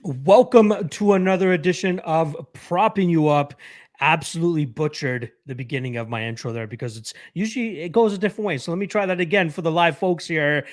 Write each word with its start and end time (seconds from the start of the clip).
Welcome 0.00 0.88
to 0.88 1.12
another 1.12 1.52
edition 1.52 1.98
of 2.00 2.34
Propping 2.54 3.10
You 3.10 3.28
Up. 3.28 3.54
Absolutely 4.00 4.64
butchered 4.64 5.30
the 5.44 5.54
beginning 5.54 5.98
of 5.98 6.08
my 6.08 6.24
intro 6.24 6.50
there 6.50 6.66
because 6.66 6.96
it's 6.96 7.12
usually 7.34 7.80
it 7.80 7.92
goes 7.92 8.14
a 8.14 8.18
different 8.18 8.46
way. 8.46 8.56
So 8.56 8.72
let 8.72 8.78
me 8.78 8.86
try 8.86 9.04
that 9.04 9.20
again 9.20 9.50
for 9.50 9.60
the 9.60 9.70
live 9.70 9.98
folks 9.98 10.26
here. 10.26 10.66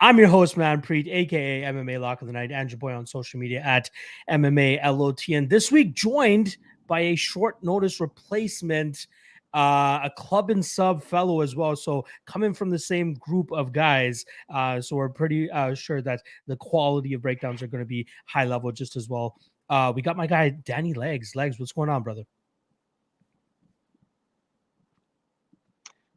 I'm 0.00 0.18
your 0.18 0.28
host, 0.28 0.56
Manpreet, 0.56 1.08
aka 1.08 1.62
MMA 1.62 1.98
Lock 1.98 2.20
of 2.20 2.26
the 2.26 2.32
Night, 2.32 2.52
and 2.52 2.70
your 2.70 2.78
boy 2.78 2.92
on 2.92 3.06
social 3.06 3.40
media 3.40 3.60
at 3.62 3.90
MMA 4.30 4.84
LOT. 4.84 5.26
And 5.30 5.48
this 5.48 5.72
week 5.72 5.94
joined 5.94 6.56
by 6.86 7.00
a 7.00 7.16
short 7.16 7.62
notice 7.64 8.00
replacement 8.00 9.06
uh, 9.54 10.00
a 10.04 10.10
club 10.16 10.50
and 10.50 10.64
sub 10.64 11.02
fellow 11.02 11.40
as 11.40 11.56
well. 11.56 11.76
So 11.76 12.04
coming 12.26 12.52
from 12.52 12.70
the 12.70 12.78
same 12.78 13.14
group 13.14 13.50
of 13.52 13.72
guys, 13.72 14.24
uh, 14.52 14.80
so 14.80 14.96
we're 14.96 15.08
pretty 15.08 15.50
uh, 15.50 15.74
sure 15.74 16.02
that 16.02 16.22
the 16.46 16.56
quality 16.56 17.14
of 17.14 17.22
breakdowns 17.22 17.62
are 17.62 17.66
going 17.66 17.82
to 17.82 17.88
be 17.88 18.06
high 18.26 18.44
level 18.44 18.70
just 18.72 18.96
as 18.96 19.08
well. 19.08 19.36
Uh, 19.68 19.92
we 19.94 20.02
got 20.02 20.16
my 20.16 20.26
guy 20.26 20.50
Danny 20.50 20.94
Legs. 20.94 21.34
Legs, 21.34 21.58
what's 21.58 21.72
going 21.72 21.88
on, 21.88 22.02
brother? 22.02 22.24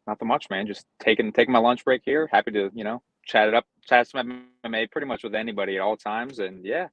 Not 0.08 0.20
the 0.20 0.26
much, 0.26 0.50
man. 0.50 0.68
Just 0.68 0.86
taking 1.00 1.32
taking 1.32 1.52
my 1.54 1.60
lunch 1.60 1.86
break 1.86 2.02
here. 2.04 2.28
Happy 2.32 2.52
to 2.52 2.72
you 2.74 2.84
know 2.84 3.02
chat 3.26 3.48
it 3.48 3.54
up, 3.54 3.66
chat 3.86 4.08
some 4.08 4.46
MMA 4.66 4.92
pretty 4.92 5.08
much 5.08 5.24
with 5.24 5.36
anybody 5.36 5.78
at 5.78 5.82
all 5.82 5.96
times, 5.96 6.40
and 6.40 6.66
yeah, 6.66 6.88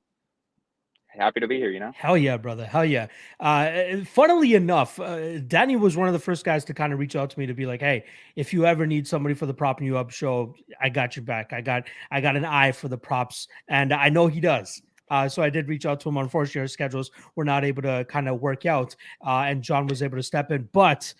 happy 1.18 1.40
to 1.40 1.48
be 1.48 1.56
here, 1.56 1.70
you 1.70 1.80
know? 1.80 1.92
Hell 1.94 2.16
yeah, 2.16 2.36
brother. 2.36 2.64
Hell 2.64 2.84
yeah. 2.84 3.08
Uh, 3.40 4.04
funnily 4.04 4.54
enough, 4.54 4.98
uh, 4.98 5.38
Danny 5.40 5.76
was 5.76 5.96
one 5.96 6.08
of 6.08 6.12
the 6.12 6.18
first 6.18 6.44
guys 6.44 6.64
to 6.66 6.74
kind 6.74 6.92
of 6.92 6.98
reach 6.98 7.16
out 7.16 7.30
to 7.30 7.38
me 7.38 7.46
to 7.46 7.54
be 7.54 7.66
like, 7.66 7.80
hey, 7.80 8.04
if 8.36 8.52
you 8.52 8.64
ever 8.64 8.86
need 8.86 9.06
somebody 9.06 9.34
for 9.34 9.46
the 9.46 9.54
propping 9.54 9.86
you 9.86 9.98
up 9.98 10.10
show, 10.10 10.54
I 10.80 10.88
got 10.88 11.16
your 11.16 11.24
back. 11.24 11.52
I 11.52 11.60
got 11.60 11.88
I 12.10 12.20
got 12.20 12.36
an 12.36 12.44
eye 12.44 12.72
for 12.72 12.88
the 12.88 12.98
props, 12.98 13.48
and 13.68 13.92
I 13.92 14.08
know 14.08 14.26
he 14.26 14.40
does. 14.40 14.80
Uh, 15.10 15.28
so 15.28 15.42
I 15.42 15.50
did 15.50 15.68
reach 15.68 15.86
out 15.86 16.00
to 16.00 16.08
him. 16.08 16.16
Unfortunately, 16.16 16.60
our 16.60 16.68
schedules 16.68 17.10
were 17.34 17.44
not 17.44 17.64
able 17.64 17.82
to 17.82 18.04
kind 18.08 18.28
of 18.28 18.40
work 18.40 18.66
out, 18.66 18.94
uh, 19.26 19.44
and 19.46 19.62
John 19.62 19.86
was 19.86 20.02
able 20.02 20.16
to 20.16 20.22
step 20.22 20.50
in. 20.50 20.68
But 20.72 21.12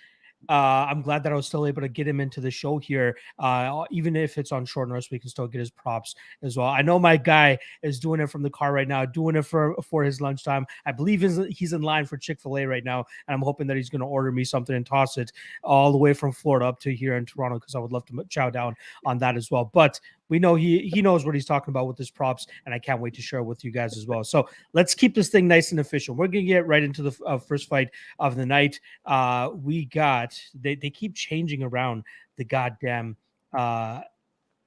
uh, 0.49 0.87
I'm 0.89 1.03
glad 1.03 1.23
that 1.25 1.33
I 1.33 1.37
was 1.37 1.47
still 1.47 1.67
able 1.67 1.83
to 1.83 1.89
get 1.89 2.07
him 2.07 2.21
into 2.21 2.41
the 2.41 2.51
show 2.51 2.79
here. 2.79 3.17
Uh, 3.39 3.85
even 3.91 4.17
if 4.17 4.39
it's 4.39 4.53
on 4.53 4.65
short 4.65 4.89
notice, 4.89 5.11
we 5.11 5.19
can 5.19 5.29
still 5.29 5.47
get 5.47 5.59
his 5.59 5.71
props 5.71 6.15
as 6.43 6.57
well. 6.57 6.69
I 6.69 6.83
know 6.83 6.99
my 6.99 7.17
guy 7.17 7.59
is 7.83 7.99
doing 7.99 8.21
it 8.21 8.29
from 8.29 8.43
the 8.43 8.51
car 8.51 8.73
right 8.73 8.89
now, 8.89 9.05
doing 9.05 9.37
it 9.37 9.43
for 9.43 9.75
for 9.83 10.05
his 10.05 10.21
lunchtime. 10.21 10.67
I 10.87 10.93
believe 10.93 11.23
he's, 11.23 11.39
he's 11.51 11.73
in 11.73 11.83
line 11.83 12.07
for 12.07 12.17
Chick 12.17 12.41
Fil 12.41 12.59
A 12.59 12.67
right 12.67 12.85
now, 12.85 13.05
and 13.27 13.35
I'm 13.35 13.43
hoping 13.43 13.67
that 13.67 13.77
he's 13.77 13.91
going 13.91 14.01
to 14.01 14.07
order 14.07 14.33
me 14.33 14.45
something 14.45 14.75
and 14.75 14.87
toss 14.87 15.19
it 15.19 15.33
all 15.65 15.93
the 15.93 15.99
way 15.99 16.13
from 16.13 16.33
Florida 16.33 16.67
up 16.67 16.81
to 16.81 16.95
here 16.95 17.17
in 17.17 17.27
Toronto 17.27 17.59
because 17.59 17.75
I 17.75 17.81
would 17.81 17.93
love 17.93 18.07
to 18.07 18.25
chow 18.29 18.51
down 18.51 18.75
on 19.05 19.19
that 19.19 19.37
as 19.37 19.51
well. 19.51 19.71
But 19.73 20.01
we 20.29 20.39
know 20.39 20.55
he 20.55 20.89
he 20.93 21.03
knows 21.03 21.25
what 21.25 21.35
he's 21.35 21.47
talking 21.47 21.73
about 21.73 21.87
with 21.87 21.99
his 21.99 22.11
props, 22.11 22.47
and 22.67 22.75
I 22.75 22.79
can't 22.79 23.01
wait 23.01 23.15
to 23.15 23.23
share 23.23 23.43
with 23.43 23.65
you 23.65 23.71
guys 23.71 23.97
as 23.97 24.07
well. 24.07 24.25
So 24.25 24.49
let's 24.73 24.95
keep 24.95 25.15
this 25.15 25.29
thing 25.29 25.49
nice 25.49 25.71
and 25.71 25.81
official. 25.81 26.15
We're 26.15 26.29
gonna 26.29 26.43
get 26.43 26.67
right 26.67 26.83
into 26.83 27.03
the 27.03 27.25
uh, 27.25 27.39
first 27.39 27.69
fight 27.69 27.91
of 28.19 28.37
the 28.37 28.47
night. 28.47 28.81
Uh, 29.05 29.51
we 29.55 29.87
got 29.87 30.39
they 30.55 30.75
they 30.75 30.91
keep 30.91 31.15
changing 31.15 31.63
around 31.63 32.05
the 32.37 32.45
goddamn 32.45 33.17
uh 33.57 34.03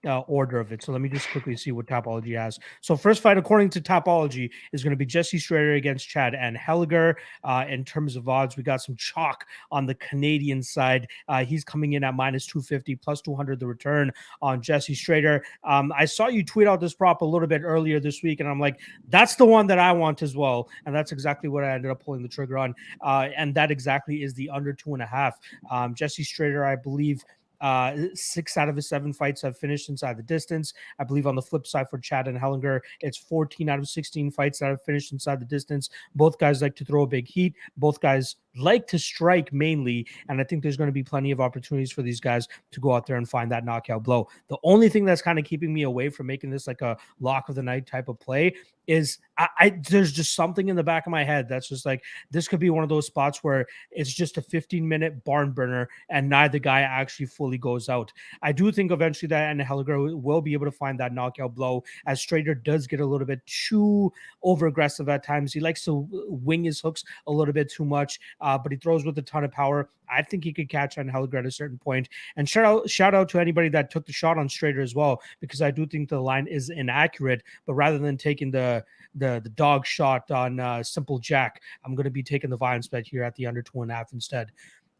uh, 0.05 0.19
order 0.21 0.59
of 0.59 0.71
it. 0.71 0.83
So 0.83 0.91
let 0.91 1.01
me 1.01 1.09
just 1.09 1.29
quickly 1.29 1.55
see 1.55 1.71
what 1.71 1.85
Tapology 1.85 2.37
has. 2.37 2.59
So 2.81 2.95
first 2.95 3.21
fight, 3.21 3.37
according 3.37 3.69
to 3.71 3.81
Tapology, 3.81 4.49
is 4.71 4.83
going 4.83 4.91
to 4.91 4.97
be 4.97 5.05
Jesse 5.05 5.37
Strader 5.37 5.77
against 5.77 6.07
Chad 6.07 6.33
Anheliger. 6.33 7.15
Uh, 7.43 7.65
in 7.67 7.83
terms 7.85 8.15
of 8.15 8.27
odds, 8.27 8.57
we 8.57 8.63
got 8.63 8.81
some 8.81 8.95
chalk 8.95 9.45
on 9.71 9.85
the 9.85 9.95
Canadian 9.95 10.63
side. 10.63 11.07
Uh, 11.27 11.43
he's 11.45 11.63
coming 11.63 11.93
in 11.93 12.03
at 12.03 12.15
minus 12.15 12.45
250, 12.47 12.95
plus 12.95 13.21
200 13.21 13.59
the 13.59 13.67
return 13.67 14.11
on 14.41 14.61
Jesse 14.61 14.95
Strader. 14.95 15.41
Um, 15.63 15.93
I 15.95 16.05
saw 16.05 16.27
you 16.27 16.43
tweet 16.43 16.67
out 16.67 16.79
this 16.79 16.93
prop 16.93 17.21
a 17.21 17.25
little 17.25 17.47
bit 17.47 17.61
earlier 17.63 17.99
this 17.99 18.23
week, 18.23 18.39
and 18.39 18.49
I'm 18.49 18.59
like, 18.59 18.79
that's 19.09 19.35
the 19.35 19.45
one 19.45 19.67
that 19.67 19.79
I 19.79 19.91
want 19.91 20.21
as 20.21 20.35
well. 20.35 20.69
And 20.85 20.95
that's 20.95 21.11
exactly 21.11 21.49
what 21.49 21.63
I 21.63 21.73
ended 21.73 21.91
up 21.91 22.03
pulling 22.03 22.23
the 22.23 22.29
trigger 22.29 22.57
on. 22.57 22.73
Uh, 23.01 23.29
and 23.35 23.53
that 23.55 23.71
exactly 23.71 24.23
is 24.23 24.33
the 24.33 24.49
under 24.49 24.73
two 24.73 24.93
and 24.93 25.03
a 25.03 25.05
half. 25.05 25.39
Um, 25.69 25.93
Jesse 25.93 26.23
Strader, 26.23 26.65
I 26.65 26.75
believe– 26.75 27.23
uh, 27.61 27.95
six 28.13 28.57
out 28.57 28.69
of 28.69 28.75
his 28.75 28.89
seven 28.89 29.13
fights 29.13 29.41
have 29.43 29.57
finished 29.57 29.89
inside 29.89 30.17
the 30.17 30.23
distance. 30.23 30.73
I 30.99 31.03
believe 31.03 31.27
on 31.27 31.35
the 31.35 31.41
flip 31.41 31.67
side 31.67 31.89
for 31.89 31.99
Chad 31.99 32.25
Anheliger, 32.25 32.81
it's 32.99 33.17
14 33.17 33.69
out 33.69 33.79
of 33.79 33.87
16 33.87 34.31
fights 34.31 34.59
that 34.59 34.67
have 34.67 34.83
finished 34.83 35.11
inside 35.11 35.39
the 35.39 35.45
distance. 35.45 35.89
Both 36.15 36.39
guys 36.39 36.61
like 36.61 36.75
to 36.77 36.85
throw 36.85 37.03
a 37.03 37.07
big 37.07 37.27
heat. 37.27 37.53
Both 37.77 38.01
guys 38.01 38.35
like 38.55 38.87
to 38.87 38.99
strike 38.99 39.51
mainly. 39.53 40.07
And 40.29 40.39
I 40.39 40.43
think 40.43 40.63
there's 40.63 40.77
going 40.77 40.87
to 40.89 40.93
be 40.93 41.03
plenty 41.03 41.31
of 41.31 41.39
opportunities 41.39 41.91
for 41.91 42.01
these 42.01 42.19
guys 42.19 42.47
to 42.71 42.79
go 42.79 42.93
out 42.93 43.05
there 43.05 43.17
and 43.17 43.29
find 43.29 43.51
that 43.51 43.65
knockout 43.65 44.03
blow. 44.03 44.27
The 44.47 44.57
only 44.63 44.89
thing 44.89 45.05
that's 45.05 45.21
kind 45.21 45.39
of 45.39 45.45
keeping 45.45 45.73
me 45.73 45.83
away 45.83 46.09
from 46.09 46.27
making 46.27 46.49
this 46.49 46.67
like 46.67 46.81
a 46.81 46.97
lock 47.19 47.49
of 47.49 47.55
the 47.55 47.63
night 47.63 47.87
type 47.87 48.07
of 48.07 48.19
play 48.19 48.53
is 48.87 49.19
I, 49.37 49.47
I, 49.59 49.69
there's 49.89 50.11
just 50.11 50.35
something 50.35 50.67
in 50.67 50.75
the 50.75 50.83
back 50.83 51.05
of 51.05 51.11
my 51.11 51.23
head 51.23 51.47
that's 51.47 51.69
just 51.69 51.85
like 51.85 52.03
this 52.31 52.47
could 52.47 52.59
be 52.59 52.69
one 52.69 52.83
of 52.83 52.89
those 52.89 53.05
spots 53.05 53.43
where 53.43 53.67
it's 53.91 54.11
just 54.11 54.37
a 54.37 54.41
15 54.41 54.87
minute 54.87 55.23
barn 55.23 55.51
burner 55.51 55.87
and 56.09 56.27
neither 56.27 56.59
guy 56.59 56.81
actually 56.81 57.27
fully 57.27 57.57
goes 57.57 57.89
out. 57.89 58.11
I 58.41 58.51
do 58.51 58.71
think 58.71 58.91
eventually 58.91 59.27
that 59.29 59.51
and 59.51 59.61
Anheliger 59.61 60.19
will 60.19 60.41
be 60.41 60.53
able 60.53 60.65
to 60.65 60.71
find 60.71 60.99
that 60.99 61.13
knockout 61.13 61.55
blow 61.55 61.83
as 62.05 62.19
Strader 62.19 62.61
does 62.61 62.87
get 62.87 62.99
a 62.99 63.05
little 63.05 63.27
bit 63.27 63.45
too 63.45 64.11
over 64.43 64.67
aggressive 64.67 65.09
at 65.09 65.23
times. 65.23 65.53
He 65.53 65.59
likes 65.59 65.85
to 65.85 66.07
wing 66.27 66.63
his 66.63 66.81
hooks 66.81 67.03
a 67.27 67.31
little 67.31 67.53
bit 67.53 67.71
too 67.71 67.85
much 67.85 68.19
uh, 68.41 68.57
but 68.57 68.71
he 68.71 68.77
throws 68.77 69.05
with 69.05 69.17
a 69.17 69.21
ton 69.21 69.43
of 69.43 69.51
power. 69.51 69.89
I 70.09 70.21
think 70.21 70.43
he 70.43 70.51
could 70.51 70.69
catch 70.69 70.97
Anheliger 70.97 71.39
at 71.39 71.45
a 71.45 71.51
certain 71.51 71.77
point. 71.77 72.09
And 72.35 72.47
shout 72.47 72.65
out, 72.65 72.89
shout 72.89 73.13
out 73.13 73.29
to 73.29 73.39
anybody 73.39 73.69
that 73.69 73.91
took 73.91 74.05
the 74.05 74.13
shot 74.13 74.37
on 74.37 74.47
Strader 74.47 74.83
as 74.83 74.95
well, 74.95 75.21
because 75.39 75.61
I 75.61 75.71
do 75.71 75.85
think 75.85 76.09
the 76.09 76.19
line 76.19 76.47
is 76.47 76.69
inaccurate. 76.69 77.43
But 77.65 77.73
rather 77.75 77.97
than 77.97 78.17
taking 78.17 78.51
the 78.51 78.83
the, 79.15 79.41
the 79.43 79.49
dog 79.49 79.85
shot 79.85 80.31
on 80.31 80.59
uh, 80.59 80.81
Simple 80.83 81.19
Jack, 81.19 81.61
I'm 81.83 81.95
going 81.95 82.05
to 82.05 82.09
be 82.11 82.23
taking 82.23 82.49
the 82.49 82.57
Violence 82.57 82.87
bet 82.87 83.05
here 83.05 83.23
at 83.23 83.35
the 83.35 83.45
under 83.45 83.61
two 83.61 83.81
and 83.81 83.91
a 83.91 83.95
half 83.95 84.13
instead. 84.13 84.51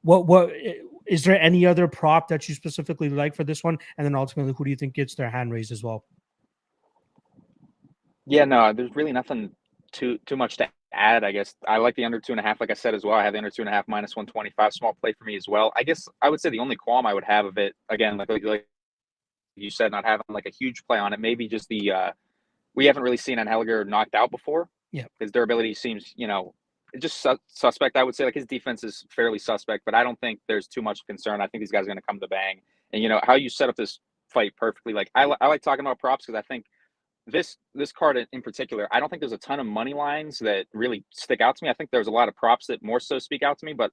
What 0.03 0.27
what 0.27 0.51
is 1.05 1.23
there 1.23 1.39
any 1.39 1.65
other 1.65 1.87
prop 1.87 2.27
that 2.29 2.47
you 2.47 2.55
specifically 2.55 3.09
like 3.09 3.35
for 3.35 3.43
this 3.43 3.63
one? 3.63 3.77
And 3.97 4.05
then 4.05 4.15
ultimately, 4.15 4.53
who 4.57 4.63
do 4.63 4.69
you 4.69 4.75
think 4.75 4.93
gets 4.93 5.15
their 5.15 5.29
hand 5.29 5.51
raised 5.51 5.71
as 5.71 5.83
well? 5.83 6.05
Yeah, 8.25 8.45
no, 8.45 8.71
there's 8.73 8.95
really 8.95 9.11
nothing 9.11 9.51
too 9.91 10.17
too 10.25 10.37
much 10.37 10.57
to 10.57 10.69
add, 10.93 11.23
I 11.23 11.31
guess 11.31 11.55
I 11.67 11.77
like 11.77 11.95
the 11.95 12.05
under 12.05 12.19
two 12.19 12.33
and 12.33 12.39
a 12.39 12.43
half. 12.43 12.59
Like 12.59 12.71
I 12.71 12.75
said 12.75 12.93
as 12.93 13.03
well, 13.03 13.15
I 13.15 13.23
have 13.23 13.33
the 13.33 13.37
under 13.37 13.49
two 13.49 13.61
and 13.61 13.69
a 13.69 13.71
half 13.71 13.87
minus 13.87 14.15
one 14.15 14.25
twenty 14.25 14.51
five. 14.51 14.73
Small 14.73 14.93
play 14.93 15.13
for 15.13 15.25
me 15.25 15.35
as 15.35 15.47
well. 15.47 15.71
I 15.75 15.83
guess 15.83 16.07
I 16.21 16.29
would 16.29 16.41
say 16.41 16.49
the 16.49 16.59
only 16.59 16.75
qualm 16.75 17.05
I 17.05 17.13
would 17.13 17.23
have 17.23 17.45
of 17.45 17.57
it 17.57 17.75
again, 17.89 18.17
like 18.17 18.29
like, 18.29 18.67
you 19.55 19.69
said, 19.69 19.91
not 19.91 20.05
having 20.05 20.25
like 20.29 20.45
a 20.45 20.51
huge 20.51 20.85
play 20.85 20.97
on 20.97 21.13
it. 21.13 21.19
Maybe 21.19 21.47
just 21.47 21.67
the 21.69 21.91
uh 21.91 22.11
we 22.75 22.85
haven't 22.85 23.03
really 23.03 23.17
seen 23.17 23.37
Anheliger 23.37 23.85
knocked 23.85 24.15
out 24.15 24.31
before. 24.31 24.69
Yeah, 24.91 25.05
his 25.19 25.31
durability 25.31 25.73
seems 25.73 26.13
you 26.15 26.27
know 26.27 26.53
just 26.99 27.21
su- 27.21 27.37
suspect. 27.47 27.95
I 27.95 28.03
would 28.03 28.15
say 28.15 28.25
like 28.25 28.33
his 28.33 28.45
defense 28.45 28.83
is 28.83 29.05
fairly 29.09 29.39
suspect, 29.39 29.83
but 29.85 29.95
I 29.95 30.03
don't 30.03 30.19
think 30.19 30.39
there's 30.47 30.67
too 30.67 30.81
much 30.81 31.05
concern. 31.07 31.41
I 31.41 31.47
think 31.47 31.61
these 31.61 31.71
guys 31.71 31.83
are 31.83 31.87
going 31.87 31.97
to 31.97 32.03
come 32.07 32.19
to 32.19 32.27
bang. 32.27 32.61
And 32.91 33.01
you 33.01 33.09
know 33.09 33.21
how 33.23 33.35
you 33.35 33.49
set 33.49 33.69
up 33.69 33.75
this 33.75 33.99
fight 34.27 34.55
perfectly. 34.57 34.93
Like 34.93 35.09
I, 35.15 35.23
I 35.39 35.47
like 35.47 35.61
talking 35.61 35.85
about 35.85 35.99
props 35.99 36.25
because 36.25 36.37
I 36.37 36.41
think 36.41 36.65
this 37.27 37.57
this 37.75 37.91
card 37.91 38.17
in 38.31 38.41
particular, 38.41 38.87
I 38.91 38.99
don't 38.99 39.09
think 39.09 39.21
there's 39.21 39.31
a 39.31 39.37
ton 39.37 39.59
of 39.59 39.65
money 39.65 39.93
lines 39.93 40.39
that 40.39 40.65
really 40.73 41.05
stick 41.11 41.41
out 41.41 41.55
to 41.57 41.63
me. 41.63 41.69
I 41.69 41.73
think 41.73 41.91
there's 41.91 42.07
a 42.07 42.11
lot 42.11 42.27
of 42.27 42.35
props 42.35 42.67
that 42.67 42.83
more 42.83 42.99
so 42.99 43.19
speak 43.19 43.43
out 43.43 43.59
to 43.59 43.65
me, 43.65 43.73
but 43.73 43.91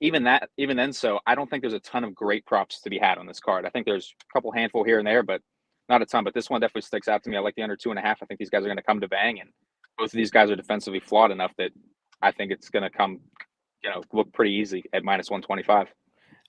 even 0.00 0.24
that, 0.24 0.48
even 0.58 0.76
then, 0.76 0.92
so 0.92 1.20
I 1.26 1.34
don't 1.34 1.48
think 1.48 1.62
there's 1.62 1.74
a 1.74 1.80
ton 1.80 2.02
of 2.02 2.14
great 2.14 2.44
props 2.44 2.80
to 2.80 2.90
be 2.90 2.98
had 2.98 3.18
on 3.18 3.26
this 3.26 3.38
card. 3.38 3.64
I 3.64 3.70
think 3.70 3.86
there's 3.86 4.12
a 4.20 4.32
couple 4.32 4.50
handful 4.50 4.82
here 4.82 4.98
and 4.98 5.06
there, 5.06 5.22
but 5.22 5.40
not 5.88 6.02
a 6.02 6.06
ton. 6.06 6.24
But 6.24 6.34
this 6.34 6.50
one 6.50 6.60
definitely 6.60 6.82
sticks 6.82 7.06
out 7.06 7.22
to 7.22 7.30
me. 7.30 7.36
I 7.36 7.40
like 7.40 7.54
the 7.54 7.62
under 7.62 7.76
two 7.76 7.90
and 7.90 7.98
a 7.98 8.02
half. 8.02 8.20
I 8.20 8.26
think 8.26 8.40
these 8.40 8.50
guys 8.50 8.62
are 8.62 8.66
going 8.68 8.76
to 8.78 8.82
come 8.82 9.00
to 9.00 9.08
bang, 9.08 9.40
and 9.40 9.50
both 9.96 10.06
of 10.06 10.12
these 10.12 10.30
guys 10.30 10.50
are 10.50 10.56
defensively 10.56 11.00
flawed 11.00 11.30
enough 11.30 11.52
that 11.58 11.70
I 12.20 12.32
think 12.32 12.50
it's 12.50 12.68
going 12.68 12.82
to 12.82 12.90
come, 12.90 13.20
you 13.84 13.90
know, 13.90 14.02
look 14.12 14.32
pretty 14.32 14.52
easy 14.52 14.84
at 14.92 15.04
minus 15.04 15.30
one 15.30 15.42
twenty 15.42 15.62
five. 15.62 15.88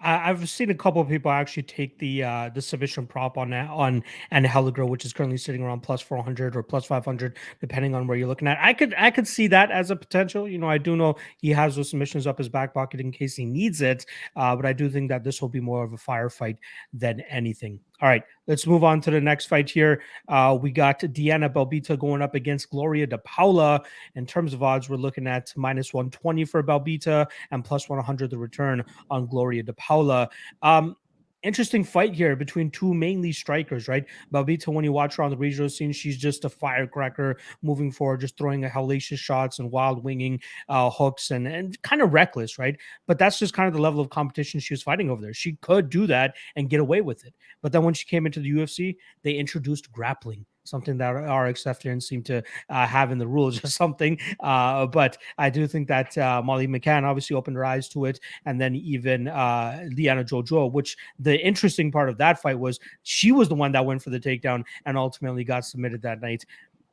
I've 0.04 0.50
seen 0.50 0.70
a 0.70 0.76
couple 0.76 1.02
of 1.02 1.08
people 1.08 1.32
actually 1.32 1.64
take 1.64 1.98
the 2.00 2.24
uh, 2.24 2.50
the 2.54 2.62
submission 2.62 3.08
prop 3.08 3.38
on 3.38 3.50
that 3.52 3.70
on 3.70 4.04
Anheliger, 4.32 4.88
which 4.88 5.06
is 5.06 5.14
currently 5.14 5.38
sitting 5.38 5.64
around 5.64 5.82
plus 5.82 6.02
four 6.02 6.22
hundred 6.22 6.56
or 6.56 6.64
plus 6.64 6.86
five 6.86 7.06
hundred, 7.06 7.38
depending 7.62 7.96
on 7.96 8.08
where 8.08 8.18
you're 8.18 8.28
looking 8.28 8.48
at. 8.48 8.58
I 8.62 8.74
could 8.74 8.94
I 8.98 9.12
could 9.12 9.28
see 9.28 9.48
that 9.48 9.72
as 9.72 9.92
a 9.92 9.96
potential. 9.96 10.48
You 10.48 10.58
know, 10.58 10.70
I 10.70 10.78
do 10.78 10.96
know 10.96 11.16
he 11.38 11.50
has 11.52 11.76
those 11.76 11.90
submissions 11.90 12.28
up 12.28 12.38
his 12.38 12.50
back 12.50 12.74
pocket 12.74 13.00
in 13.00 13.12
case 13.12 13.36
he 13.36 13.46
needs 13.46 13.82
it, 13.82 14.06
uh, 14.36 14.56
but 14.56 14.66
I 14.66 14.74
do 14.74 14.90
think 14.90 15.10
that 15.10 15.24
this 15.24 15.42
will 15.42 15.50
be 15.50 15.62
more 15.62 15.84
of 15.84 15.94
a 15.94 15.98
firefight 15.98 16.58
than 16.94 17.22
anything. 17.22 17.80
All 18.02 18.10
right, 18.10 18.24
let's 18.48 18.68
move 18.68 18.84
on 18.84 19.00
to 19.02 19.12
the 19.12 19.22
next 19.22 19.46
fight 19.46 19.70
here. 19.70 20.02
Uh, 20.28 20.58
we 20.60 20.72
got 20.72 21.00
Diana 21.14 21.50
Belbita 21.50 21.98
going 21.98 22.22
up 22.22 22.36
against 22.36 22.70
Gloria 22.70 23.08
De 23.08 23.18
Paula. 23.20 23.82
In 24.16 24.26
terms 24.26 24.54
of 24.54 24.64
odds, 24.64 24.90
we're 24.90 24.98
looking 24.98 25.28
at 25.28 25.54
minus 25.56 25.94
120 25.94 26.44
for 26.46 26.64
Belbita 26.64 27.28
and 27.52 27.64
plus 27.64 27.88
100 27.88 28.30
the 28.30 28.38
return 28.38 28.84
on 29.10 29.28
Gloria 29.28 29.64
De 29.64 29.74
Paula. 29.74 30.30
Um, 30.62 30.98
interesting 31.44 31.84
fight 31.84 32.14
here 32.14 32.36
between 32.36 32.72
two 32.72 32.94
mainly 32.94 33.32
strikers, 33.32 33.88
right? 33.88 34.06
Belbita, 34.34 34.68
when 34.68 34.84
you 34.84 34.92
watch 34.92 35.16
her 35.16 35.24
on 35.24 35.30
the 35.30 35.38
regional 35.38 35.70
scene, 35.70 35.92
she's 35.92 36.18
just 36.18 36.46
a 36.46 36.50
firecracker 36.50 37.38
moving 37.62 37.92
forward, 37.92 38.22
just 38.22 38.38
throwing 38.38 38.66
a 38.66 38.70
hellacious 38.70 39.20
shots 39.20 39.60
and 39.60 39.72
wild 39.72 40.04
winging 40.04 40.42
uh, 40.70 40.90
hooks 40.90 41.32
and, 41.32 41.48
and 41.48 41.82
kind 41.82 42.02
of 42.02 42.14
reckless, 42.14 42.58
right? 42.58 42.78
But 43.08 43.20
that's 43.20 43.40
just 43.40 43.54
kind 43.54 43.68
of 43.68 43.74
the 43.74 43.82
level 43.82 44.00
of 44.00 44.10
competition 44.10 44.60
she 44.60 44.74
was 44.74 44.84
fighting 44.84 45.10
over 45.10 45.22
there. 45.22 45.34
She 45.34 45.58
could 45.62 45.90
do 45.90 46.08
that 46.08 46.36
and 46.56 46.70
get 46.70 46.80
away 46.80 47.02
with 47.02 47.26
it. 47.26 47.34
But 47.62 47.72
then 47.72 47.84
when 47.84 47.94
she 47.94 48.06
came 48.06 48.26
into 48.26 48.40
the 48.40 48.52
UFC, 48.52 48.96
they 49.24 49.34
introduced 49.34 49.92
grappling 49.92 50.46
something 50.64 50.98
that 50.98 51.14
RXF 51.14 51.80
didn't 51.80 52.04
seem 52.04 52.24
to 52.24 52.42
uh, 52.70 52.88
have 52.88 53.12
in 53.12 53.18
the 53.18 53.28
rules 53.28 53.64
or 53.64 53.68
something. 53.68 54.18
Uh, 54.40 54.86
but 54.86 55.18
I 55.38 55.50
do 55.50 55.68
think 55.68 55.88
that 55.88 56.18
uh, 56.18 56.42
Molly 56.44 56.68
McCann 56.68 57.04
obviously 57.04 57.36
opened 57.36 57.58
her 57.58 57.66
eyes 57.66 57.90
to 57.90 58.06
it, 58.06 58.20
and 58.46 58.60
then 58.60 58.76
even 58.76 59.28
uh, 59.28 59.86
Liana 59.96 60.24
Jojua, 60.24 60.72
which 60.72 60.98
the 61.20 61.40
interesting 61.40 61.92
part 61.92 62.10
of 62.10 62.18
that 62.18 62.42
fight 62.42 62.60
was 62.60 62.80
she 63.04 63.32
was 63.32 63.50
the 63.50 63.56
one 63.56 63.72
that 63.74 63.86
went 63.86 64.02
for 64.02 64.10
the 64.10 64.20
takedown 64.20 64.64
and 64.86 64.98
ultimately 64.98 65.44
got 65.44 65.66
submitted 65.66 66.02
that 66.02 66.22
night. 66.22 66.46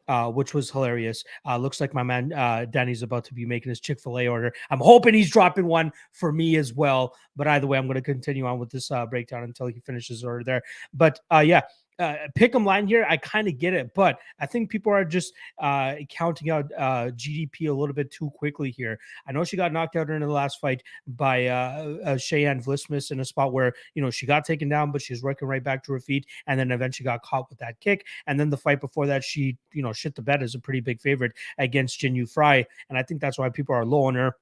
Uh, 0.08 0.28
which 0.28 0.55
was 0.55 0.69
hilarious. 0.69 1.23
Uh, 1.46 1.56
looks 1.56 1.81
like 1.81 1.94
my 1.94 2.02
man 2.02 2.32
uh, 2.32 2.64
Danny's 2.69 3.05
about 3.05 3.23
to 3.26 3.32
be 3.32 3.46
making 3.46 3.70
his 3.70 3.78
Chick 3.78 4.00
fil 4.00 4.19
A 4.19 4.26
order. 4.26 4.52
I'm 4.69 4.81
hoping 4.81 5.14
he's 5.14 5.31
dropping 5.31 5.66
one 5.66 5.93
for 6.11 6.32
me 6.32 6.56
as 6.56 6.75
well. 6.75 7.14
But 7.37 7.46
either 7.46 7.69
way, 7.69 7.78
I'm 7.78 7.87
going 7.87 7.94
to 7.94 8.02
continue 8.02 8.44
on 8.44 8.58
with 8.58 8.70
this 8.70 8.90
uh, 8.90 9.06
breakdown 9.06 9.44
until 9.44 9.69
he 9.69 9.78
finishes 9.78 10.25
order 10.25 10.43
there. 10.43 10.62
But 10.93 11.20
uh, 11.32 11.44
yeah, 11.46 11.61
uh, 12.00 12.17
pick 12.35 12.55
'em 12.55 12.64
line 12.64 12.87
here. 12.87 13.06
I 13.08 13.17
kind 13.19 13.47
of 13.47 13.58
get 13.58 13.75
it, 13.75 13.94
but 13.94 14.19
I 14.38 14.47
think 14.47 14.70
people 14.70 14.93
are 14.93 15.05
just 15.05 15.35
uh, 15.58 15.97
counting 16.08 16.50
out 16.50 16.70
uh, 16.76 17.11
GDP 17.11 17.69
a 17.69 17.73
little 17.73 17.94
bit 17.94 18.11
too 18.11 18.31
quickly 18.31 18.70
here. 18.70 18.99
I 19.26 19.32
know 19.32 19.44
she 19.44 19.56
got 19.56 19.73
knocked 19.73 19.97
out 19.97 20.11
in 20.11 20.20
the 20.20 20.26
last 20.26 20.61
fight 20.61 20.82
by 21.06 21.47
uh, 21.47 21.97
uh, 22.05 22.17
Cheyenne 22.17 22.62
Vlismas 22.62 23.11
in 23.11 23.20
a 23.20 23.25
spot 23.25 23.52
where 23.52 23.75
you 23.94 24.02
know 24.02 24.11
she 24.11 24.26
got 24.26 24.44
taken 24.44 24.69
down, 24.69 24.91
but 24.91 25.02
she's 25.02 25.23
working 25.23 25.47
right 25.47 25.62
back 25.62 25.85
to 25.85 25.93
her 25.93 26.00
feet, 26.00 26.26
and 26.47 26.58
then 26.58 26.73
eventually 26.73 27.05
got 27.05 27.23
caught 27.23 27.49
with 27.50 27.58
that 27.58 27.79
kick. 27.81 28.06
And 28.26 28.41
then 28.41 28.50
the 28.50 28.56
fight 28.56 28.81
before 28.81 29.06
that, 29.06 29.23
she 29.23 29.58
you 29.73 29.82
know 29.82 29.93
shit 29.93 30.14
the 30.14 30.23
bed 30.23 30.43
as 30.43 30.55
a 30.55 30.58
pretty 30.58 30.81
big 30.81 31.00
favorite 31.00 31.32
against 31.58 32.00
Jinh 32.00 32.17
Yu 32.17 32.26
Frey, 32.26 32.67
and 32.88 32.99
I 32.99 33.02
think 33.02 33.20
that's 33.20 33.38
why 33.38 33.50
people 33.50 33.75
are 33.75 33.85
low 33.85 34.05
on 34.05 34.14
her 34.14 34.35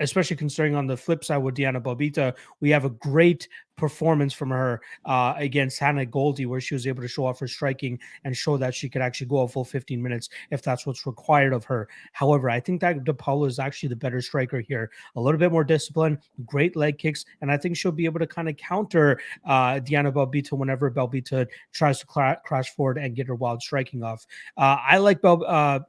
especially 0.00 0.36
considering 0.36 0.74
on 0.74 0.86
the 0.86 0.96
flip 0.96 1.24
side 1.24 1.38
with 1.38 1.54
Diana 1.54 1.80
Belbita, 1.80 2.34
we 2.60 2.70
have 2.70 2.84
a 2.84 2.90
great 2.90 3.48
performance 3.76 4.32
from 4.32 4.50
her 4.50 4.80
uh, 5.04 5.34
against 5.36 5.78
Hannah 5.78 6.06
Goldy, 6.06 6.46
where 6.46 6.60
she 6.60 6.74
was 6.74 6.86
able 6.86 7.02
to 7.02 7.08
show 7.08 7.26
off 7.26 7.40
her 7.40 7.48
striking 7.48 7.98
and 8.24 8.36
show 8.36 8.56
that 8.56 8.74
she 8.74 8.88
could 8.88 9.02
actually 9.02 9.26
go 9.26 9.40
a 9.40 9.48
full 9.48 9.64
15 9.64 10.02
minutes 10.02 10.28
if 10.50 10.62
that's 10.62 10.86
what's 10.86 11.06
required 11.06 11.52
of 11.52 11.64
her. 11.64 11.88
However, 12.12 12.48
I 12.50 12.58
think 12.58 12.80
that 12.80 13.04
DePaula 13.04 13.48
is 13.48 13.58
actually 13.58 13.90
the 13.90 13.96
better 13.96 14.20
striker 14.20 14.60
here, 14.60 14.90
a 15.14 15.20
little 15.20 15.38
bit 15.38 15.52
more 15.52 15.64
discipline, 15.64 16.18
great 16.46 16.74
leg 16.74 16.98
kicks, 16.98 17.24
and 17.40 17.52
I 17.52 17.56
think 17.56 17.76
she'll 17.76 17.92
be 17.92 18.06
able 18.06 18.20
to 18.20 18.26
kind 18.26 18.48
of 18.48 18.56
counter 18.56 19.20
uh, 19.44 19.78
Diana 19.80 20.10
Belbita 20.10 20.52
whenever 20.52 20.90
Belbita 20.90 21.46
tries 21.72 21.98
to 22.00 22.06
cl- 22.12 22.36
crash 22.44 22.70
forward 22.70 22.98
and 22.98 23.14
get 23.14 23.26
her 23.26 23.34
wild 23.34 23.62
striking 23.62 24.02
off. 24.02 24.26
Uh, 24.56 24.78
I 24.86 24.98
like 24.98 25.20
Bel- 25.20 25.44
uh. 25.46 25.80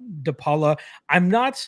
I'm 1.09 1.29
not 1.29 1.67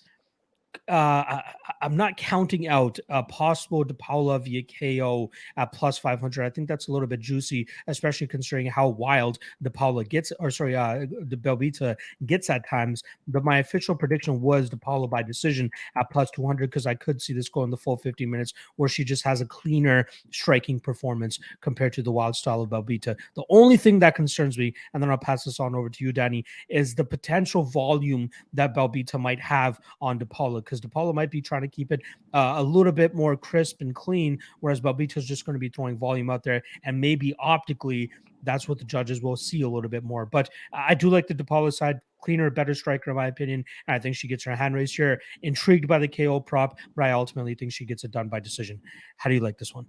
uh, 0.88 0.92
I, 0.92 1.44
am 1.82 1.96
not 1.96 2.18
counting 2.18 2.68
out 2.68 3.00
a 3.10 3.24
possible 3.24 3.86
DePaula 3.86 4.44
via 4.44 4.64
KO 4.64 5.32
at 5.58 5.72
plus 5.72 5.98
500. 5.98 6.46
I 6.46 6.50
think 6.50 6.68
that's 6.68 6.88
a 6.88 6.92
little 6.92 7.08
bit 7.08 7.20
juicy, 7.20 7.68
especially 7.88 8.28
considering 8.28 8.68
how 8.68 8.90
wild 8.90 9.40
DePaula 9.64 10.08
gets, 10.08 10.32
or 10.40 10.52
sorry, 10.52 10.76
uh, 10.76 11.06
the 11.22 11.38
Belbita 11.38 11.96
gets 12.26 12.50
at 12.50 12.68
times. 12.68 13.04
But 13.28 13.44
my 13.44 13.60
official 13.60 13.96
prediction 13.96 14.42
was 14.42 14.70
DePaula 14.70 15.10
by 15.10 15.24
decision 15.24 15.70
at 15.96 16.10
plus 16.12 16.32
200 16.32 16.70
because 16.70 16.86
I 16.86 16.96
could 16.96 17.22
see 17.22 17.34
this 17.34 17.50
going 17.50 17.70
the 17.70 17.78
full 17.78 17.98
50 17.98 18.26
minutes 18.26 18.54
where 18.76 18.90
she 18.90 19.04
just 19.04 19.24
has 19.24 19.42
a 19.42 19.46
cleaner 19.46 20.08
striking 20.32 20.80
performance 20.80 21.40
compared 21.62 21.94
to 21.94 22.02
the 22.02 22.12
wild 22.12 22.36
style 22.36 22.62
of 22.62 22.70
Belbita. 22.70 23.16
The 23.36 23.46
only 23.50 23.78
thing 23.78 24.00
that 24.00 24.16
concerns 24.16 24.58
me, 24.58 24.74
and 24.94 25.02
then 25.02 25.10
I'll 25.10 25.18
pass 25.18 25.44
this 25.44 25.60
on 25.60 25.76
over 25.76 25.90
to 25.90 26.04
you, 26.04 26.12
Danny, 26.12 26.46
is 26.68 26.96
the 26.96 27.06
potential 27.06 27.64
volume 27.64 28.30
that 28.54 28.76
Belbita 28.76 29.20
might 29.20 29.40
have 29.40 29.80
on 30.02 30.20
DePaula 30.20 30.59
because 30.62 30.82
DePaula 30.82 31.14
might 31.14 31.32
be 31.32 31.42
trying 31.42 31.62
to 31.62 31.68
keep 31.68 31.92
it 31.92 32.02
uh, 32.34 32.56
a 32.58 32.64
little 32.64 32.92
bit 32.92 33.14
more 33.14 33.36
crisp 33.36 33.82
and 33.82 33.94
clean, 33.96 34.40
whereas 34.60 34.82
is 34.82 35.26
just 35.26 35.46
going 35.46 35.54
to 35.54 35.60
be 35.60 35.70
throwing 35.70 35.98
volume 35.98 36.30
out 36.30 36.44
there, 36.44 36.62
and 36.84 37.00
maybe 37.00 37.34
optically 37.40 38.10
that's 38.44 38.68
what 38.68 38.78
the 38.78 38.86
judges 38.86 39.22
will 39.22 39.36
see 39.36 39.62
a 39.62 39.70
little 39.70 39.90
bit 39.90 40.04
more. 40.04 40.26
But 40.26 40.50
I 40.72 40.96
do 40.96 41.10
like 41.10 41.28
the 41.28 41.36
DePaula 41.36 41.74
side, 41.74 42.00
cleaner, 42.22 42.50
better 42.50 42.74
striker 42.74 43.12
in 43.12 43.18
my 43.18 43.28
opinion. 43.28 43.64
And 43.88 43.96
I 43.96 44.00
think 44.00 44.16
she 44.16 44.28
gets 44.28 44.44
her 44.46 44.56
hand 44.56 44.76
raised 44.76 44.96
here. 44.96 45.22
Intrigued 45.44 45.88
by 45.88 46.00
the 46.00 46.08
KO 46.08 46.40
prop, 46.40 46.78
but 46.96 47.06
I 47.06 47.12
ultimately 47.12 47.56
think 47.56 47.72
she 47.72 47.86
gets 47.86 48.04
it 48.04 48.12
done 48.12 48.30
by 48.30 48.40
decision. 48.40 48.80
How 49.18 49.30
do 49.30 49.36
you 49.36 49.42
like 49.42 49.58
this 49.58 49.74
one? 49.74 49.86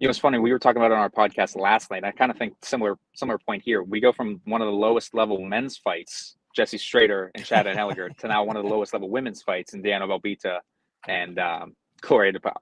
You 0.00 0.06
know, 0.06 0.10
it's 0.10 0.18
funny. 0.18 0.38
We 0.38 0.50
were 0.50 0.58
talking 0.58 0.80
about 0.80 0.92
on 0.92 0.98
our 0.98 1.10
podcast 1.10 1.60
last 1.60 1.90
night. 1.90 2.04
I 2.04 2.10
kind 2.10 2.30
of 2.30 2.38
think 2.38 2.54
similar 2.62 2.96
similar 3.14 3.36
point 3.36 3.62
here. 3.62 3.82
We 3.82 4.00
go 4.00 4.12
from 4.12 4.40
one 4.46 4.62
of 4.62 4.66
the 4.66 4.72
lowest 4.72 5.12
level 5.12 5.44
men's 5.44 5.76
fights, 5.76 6.36
Jesse 6.56 6.78
Strader 6.78 7.28
and 7.34 7.44
Chad 7.44 7.66
Anheliger, 7.66 8.16
to 8.16 8.28
now 8.28 8.42
one 8.42 8.56
of 8.56 8.64
the 8.64 8.70
lowest 8.70 8.94
level 8.94 9.10
women's 9.10 9.42
fights 9.42 9.74
in 9.74 9.82
Diana 9.82 10.08
Belbita 10.08 10.60
and 11.06 11.38
um, 11.38 11.76
Gloria 12.00 12.32
DePaul. 12.32 12.56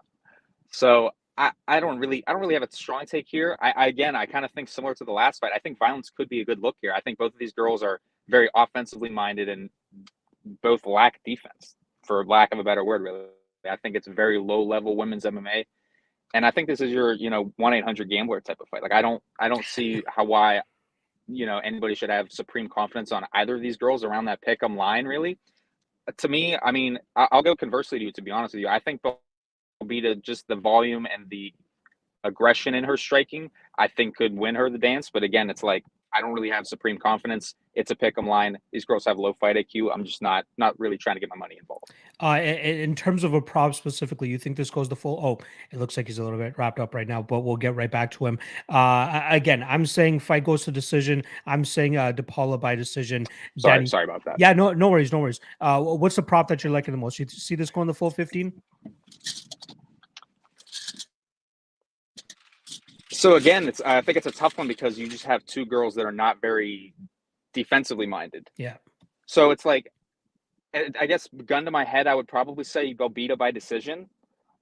So 0.73 1.13
I, 1.37 1.53
I 1.69 1.79
don't 1.79 2.01
really 2.01 2.25
I 2.27 2.33
don't 2.33 2.41
really 2.41 2.55
have 2.55 2.65
a 2.65 2.73
strong 2.73 3.07
take 3.07 3.29
here. 3.29 3.57
I, 3.63 3.71
I 3.71 3.87
again 3.87 4.17
I 4.17 4.27
kind 4.27 4.45
of 4.45 4.51
think 4.51 4.69
similar 4.69 4.97
to 4.97 5.05
the 5.05 5.13
last 5.13 5.39
fight. 5.39 5.53
I 5.55 5.61
think 5.61 5.79
violence 5.79 6.11
could 6.11 6.29
be 6.29 6.41
a 6.41 6.45
good 6.45 6.61
look 6.61 6.75
here. 6.83 6.93
I 6.93 7.01
think 7.01 7.19
both 7.19 7.35
of 7.35 7.39
these 7.39 7.53
girls 7.53 7.85
are 7.85 8.01
very 8.27 8.51
offensively 8.57 9.11
minded 9.11 9.49
and 9.49 9.71
both 10.61 10.87
lack 10.87 11.21
defense, 11.25 11.77
for 12.05 12.25
lack 12.27 12.53
of 12.53 12.59
a 12.59 12.65
better 12.65 12.83
word. 12.83 13.03
Really, 13.03 13.27
I 13.71 13.77
think 13.77 13.95
it's 13.95 14.09
very 14.09 14.41
low 14.41 14.65
level 14.65 14.97
women's 14.97 15.25
MMA 15.25 15.67
and 16.35 16.45
I 16.45 16.51
think 16.51 16.69
this 16.69 16.81
is 16.81 16.91
your, 16.91 17.13
you 17.13 17.31
know, 17.31 17.53
one 17.57 17.75
eight 17.75 17.85
hundred 17.85 18.11
gambler 18.11 18.41
type 18.41 18.59
of 18.61 18.69
fight. 18.69 18.83
Like 18.83 18.93
I 18.93 19.03
don't, 19.03 19.23
I 19.39 19.49
don't 19.49 19.65
see 19.65 20.03
how 20.09 20.25
why, 20.25 20.63
you 21.27 21.47
know, 21.47 21.59
anybody 21.59 21.95
should 21.95 22.11
have 22.11 22.31
supreme 22.31 22.69
confidence 22.69 23.13
on 23.13 23.25
either 23.35 23.57
of 23.57 23.63
these 23.63 23.77
girls 23.77 24.05
around 24.05 24.27
that 24.27 24.43
pick 24.43 24.63
'em 24.63 24.77
line. 24.77 25.07
Really, 25.07 25.39
uh, 26.09 26.13
to 26.19 26.29
me, 26.29 26.57
I 26.63 26.73
mean, 26.73 26.99
I'll 27.17 27.43
go 27.43 27.57
conversely 27.57 27.99
to 27.99 28.05
you. 28.07 28.13
To 28.13 28.23
be 28.23 28.31
honest 28.31 28.55
with 28.55 28.61
you, 28.61 28.69
I 28.69 28.79
think 28.81 29.03
Belbita 29.83 30.23
just 30.23 30.47
the 30.49 30.57
volume 30.57 31.07
and 31.07 31.29
the 31.31 31.53
aggression 32.25 32.75
in 32.75 32.85
her 32.85 32.97
striking, 32.97 33.51
I 33.79 33.89
think 33.89 34.17
could 34.17 34.37
win 34.37 34.55
her 34.55 34.71
the 34.71 34.79
dance. 34.79 35.11
But 35.11 35.23
again, 35.23 35.51
it's 35.51 35.63
like 35.63 35.85
I 36.13 36.21
don't 36.21 36.33
really 36.33 36.51
have 36.51 36.67
supreme 36.67 36.99
confidence. 36.99 37.55
It's 37.75 37.91
a 37.91 37.97
pick 37.97 38.19
'em 38.19 38.27
line. 38.27 38.59
These 38.73 38.85
girls 38.85 39.05
have 39.05 39.19
low 39.19 39.33
fight 39.35 39.57
IQ. 39.57 39.93
I'm 39.93 40.05
just 40.05 40.23
not 40.23 40.45
not 40.57 40.79
really 40.79 40.97
trying 40.97 41.17
to 41.17 41.21
get 41.21 41.29
my 41.29 41.37
money 41.37 41.57
involved. 41.61 41.93
Uh, 42.21 42.41
in 42.43 42.95
terms 42.97 43.23
of 43.23 43.35
a 43.35 43.41
prop 43.41 43.75
specifically, 43.75 44.29
you 44.29 44.39
think 44.39 44.57
this 44.57 44.71
goes 44.71 44.89
the 44.89 44.97
full? 44.97 45.21
Oh, 45.23 45.45
it 45.71 45.79
looks 45.79 45.97
like 45.97 46.09
he's 46.09 46.19
a 46.19 46.25
little 46.25 46.39
bit 46.39 46.59
wrapped 46.59 46.81
up 46.81 46.95
right 46.95 47.07
now, 47.07 47.23
but 47.23 47.41
we'll 47.41 47.57
get 47.57 47.77
right 47.77 47.91
back 47.91 48.11
to 48.13 48.27
him. 48.27 48.39
Uh, 48.69 49.23
again, 49.29 49.63
I'm 49.63 49.87
saying 49.87 50.21
fight 50.21 50.45
goes 50.45 50.65
to 50.65 50.73
decision. 50.73 51.23
I'm 51.47 51.65
saying 51.65 51.97
uh, 51.97 52.13
DePaula 52.13 52.61
by 52.61 52.75
decision. 52.75 53.27
Sorry, 53.57 53.77
Danny, 53.77 53.87
sorry 53.87 54.05
about 54.05 54.25
that. 54.25 54.41
Yeah, 54.41 54.53
no, 54.53 54.73
no 54.73 54.89
worries, 54.91 55.13
no 55.13 55.21
worries. 55.21 55.41
Uh, 55.61 55.81
what's 55.81 56.17
the 56.17 56.23
prop 56.23 56.49
that 56.49 56.65
you're 56.65 56.73
liking 56.73 56.93
the 56.93 56.99
most? 56.99 57.19
You 57.19 57.29
see 57.29 57.55
this 57.55 57.71
going 57.71 57.87
the 57.87 57.95
full 57.95 58.11
15? 58.11 58.53
So 63.19 63.35
again, 63.35 63.67
it's 63.67 63.81
I 63.81 64.01
think 64.01 64.17
it's 64.17 64.29
a 64.29 64.31
tough 64.31 64.57
one 64.57 64.69
because 64.69 64.97
you 64.97 65.09
just 65.09 65.25
have 65.25 65.45
two 65.45 65.67
girls 65.67 65.97
that 65.97 66.07
are 66.07 66.13
not 66.13 66.41
very 66.41 66.95
defensively 67.53 68.07
minded. 68.07 68.49
Yeah. 68.57 68.77
So 69.27 69.51
it's 69.51 69.65
like, 69.65 69.93
I 70.73 71.05
guess 71.07 71.29
gun 71.45 71.65
to 71.65 71.73
my 71.73 71.83
head, 71.83 72.07
I 72.07 72.15
would 72.15 72.29
probably 72.29 72.63
say 72.63 72.95
Belbita 72.95 73.37
by 73.37 73.51
decision 73.51 74.09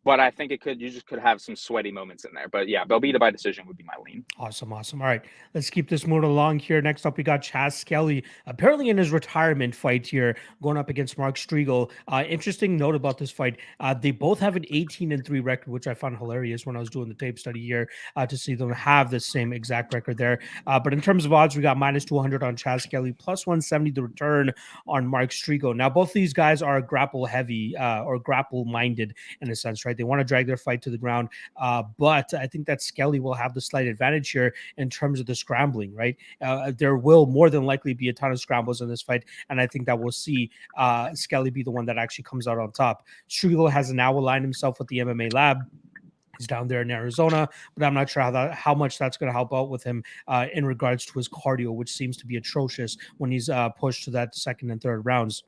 but 0.06 0.20
I 0.20 0.30
think 0.30 0.52
it 0.52 0.60
could 0.60 0.80
you 0.80 0.88
just 0.88 1.04
could 1.04 1.18
have 1.18 1.40
some 1.40 1.56
sweaty 1.56 1.90
moments 1.90 2.24
in 2.24 2.32
there. 2.32 2.46
But 2.48 2.68
yeah, 2.68 2.84
Belbita 2.84 3.18
by 3.18 3.32
decision 3.32 3.66
would 3.66 3.76
be 3.76 3.82
my 3.82 3.94
lean. 4.04 4.24
Awesome, 4.38 4.72
awesome. 4.72 5.02
All 5.02 5.08
right, 5.08 5.22
let's 5.52 5.68
keep 5.68 5.88
this 5.88 6.06
moving 6.06 6.30
along 6.30 6.60
here. 6.60 6.80
Next 6.80 7.04
up, 7.04 7.16
we 7.16 7.24
got 7.24 7.42
Chas 7.42 7.76
Skelly, 7.76 8.22
apparently 8.46 8.88
in 8.88 8.96
his 8.96 9.10
retirement 9.10 9.74
fight 9.74 10.06
here, 10.06 10.36
going 10.62 10.76
up 10.76 10.88
against 10.88 11.18
Mark 11.18 11.34
Striegl. 11.34 11.90
Uh, 12.06 12.22
interesting 12.28 12.76
note 12.76 12.94
about 12.94 13.18
this 13.18 13.32
fight: 13.32 13.58
uh, 13.80 13.94
they 13.94 14.12
both 14.12 14.38
have 14.38 14.54
an 14.54 14.64
18 14.70 15.10
and 15.10 15.26
three 15.26 15.40
record, 15.40 15.72
which 15.72 15.88
I 15.88 15.94
found 15.94 16.16
hilarious 16.16 16.64
when 16.64 16.76
I 16.76 16.78
was 16.78 16.88
doing 16.88 17.08
the 17.08 17.14
tape 17.14 17.36
study 17.36 17.66
here 17.66 17.90
uh, 18.14 18.24
to 18.26 18.38
see 18.38 18.54
them 18.54 18.70
have 18.70 19.10
the 19.10 19.18
same 19.18 19.52
exact 19.52 19.92
record 19.92 20.18
there. 20.18 20.38
Uh, 20.68 20.78
but 20.78 20.92
in 20.92 21.00
terms 21.00 21.24
of 21.24 21.32
odds, 21.32 21.56
we 21.56 21.62
got 21.62 21.78
minus 21.78 22.04
200 22.04 22.44
on 22.44 22.54
Chas 22.54 22.84
Skelly, 22.84 23.12
plus 23.12 23.44
170 23.44 23.90
the 23.90 24.02
return 24.02 24.52
on 24.86 25.04
Mark 25.04 25.30
Striegl. 25.30 25.74
Now, 25.74 25.90
both 25.90 26.12
these 26.12 26.32
guys 26.32 26.62
are 26.62 26.80
grapple 26.80 27.26
heavy 27.26 27.76
uh, 27.76 28.04
or 28.04 28.20
grapple 28.20 28.64
minded 28.64 29.12
in 29.40 29.50
a 29.50 29.56
sense, 29.56 29.84
right? 29.84 29.95
They 29.96 30.04
want 30.04 30.20
to 30.20 30.24
drag 30.24 30.46
their 30.46 30.56
fight 30.56 30.82
to 30.82 30.90
the 30.90 30.98
ground. 30.98 31.28
Uh, 31.56 31.84
but 31.98 32.32
I 32.34 32.46
think 32.46 32.66
that 32.66 32.82
Skelly 32.82 33.20
will 33.20 33.34
have 33.34 33.54
the 33.54 33.60
slight 33.60 33.86
advantage 33.86 34.30
here 34.30 34.54
in 34.76 34.90
terms 34.90 35.20
of 35.20 35.26
the 35.26 35.34
scrambling, 35.34 35.94
right? 35.94 36.16
Uh, 36.40 36.72
there 36.76 36.96
will 36.96 37.26
more 37.26 37.50
than 37.50 37.64
likely 37.64 37.94
be 37.94 38.08
a 38.08 38.12
ton 38.12 38.32
of 38.32 38.40
scrambles 38.40 38.80
in 38.80 38.88
this 38.88 39.02
fight. 39.02 39.24
And 39.50 39.60
I 39.60 39.66
think 39.66 39.86
that 39.86 39.98
we'll 39.98 40.12
see 40.12 40.50
uh, 40.76 41.14
Skelly 41.14 41.50
be 41.50 41.62
the 41.62 41.70
one 41.70 41.86
that 41.86 41.98
actually 41.98 42.24
comes 42.24 42.46
out 42.46 42.58
on 42.58 42.72
top. 42.72 43.06
Striegl 43.28 43.70
has 43.70 43.92
now 43.92 44.16
aligned 44.16 44.44
himself 44.44 44.78
with 44.78 44.88
the 44.88 44.98
MMA 44.98 45.32
lab. 45.32 45.58
He's 46.38 46.46
down 46.46 46.68
there 46.68 46.82
in 46.82 46.90
Arizona, 46.90 47.48
but 47.74 47.84
I'm 47.84 47.94
not 47.94 48.10
sure 48.10 48.22
how 48.22 48.30
that 48.30 48.54
how 48.54 48.74
much 48.74 48.98
that's 48.98 49.16
going 49.16 49.28
to 49.28 49.32
help 49.32 49.54
out 49.54 49.70
with 49.70 49.82
him 49.82 50.04
uh, 50.28 50.46
in 50.52 50.66
regards 50.66 51.06
to 51.06 51.14
his 51.14 51.28
cardio, 51.28 51.74
which 51.74 51.90
seems 51.90 52.16
to 52.18 52.26
be 52.26 52.36
atrocious 52.36 52.96
when 53.18 53.30
he's 53.30 53.48
uh, 53.48 53.70
pushed 53.70 54.04
to 54.04 54.10
that 54.10 54.34
second 54.34 54.70
and 54.70 54.80
third 54.80 55.06
rounds. 55.06 55.44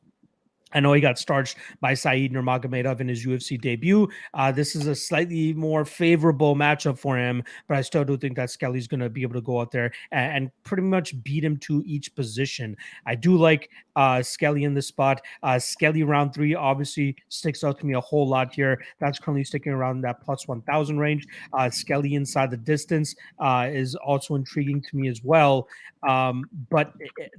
I 0.72 0.80
know 0.80 0.92
he 0.92 1.00
got 1.00 1.18
starched 1.18 1.56
by 1.80 1.94
Saeed 1.94 2.32
Nurmagomedov 2.32 3.00
in 3.00 3.08
his 3.08 3.24
UFC 3.24 3.60
debut. 3.60 4.08
Uh, 4.34 4.52
this 4.52 4.76
is 4.76 4.86
a 4.86 4.94
slightly 4.94 5.52
more 5.54 5.84
favorable 5.84 6.54
matchup 6.54 6.98
for 6.98 7.16
him, 7.16 7.42
but 7.66 7.76
I 7.76 7.82
still 7.82 8.04
do 8.04 8.16
think 8.16 8.36
that 8.36 8.50
Skelly's 8.50 8.86
going 8.86 9.00
to 9.00 9.08
be 9.08 9.22
able 9.22 9.34
to 9.34 9.40
go 9.40 9.60
out 9.60 9.70
there 9.70 9.92
and, 10.12 10.36
and, 10.36 10.50
pretty 10.64 10.82
much 10.82 11.22
beat 11.22 11.42
him 11.42 11.56
to 11.56 11.82
each 11.86 12.14
position. 12.14 12.76
I 13.06 13.14
do 13.14 13.38
like 13.38 13.70
uh, 13.96 14.22
Skelly 14.22 14.64
in 14.64 14.74
this 14.74 14.86
spot. 14.86 15.22
Uh, 15.42 15.58
Skelly 15.58 16.02
round 16.02 16.34
three 16.34 16.54
obviously 16.54 17.16
sticks 17.30 17.64
out 17.64 17.78
to 17.80 17.86
me 17.86 17.94
a 17.94 18.00
whole 18.00 18.28
lot 18.28 18.52
here. 18.52 18.82
That's 19.00 19.18
currently 19.18 19.44
sticking 19.44 19.72
around 19.72 20.02
that 20.02 20.20
plus 20.20 20.46
1,000 20.46 20.98
range. 20.98 21.26
Uh, 21.54 21.70
Skelly 21.70 22.14
inside 22.14 22.50
the 22.50 22.58
distance 22.58 23.16
uh, 23.38 23.68
is 23.70 23.94
also 23.94 24.34
intriguing 24.34 24.82
to 24.82 24.96
me 24.96 25.08
as 25.08 25.24
well. 25.24 25.68
Um, 26.06 26.44
but 26.70 26.92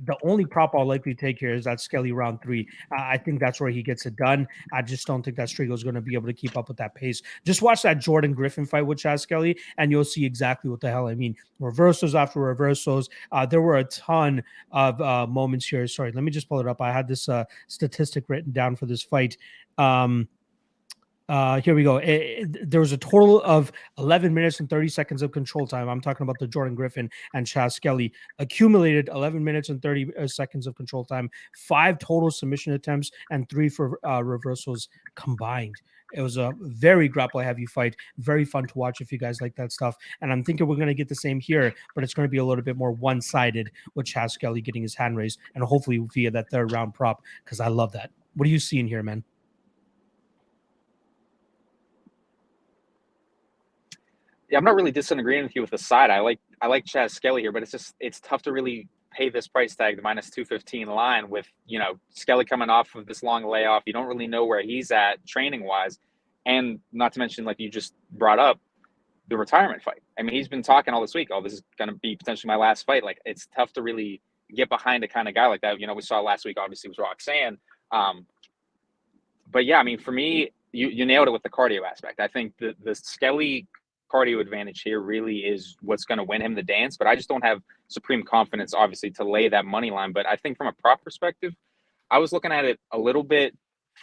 the 0.06 0.18
only 0.24 0.46
prop 0.46 0.76
I'll 0.76 0.86
likely 0.86 1.14
take 1.14 1.40
here 1.40 1.54
is 1.54 1.66
that 1.66 1.80
Skelly 1.80 2.12
round 2.12 2.42
three. 2.42 2.68
I 2.92 3.18
think 3.20 3.40
that's 3.40 3.62
where 3.62 3.70
he 3.70 3.84
gets 3.84 4.08
it 4.08 4.16
done. 4.16 4.48
I 4.74 4.82
just 4.82 5.06
don't 5.06 5.22
think 5.22 5.38
that 5.38 5.50
Striegl 5.50 5.74
is 5.74 5.84
going 5.84 5.96
to 5.96 6.02
be 6.02 6.16
able 6.16 6.26
to 6.26 6.34
keep 6.34 6.58
up 6.58 6.68
with 6.68 6.78
that 6.78 6.96
pace. 6.96 7.22
Just 7.46 7.62
watch 7.62 7.84
that 7.84 8.00
Jordan 8.00 8.34
Griffin 8.34 8.66
fight 8.66 8.86
with 8.86 8.98
Chas 8.98 9.22
Skelly, 9.22 9.60
and 9.78 9.92
you'll 9.92 10.04
see 10.04 10.26
exactly 10.26 10.72
what 10.72 10.82
the 10.82 10.90
hell 10.90 11.08
I 11.08 11.14
mean. 11.14 11.36
Reversals 11.60 12.16
after 12.16 12.40
reversals. 12.40 13.10
Uh, 13.32 13.46
there 13.46 13.62
were 13.62 13.78
a 13.78 13.84
ton 13.84 14.44
of 14.72 15.00
uh, 15.02 15.28
moments 15.28 15.68
here. 15.68 15.86
Sorry, 15.88 16.12
let 16.12 16.24
me 16.24 16.32
just 16.32 16.50
pull 16.50 16.60
it 16.60 16.68
up. 16.68 16.82
I 16.82 16.92
had 16.92 17.08
this 17.08 17.30
uh, 17.30 17.44
statistic 17.68 18.26
written 18.28 18.52
down 18.52 18.76
for 18.76 18.88
this 18.88 19.04
fight. 19.04 19.38
Um, 19.78 20.28
uh, 21.30 21.62
here 21.62 21.76
we 21.76 21.84
go. 21.84 21.98
It, 21.98 22.10
it, 22.10 22.72
there 22.72 22.80
was 22.80 22.92
a 22.92 22.98
total 22.98 23.42
of 23.44 23.72
11 24.00 24.34
minutes 24.34 24.60
and 24.60 24.68
30 24.68 24.88
seconds 24.88 25.22
of 25.22 25.32
control 25.32 25.68
time. 25.68 25.88
I'm 25.88 26.02
talking 26.02 26.24
about 26.24 26.40
the 26.40 26.48
Jordan 26.48 26.74
Griffin 26.74 27.08
and 27.36 27.46
Chas 27.46 27.76
Skelly 27.76 28.12
accumulated 28.40 29.10
11 29.14 29.44
minutes 29.44 29.70
and 29.70 29.80
30 29.80 30.12
uh, 30.18 30.28
seconds 30.28 30.66
of 30.66 30.76
control 30.76 31.06
time, 31.06 31.30
five 31.56 32.00
total 32.00 32.32
submission 32.32 32.74
attempts, 32.74 33.12
and 33.30 33.48
three 33.48 33.70
for 33.70 34.00
uh, 34.04 34.24
reversals 34.24 34.90
combined. 35.14 35.76
It 36.14 36.22
was 36.22 36.38
a 36.38 36.52
very 36.62 37.08
grapple 37.08 37.42
heavy 37.42 37.68
fight, 37.68 37.96
very 38.18 38.44
fun 38.44 38.66
to 38.66 38.78
watch 38.78 39.00
if 39.00 39.12
you 39.12 39.20
guys 39.20 39.40
like 39.40 39.56
that 39.58 39.72
stuff. 39.72 39.96
And 40.22 40.32
I'm 40.32 40.44
thinking 40.44 40.66
we're 40.66 40.78
going 40.78 40.88
to 40.88 40.96
get 40.96 41.10
the 41.10 41.14
same 41.14 41.40
here, 41.40 41.76
but 41.94 42.04
it's 42.04 42.16
going 42.16 42.28
to 42.28 42.32
be 42.32 42.40
a 42.40 42.44
little 42.44 42.64
bit 42.64 42.76
more 42.76 42.92
one 42.92 43.22
sided 43.22 43.70
with 43.94 44.08
Chas 44.08 44.34
Skelly 44.34 44.62
getting 44.62 44.82
his 44.82 44.96
hand 44.96 45.16
raised 45.16 45.38
and 45.54 45.64
hopefully 45.64 46.04
via 46.12 46.32
that 46.32 46.50
third 46.50 46.72
round 46.72 46.96
prop 46.96 47.22
because 47.46 47.60
I 47.60 47.68
love 47.68 47.92
that. 47.92 48.10
What 48.34 48.48
are 48.48 48.52
you 48.52 48.58
seeing 48.58 48.88
here, 48.88 49.04
man? 49.04 49.24
I'm 54.56 54.64
not 54.64 54.76
really 54.76 54.92
disagreeing 54.92 55.44
with 55.44 55.56
you 55.56 55.62
with 55.62 55.72
the 55.72 55.78
side. 55.78 56.10
I 56.10 56.20
like 56.20 56.40
I 56.62 56.68
like 56.68 56.86
Chas 56.86 57.14
Skelly 57.14 57.42
here, 57.42 57.52
but 57.52 57.62
it's 57.62 57.72
just 57.72 57.96
it's 58.00 58.20
tough 58.20 58.42
to 58.44 58.52
really 58.52 58.88
pay 59.12 59.30
this 59.30 59.48
price 59.48 59.76
tag, 59.76 59.96
the 59.96 60.02
minus 60.02 60.30
215 60.30 60.88
line, 60.88 61.30
with 61.30 61.48
you 61.66 61.80
know 61.80 62.00
Skelly 62.10 62.46
coming 62.46 62.70
off 62.70 62.96
of 62.96 63.06
this 63.06 63.24
long 63.24 63.46
layoff. 63.46 63.84
You 63.86 63.94
don't 63.94 64.08
really 64.08 64.28
know 64.28 64.46
where 64.46 64.62
he's 64.62 64.92
at 64.92 65.26
training 65.28 65.64
wise, 65.64 66.00
and 66.46 66.80
not 66.92 67.14
to 67.14 67.20
mention 67.20 67.46
like 67.46 67.60
you 67.60 67.70
just 67.70 67.94
brought 68.12 68.40
up 68.40 68.60
the 69.30 69.38
retirement 69.38 69.84
fight. 69.84 70.02
I 70.18 70.24
mean, 70.24 70.34
he's 70.34 70.48
been 70.48 70.64
talking 70.64 70.94
all 70.94 71.02
this 71.02 71.14
week. 71.14 71.30
Oh, 71.32 71.42
this 71.42 71.54
is 71.54 71.64
going 71.78 71.90
to 71.90 71.96
be 71.96 72.16
potentially 72.16 72.48
my 72.48 72.56
last 72.56 72.86
fight. 72.86 73.04
Like 73.04 73.20
it's 73.26 73.48
tough 73.56 73.72
to 73.74 73.82
really 73.82 74.22
get 74.56 74.70
behind 74.70 75.04
a 75.04 75.08
kind 75.08 75.28
of 75.28 75.36
guy 75.36 75.46
like 75.46 75.62
that. 75.62 75.80
You 75.80 75.88
know, 75.88 75.94
we 75.94 76.02
saw 76.02 76.20
last 76.20 76.46
week 76.46 76.58
obviously 76.60 76.90
was 76.90 76.98
Roxanne. 76.98 77.58
Um, 77.92 78.26
but 79.52 79.66
yeah, 79.66 79.78
I 79.78 79.84
mean, 79.84 80.00
for 80.00 80.12
me, 80.12 80.52
you, 80.72 80.90
you 80.90 81.06
nailed 81.06 81.28
it 81.28 81.32
with 81.32 81.44
the 81.44 81.50
cardio 81.50 81.82
aspect. 81.90 82.20
I 82.20 82.28
think 82.28 82.54
the 82.60 82.76
the 82.84 82.94
Skelly 82.94 83.68
cardio 84.12 84.40
advantage 84.42 84.82
here 84.82 85.00
really 85.00 85.38
is 85.40 85.78
what's 85.82 86.06
going 86.06 86.18
to 86.18 86.24
win 86.24 86.42
him 86.42 86.56
the 86.56 86.64
dance. 86.64 86.98
But 86.98 87.08
I 87.08 87.16
just 87.16 87.30
don't 87.30 87.44
have 87.44 87.62
supreme 87.88 88.24
confidence, 88.24 88.74
obviously, 88.74 89.12
to 89.12 89.24
lay 89.24 89.50
that 89.50 89.66
money 89.66 89.92
line. 89.92 90.12
But 90.12 90.26
I 90.28 90.36
think 90.36 90.58
from 90.58 90.68
a 90.68 90.74
prop 90.74 91.04
perspective, 91.04 91.54
I 92.12 92.18
was 92.20 92.32
looking 92.32 92.52
at 92.52 92.66
it 92.66 92.80
a 92.92 92.98
little 92.98 93.24
bit 93.24 93.56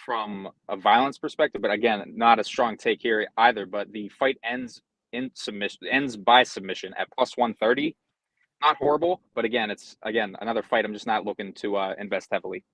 from 0.05 0.49
a 0.69 0.77
violence 0.77 1.19
perspective, 1.19 1.63
but 1.63 1.71
again, 1.71 2.13
not 2.15 2.39
a 2.39 2.45
strong 2.45 2.77
take 2.77 3.01
here 3.01 3.27
either. 3.37 3.67
But 3.67 3.93
the 3.93 4.09
fight 4.11 4.39
ends 4.45 4.83
in 5.13 5.31
submission, 5.35 5.81
ends 5.91 6.17
by 6.17 6.43
submission 6.43 6.95
at 6.99 7.09
plus 7.13 7.37
130. 7.37 7.97
Not 8.63 8.77
horrible, 8.77 9.21
but 9.35 9.45
again, 9.45 9.71
it's 9.71 9.97
again 10.03 10.37
another 10.41 10.63
fight. 10.63 10.85
I'm 10.85 10.95
just 10.95 11.07
not 11.07 11.25
looking 11.25 11.53
to 11.55 11.77
uh, 11.77 11.95
invest 11.99 12.29
heavily. 12.33 12.65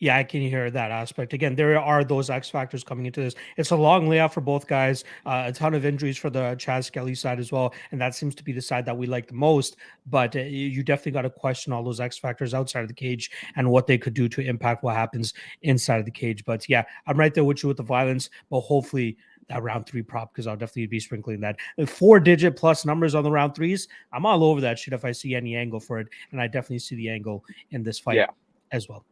Yeah, 0.00 0.16
I 0.16 0.24
can 0.24 0.40
hear 0.40 0.70
that 0.70 0.90
aspect. 0.90 1.34
Again, 1.34 1.54
there 1.54 1.78
are 1.78 2.02
those 2.04 2.30
X 2.30 2.48
factors 2.48 2.82
coming 2.82 3.04
into 3.04 3.20
this. 3.20 3.34
It's 3.58 3.70
a 3.70 3.76
long 3.76 4.08
layoff 4.08 4.32
for 4.32 4.40
both 4.40 4.66
guys, 4.66 5.04
uh, 5.26 5.44
a 5.46 5.52
ton 5.52 5.74
of 5.74 5.84
injuries 5.84 6.16
for 6.16 6.30
the 6.30 6.54
Chas 6.58 6.86
Skelly 6.86 7.14
side 7.14 7.38
as 7.38 7.52
well. 7.52 7.74
And 7.92 8.00
that 8.00 8.14
seems 8.14 8.34
to 8.36 8.42
be 8.42 8.52
the 8.52 8.62
side 8.62 8.86
that 8.86 8.96
we 8.96 9.06
like 9.06 9.28
the 9.28 9.34
most. 9.34 9.76
But 10.06 10.34
uh, 10.34 10.40
you 10.40 10.82
definitely 10.82 11.12
got 11.12 11.22
to 11.22 11.30
question 11.30 11.74
all 11.74 11.84
those 11.84 12.00
X 12.00 12.16
factors 12.16 12.54
outside 12.54 12.80
of 12.80 12.88
the 12.88 12.94
cage 12.94 13.30
and 13.56 13.70
what 13.70 13.86
they 13.86 13.98
could 13.98 14.14
do 14.14 14.26
to 14.30 14.40
impact 14.40 14.82
what 14.82 14.96
happens 14.96 15.34
inside 15.60 15.98
of 15.98 16.06
the 16.06 16.10
cage. 16.10 16.46
But 16.46 16.66
yeah, 16.66 16.84
I'm 17.06 17.18
right 17.18 17.34
there 17.34 17.44
with 17.44 17.62
you 17.62 17.68
with 17.68 17.76
the 17.76 17.82
violence, 17.82 18.30
but 18.48 18.60
hopefully 18.60 19.18
that 19.50 19.62
round 19.62 19.84
three 19.84 20.02
prop 20.02 20.32
because 20.32 20.46
I'll 20.46 20.56
definitely 20.56 20.86
be 20.86 21.00
sprinkling 21.00 21.40
that. 21.40 21.56
Four 21.86 22.20
digit 22.20 22.56
plus 22.56 22.86
numbers 22.86 23.14
on 23.14 23.22
the 23.22 23.30
round 23.30 23.54
threes. 23.54 23.86
I'm 24.14 24.24
all 24.24 24.44
over 24.44 24.62
that 24.62 24.78
shit 24.78 24.94
if 24.94 25.04
I 25.04 25.12
see 25.12 25.34
any 25.34 25.56
angle 25.56 25.80
for 25.80 25.98
it. 25.98 26.06
And 26.32 26.40
I 26.40 26.46
definitely 26.46 26.78
see 26.78 26.94
the 26.94 27.10
angle 27.10 27.44
in 27.72 27.82
this 27.82 27.98
fight 27.98 28.16
yeah. 28.16 28.28
as 28.72 28.88
well. 28.88 29.04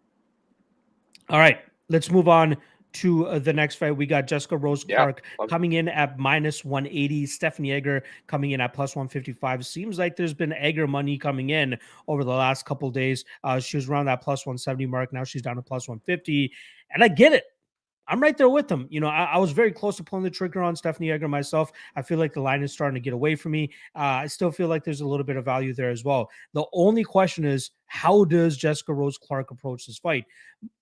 All 1.30 1.38
right, 1.38 1.58
let's 1.88 2.10
move 2.10 2.26
on 2.26 2.56
to 2.94 3.26
uh, 3.26 3.38
the 3.38 3.52
next 3.52 3.76
fight. 3.76 3.90
We 3.90 4.06
got 4.06 4.26
Jessica 4.26 4.56
Rose 4.56 4.84
Clark 4.84 5.22
yeah. 5.38 5.46
coming 5.46 5.74
in 5.74 5.88
at 5.88 6.18
minus 6.18 6.64
180. 6.64 7.26
Stephanie 7.26 7.72
Egger 7.72 8.02
coming 8.26 8.52
in 8.52 8.60
at 8.62 8.72
plus 8.72 8.96
155. 8.96 9.66
Seems 9.66 9.98
like 9.98 10.16
there's 10.16 10.32
been 10.32 10.54
Egger 10.54 10.86
money 10.86 11.18
coming 11.18 11.50
in 11.50 11.78
over 12.06 12.24
the 12.24 12.30
last 12.30 12.64
couple 12.64 12.90
days. 12.90 13.26
Uh, 13.44 13.60
she 13.60 13.76
was 13.76 13.88
around 13.88 14.06
that 14.06 14.22
plus 14.22 14.46
170 14.46 14.86
mark. 14.86 15.12
Now 15.12 15.22
she's 15.22 15.42
down 15.42 15.56
to 15.56 15.62
plus 15.62 15.86
150. 15.86 16.50
And 16.92 17.04
I 17.04 17.08
get 17.08 17.34
it. 17.34 17.44
I'm 18.08 18.20
right 18.20 18.36
there 18.36 18.48
with 18.48 18.68
them. 18.68 18.86
You 18.88 19.00
know, 19.00 19.08
I, 19.08 19.24
I, 19.24 19.38
was 19.38 19.52
very 19.52 19.70
close 19.70 19.98
to 19.98 20.02
pulling 20.02 20.22
the 20.22 20.30
trigger 20.30 20.62
on 20.62 20.74
Stephanie 20.74 21.10
Egger 21.10 21.28
myself. 21.28 21.70
I 21.94 22.00
feel 22.00 22.18
like 22.18 22.32
the 22.32 22.40
line 22.40 22.62
is 22.62 22.72
starting 22.72 22.94
to 22.94 23.00
get 23.00 23.12
away 23.12 23.36
from 23.36 23.52
me. 23.52 23.70
Uh, 23.94 24.22
I 24.22 24.26
still 24.26 24.50
feel 24.50 24.68
like 24.68 24.82
there's 24.82 25.02
a 25.02 25.06
little 25.06 25.24
bit 25.24 25.36
of 25.36 25.44
value 25.44 25.74
there 25.74 25.90
as 25.90 26.04
well. 26.04 26.30
The 26.54 26.64
only 26.72 27.04
question 27.04 27.44
is, 27.44 27.70
how 27.88 28.24
does 28.24 28.56
Jessica 28.56 28.92
Rose 28.92 29.18
Clark 29.18 29.50
approach 29.50 29.86
this 29.86 29.98
fight? 29.98 30.24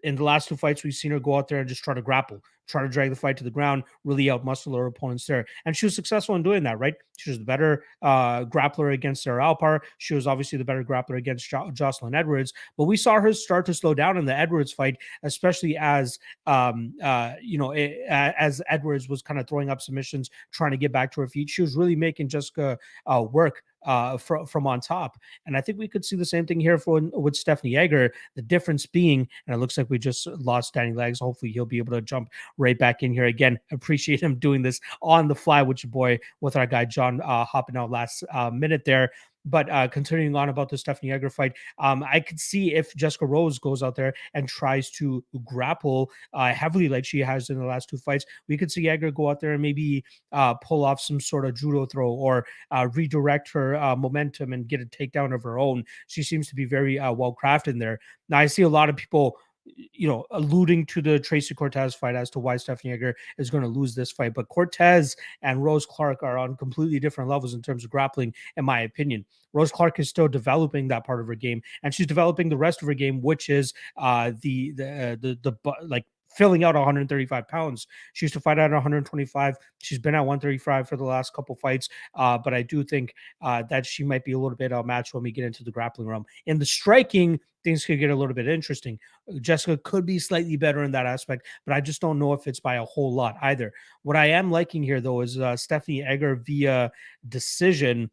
In 0.02 0.16
the 0.16 0.24
last 0.24 0.48
two 0.48 0.56
fights, 0.56 0.84
we've 0.84 0.94
seen 0.94 1.12
her 1.12 1.20
go 1.20 1.36
out 1.36 1.48
there 1.48 1.60
and 1.60 1.68
just 1.68 1.82
try 1.82 1.94
to 1.94 2.02
grapple, 2.02 2.40
try 2.66 2.82
to 2.82 2.88
drag 2.88 3.10
the 3.10 3.16
fight 3.16 3.36
to 3.36 3.44
the 3.44 3.50
ground, 3.50 3.84
really 4.04 4.24
outmuscle 4.24 4.76
her 4.76 4.86
opponents 4.86 5.26
there. 5.26 5.46
And 5.64 5.76
she 5.76 5.86
was 5.86 5.94
successful 5.94 6.34
in 6.34 6.42
doing 6.42 6.62
that, 6.64 6.78
right? 6.78 6.94
She 7.16 7.30
was 7.30 7.38
the 7.38 7.44
better 7.44 7.84
uh, 8.02 8.44
grappler 8.44 8.92
against 8.92 9.22
Sarah 9.22 9.42
Alpar. 9.42 9.80
She 9.98 10.14
was 10.14 10.26
obviously 10.26 10.58
the 10.58 10.64
better 10.64 10.82
grappler 10.82 11.18
against 11.18 11.48
jo- 11.48 11.70
Jocelyn 11.72 12.14
Edwards. 12.14 12.52
But 12.76 12.84
we 12.84 12.96
saw 12.96 13.20
her 13.20 13.32
start 13.32 13.66
to 13.66 13.74
slow 13.74 13.94
down 13.94 14.16
in 14.16 14.24
the 14.24 14.36
Edwards 14.36 14.72
fight, 14.72 14.96
especially 15.22 15.76
as, 15.76 16.18
um, 16.46 16.94
uh, 17.02 17.34
you 17.40 17.58
know, 17.58 17.72
it, 17.72 17.98
as 18.08 18.62
Edwards 18.68 19.08
was 19.08 19.22
kind 19.22 19.38
of 19.38 19.46
throwing 19.46 19.70
up 19.70 19.80
submissions, 19.80 20.30
trying 20.52 20.72
to 20.72 20.76
get 20.76 20.92
back 20.92 21.12
to 21.12 21.20
her 21.20 21.28
feet. 21.28 21.50
She 21.50 21.62
was 21.62 21.76
really 21.76 21.96
making 21.96 22.28
Jessica 22.28 22.78
uh, 23.06 23.22
work 23.30 23.62
uh, 23.86 24.18
from 24.18 24.44
from 24.46 24.66
on 24.66 24.80
top. 24.80 25.16
And 25.46 25.56
I 25.56 25.60
think 25.60 25.78
we 25.78 25.88
could 25.88 26.04
see 26.04 26.16
the 26.16 26.24
same 26.24 26.44
thing 26.44 26.60
here 26.60 26.76
for 26.76 27.00
with 27.00 27.36
Stephanie 27.36 27.76
Egger. 27.76 28.12
The 28.34 28.42
difference 28.42 28.84
being, 28.84 29.26
and 29.46 29.54
it 29.54 29.58
looks 29.58 29.78
like 29.78 29.88
we 29.88 29.98
just 29.98 30.26
lost 30.26 30.74
Danny 30.74 30.92
Legs. 30.92 31.20
Hopefully, 31.20 31.52
he'll 31.52 31.64
be 31.64 31.78
able 31.78 31.94
to 31.94 32.02
jump 32.02 32.28
right 32.58 32.78
back 32.78 33.02
in 33.02 33.12
here 33.12 33.26
again. 33.26 33.58
Appreciate 33.70 34.20
him 34.20 34.34
doing 34.36 34.62
this 34.62 34.80
on 35.00 35.28
the 35.28 35.34
fly 35.34 35.62
with 35.62 35.82
your 35.82 35.90
boy, 35.90 36.18
with 36.40 36.56
our 36.56 36.66
guy 36.66 36.84
John 36.84 37.20
uh, 37.22 37.44
hopping 37.44 37.76
out 37.76 37.90
last 37.90 38.24
uh, 38.32 38.50
minute 38.50 38.84
there. 38.84 39.10
But 39.46 39.70
uh, 39.70 39.88
continuing 39.88 40.34
on 40.36 40.48
about 40.48 40.68
the 40.68 40.76
Stephanie 40.76 41.12
Egger 41.12 41.30
fight, 41.30 41.52
um, 41.78 42.04
I 42.04 42.20
could 42.20 42.40
see 42.40 42.74
if 42.74 42.94
Jessica 42.96 43.26
Rose 43.26 43.58
goes 43.58 43.82
out 43.82 43.94
there 43.94 44.12
and 44.34 44.48
tries 44.48 44.90
to 44.92 45.24
grapple 45.44 46.10
uh, 46.34 46.52
heavily 46.52 46.88
like 46.88 47.04
she 47.04 47.20
has 47.20 47.48
in 47.48 47.58
the 47.58 47.64
last 47.64 47.88
two 47.88 47.98
fights, 47.98 48.26
we 48.48 48.56
could 48.56 48.70
see 48.70 48.88
Egger 48.88 49.10
go 49.10 49.30
out 49.30 49.40
there 49.40 49.52
and 49.52 49.62
maybe 49.62 50.04
uh, 50.32 50.54
pull 50.54 50.84
off 50.84 51.00
some 51.00 51.20
sort 51.20 51.46
of 51.46 51.54
judo 51.54 51.86
throw 51.86 52.10
or 52.10 52.46
uh, 52.70 52.88
redirect 52.94 53.50
her 53.52 53.76
uh, 53.76 53.96
momentum 53.96 54.52
and 54.52 54.68
get 54.68 54.80
a 54.80 54.86
takedown 54.86 55.34
of 55.34 55.42
her 55.42 55.58
own. 55.58 55.84
She 56.08 56.22
seems 56.22 56.48
to 56.48 56.54
be 56.54 56.64
very 56.64 56.98
uh, 56.98 57.12
well 57.12 57.36
crafted 57.40 57.78
there. 57.78 57.98
Now, 58.28 58.38
I 58.38 58.46
see 58.46 58.62
a 58.62 58.68
lot 58.68 58.88
of 58.88 58.96
people 58.96 59.38
you 59.74 60.06
know, 60.08 60.24
alluding 60.30 60.86
to 60.86 61.02
the 61.02 61.18
Tracy 61.18 61.54
Cortez 61.54 61.94
fight 61.94 62.14
as 62.14 62.30
to 62.30 62.38
why 62.38 62.56
Stephanie 62.56 62.92
Egger 62.92 63.14
is 63.38 63.50
going 63.50 63.62
to 63.62 63.68
lose 63.68 63.94
this 63.94 64.12
fight. 64.12 64.34
But 64.34 64.48
Cortez 64.48 65.16
and 65.42 65.62
Rose 65.62 65.86
Clark 65.86 66.22
are 66.22 66.38
on 66.38 66.56
completely 66.56 67.00
different 67.00 67.30
levels 67.30 67.54
in 67.54 67.62
terms 67.62 67.84
of 67.84 67.90
grappling, 67.90 68.34
in 68.56 68.64
my 68.64 68.80
opinion. 68.82 69.24
Rose 69.52 69.72
Clark 69.72 69.98
is 69.98 70.08
still 70.08 70.28
developing 70.28 70.88
that 70.88 71.06
part 71.06 71.20
of 71.20 71.26
her 71.26 71.34
game, 71.34 71.62
and 71.82 71.94
she's 71.94 72.06
developing 72.06 72.48
the 72.48 72.56
rest 72.56 72.82
of 72.82 72.88
her 72.88 72.94
game, 72.94 73.22
which 73.22 73.48
is 73.48 73.72
uh, 73.96 74.32
the 74.42 74.72
the 74.72 74.88
uh, 74.88 75.16
the 75.20 75.38
the 75.42 75.72
like 75.86 76.04
filling 76.28 76.64
out 76.64 76.74
135 76.74 77.48
pounds. 77.48 77.86
She 78.12 78.26
used 78.26 78.34
to 78.34 78.40
fight 78.40 78.58
at 78.58 78.70
125. 78.70 79.56
She's 79.78 79.98
been 79.98 80.14
at 80.14 80.20
135 80.20 80.88
for 80.88 80.96
the 80.96 81.04
last 81.04 81.32
couple 81.32 81.54
fights. 81.56 81.88
Uh, 82.14 82.38
but 82.38 82.54
I 82.54 82.62
do 82.62 82.84
think 82.84 83.14
uh, 83.42 83.62
that 83.70 83.86
she 83.86 84.04
might 84.04 84.24
be 84.24 84.32
a 84.32 84.38
little 84.38 84.56
bit 84.56 84.72
outmatched 84.72 85.14
when 85.14 85.22
we 85.22 85.32
get 85.32 85.44
into 85.44 85.64
the 85.64 85.70
grappling 85.70 86.08
realm. 86.08 86.24
In 86.46 86.58
the 86.58 86.66
striking, 86.66 87.40
things 87.64 87.84
could 87.84 87.98
get 87.98 88.10
a 88.10 88.14
little 88.14 88.34
bit 88.34 88.46
interesting. 88.46 88.98
Jessica 89.40 89.76
could 89.78 90.06
be 90.06 90.18
slightly 90.18 90.56
better 90.56 90.84
in 90.84 90.92
that 90.92 91.06
aspect, 91.06 91.46
but 91.66 91.74
I 91.74 91.80
just 91.80 92.00
don't 92.00 92.18
know 92.18 92.32
if 92.32 92.46
it's 92.46 92.60
by 92.60 92.76
a 92.76 92.84
whole 92.84 93.12
lot 93.12 93.36
either. 93.42 93.72
What 94.02 94.16
I 94.16 94.26
am 94.26 94.50
liking 94.50 94.82
here, 94.82 95.00
though, 95.00 95.20
is 95.20 95.38
uh, 95.38 95.56
Stephanie 95.56 96.04
Egger 96.04 96.36
via 96.36 96.92
decision. 97.28 98.10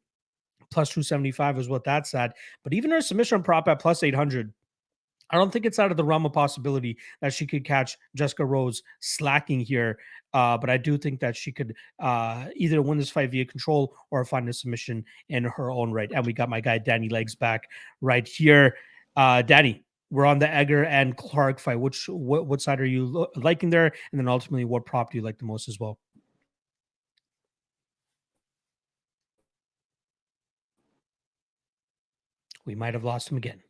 Plus 0.71 0.89
275 0.89 1.59
is 1.59 1.69
what 1.69 1.83
that's 1.83 2.15
at. 2.15 2.35
But 2.63 2.73
even 2.73 2.89
her 2.89 3.01
submission 3.01 3.43
prop 3.43 3.67
at 3.67 3.79
plus 3.79 4.01
800 4.01 4.51
I 5.33 5.37
don't 5.37 5.51
think 5.51 5.65
it's 5.65 5.79
out 5.79 5.89
of 5.89 5.97
the 5.97 6.03
realm 6.03 6.27
of 6.27 6.33
possibility 6.33 6.95
that 7.21 7.33
she 7.33 7.47
could 7.47 7.65
catch 7.65 7.97
Jessica 8.15 8.45
Rose 8.45 8.83
slacking 8.99 9.61
here. 9.61 9.97
Uh, 10.31 10.59
but 10.59 10.69
I 10.69 10.77
do 10.77 10.95
think 10.95 11.19
that 11.21 11.35
she 11.35 11.51
could 11.51 11.75
uh, 11.99 12.45
either 12.55 12.83
win 12.83 12.99
this 12.99 13.09
fight 13.09 13.31
via 13.31 13.43
control 13.43 13.95
or 14.11 14.23
find 14.25 14.47
a 14.47 14.53
submission 14.53 15.03
in 15.29 15.43
her 15.43 15.71
own 15.71 15.91
right. 15.91 16.11
And 16.13 16.23
we 16.23 16.33
got 16.33 16.49
my 16.49 16.61
guy 16.61 16.77
Danny 16.77 17.09
Legs 17.09 17.33
back 17.33 17.67
right 17.99 18.27
here. 18.27 18.75
Uh, 19.15 19.41
Danny, 19.41 19.83
we're 20.11 20.27
on 20.27 20.37
the 20.37 20.47
Egger 20.47 20.85
and 20.85 21.17
Clark 21.17 21.59
fight. 21.59 21.79
Which 21.79 22.07
what, 22.07 22.45
what 22.45 22.61
side 22.61 22.79
are 22.79 22.85
you 22.85 23.05
lo- 23.05 23.31
liking 23.35 23.71
there? 23.71 23.91
And 24.11 24.19
then 24.19 24.27
ultimately, 24.27 24.65
what 24.65 24.85
prop 24.85 25.11
do 25.11 25.17
you 25.17 25.23
like 25.23 25.39
the 25.39 25.45
most 25.45 25.67
as 25.67 25.79
well? 25.79 25.97
We 32.65 32.75
might 32.75 32.93
have 32.93 33.03
lost 33.03 33.31
him 33.31 33.37
again. 33.37 33.63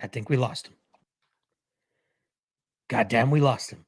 I 0.00 0.06
think 0.06 0.28
we 0.28 0.36
lost 0.36 0.66
him. 0.66 0.74
God 2.88 3.08
damn, 3.08 3.30
we 3.30 3.40
lost 3.40 3.70
him. 3.70 3.84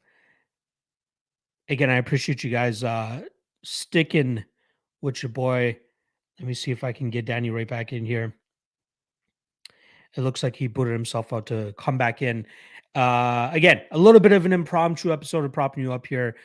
Again, 1.68 1.90
I 1.90 1.96
appreciate 1.96 2.44
you 2.44 2.50
guys 2.50 2.84
uh 2.84 3.22
sticking 3.64 4.44
with 5.00 5.22
your 5.22 5.30
boy. 5.30 5.78
Let 6.38 6.48
me 6.48 6.54
see 6.54 6.70
if 6.70 6.84
I 6.84 6.92
can 6.92 7.10
get 7.10 7.24
Danny 7.24 7.50
right 7.50 7.68
back 7.68 7.92
in 7.92 8.04
here. 8.04 8.34
It 10.14 10.20
looks 10.22 10.42
like 10.42 10.56
he 10.56 10.66
booted 10.66 10.92
himself 10.92 11.32
out 11.32 11.46
to 11.46 11.74
come 11.76 11.98
back 11.98 12.22
in. 12.22 12.46
Uh 12.94 13.50
again, 13.52 13.82
a 13.90 13.98
little 13.98 14.20
bit 14.20 14.32
of 14.32 14.46
an 14.46 14.52
impromptu 14.52 15.12
episode 15.12 15.44
of 15.44 15.52
propping 15.52 15.82
you 15.82 15.92
up 15.92 16.06
here. 16.06 16.36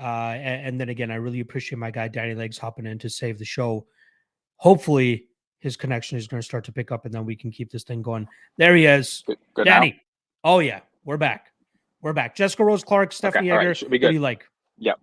Uh 0.00 0.34
and, 0.36 0.66
and 0.66 0.80
then 0.80 0.88
again, 0.88 1.10
I 1.10 1.16
really 1.16 1.40
appreciate 1.40 1.78
my 1.78 1.90
guy 1.90 2.08
Danny 2.08 2.34
Legs 2.34 2.56
hopping 2.56 2.86
in 2.86 2.98
to 3.00 3.10
save 3.10 3.38
the 3.38 3.44
show. 3.44 3.86
Hopefully 4.56 5.26
his 5.60 5.76
connection 5.76 6.18
is 6.18 6.28
going 6.28 6.40
to 6.40 6.44
start 6.44 6.64
to 6.64 6.72
pick 6.72 6.92
up 6.92 7.04
and 7.04 7.12
then 7.12 7.24
we 7.24 7.36
can 7.36 7.50
keep 7.50 7.70
this 7.70 7.84
thing 7.84 8.02
going. 8.02 8.28
There 8.56 8.76
he 8.76 8.86
is. 8.86 9.24
Good, 9.26 9.38
good 9.54 9.66
now? 9.66 9.80
Danny. 9.80 10.00
Oh 10.44 10.60
yeah, 10.60 10.80
we're 11.04 11.16
back. 11.16 11.52
We're 12.00 12.12
back. 12.12 12.36
Jessica 12.36 12.64
Rose 12.64 12.84
Clark, 12.84 13.12
Stephanie 13.12 13.50
right, 13.50 13.60
Egger. 13.60 13.74
should 13.74 13.90
be 13.90 13.98
What 13.98 14.08
do 14.08 14.14
you 14.14 14.20
like? 14.20 14.46
Yep. 14.78 15.00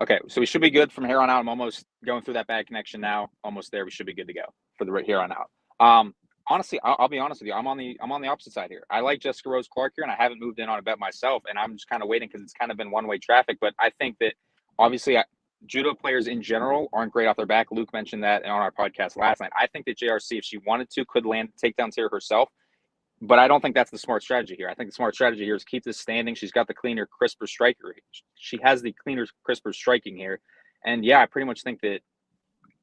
Okay, 0.00 0.18
so 0.28 0.40
we 0.40 0.46
should 0.46 0.60
be 0.60 0.70
good 0.70 0.92
from 0.92 1.04
here 1.04 1.20
on 1.20 1.30
out. 1.30 1.40
I'm 1.40 1.48
almost 1.48 1.84
going 2.04 2.22
through 2.22 2.34
that 2.34 2.46
bad 2.46 2.66
connection 2.66 3.00
now. 3.00 3.30
Almost 3.44 3.70
there. 3.70 3.84
We 3.84 3.90
should 3.90 4.06
be 4.06 4.14
good 4.14 4.26
to 4.26 4.34
go 4.34 4.42
for 4.76 4.84
the 4.84 4.92
right 4.92 5.04
here 5.04 5.20
on 5.20 5.32
out. 5.32 5.50
Um, 5.80 6.14
honestly, 6.48 6.78
I'll, 6.82 6.96
I'll 6.98 7.08
be 7.08 7.18
honest 7.18 7.40
with 7.40 7.48
you. 7.48 7.54
I'm 7.54 7.66
on 7.66 7.76
the 7.76 7.98
I'm 8.02 8.12
on 8.12 8.20
the 8.20 8.28
opposite 8.28 8.52
side 8.52 8.70
here. 8.70 8.84
I 8.90 9.00
like 9.00 9.20
Jessica 9.20 9.48
Rose 9.48 9.68
Clark 9.68 9.94
here, 9.96 10.04
and 10.04 10.12
I 10.12 10.16
haven't 10.16 10.40
moved 10.40 10.58
in 10.58 10.68
on 10.68 10.78
a 10.78 10.82
bet 10.82 10.98
myself, 10.98 11.42
and 11.48 11.58
I'm 11.58 11.74
just 11.74 11.88
kind 11.88 12.02
of 12.02 12.08
waiting 12.08 12.28
because 12.28 12.42
it's 12.42 12.52
kind 12.52 12.70
of 12.70 12.76
been 12.76 12.90
one 12.90 13.06
way 13.06 13.18
traffic. 13.18 13.58
But 13.60 13.74
I 13.78 13.90
think 13.98 14.16
that 14.20 14.34
obviously 14.78 15.16
I, 15.18 15.24
judo 15.64 15.94
players 15.94 16.26
in 16.26 16.42
general 16.42 16.88
aren't 16.92 17.12
great 17.12 17.26
off 17.26 17.36
their 17.36 17.46
back. 17.46 17.70
Luke 17.70 17.92
mentioned 17.92 18.22
that 18.22 18.44
on 18.44 18.50
our 18.50 18.70
podcast 18.70 19.16
last 19.16 19.40
night. 19.40 19.52
I 19.58 19.66
think 19.66 19.86
that 19.86 19.98
JRC, 19.98 20.38
if 20.38 20.44
she 20.44 20.58
wanted 20.58 20.90
to, 20.90 21.04
could 21.06 21.24
land 21.24 21.48
takedowns 21.62 21.94
here 21.94 22.08
herself. 22.08 22.50
But 23.22 23.38
I 23.38 23.48
don't 23.48 23.62
think 23.62 23.74
that's 23.74 23.90
the 23.90 23.98
smart 23.98 24.22
strategy 24.22 24.54
here. 24.56 24.68
I 24.68 24.74
think 24.74 24.90
the 24.90 24.94
smart 24.94 25.14
strategy 25.14 25.44
here 25.44 25.54
is 25.54 25.64
keep 25.64 25.84
this 25.84 25.98
standing. 25.98 26.34
She's 26.34 26.52
got 26.52 26.68
the 26.68 26.74
cleaner, 26.74 27.06
crisper 27.06 27.46
striker. 27.46 27.94
She 28.34 28.58
has 28.62 28.82
the 28.82 28.92
cleaner, 28.92 29.26
crisper 29.42 29.72
striking 29.72 30.16
here. 30.16 30.40
And 30.84 31.04
yeah, 31.04 31.20
I 31.20 31.26
pretty 31.26 31.46
much 31.46 31.62
think 31.62 31.80
that 31.80 32.00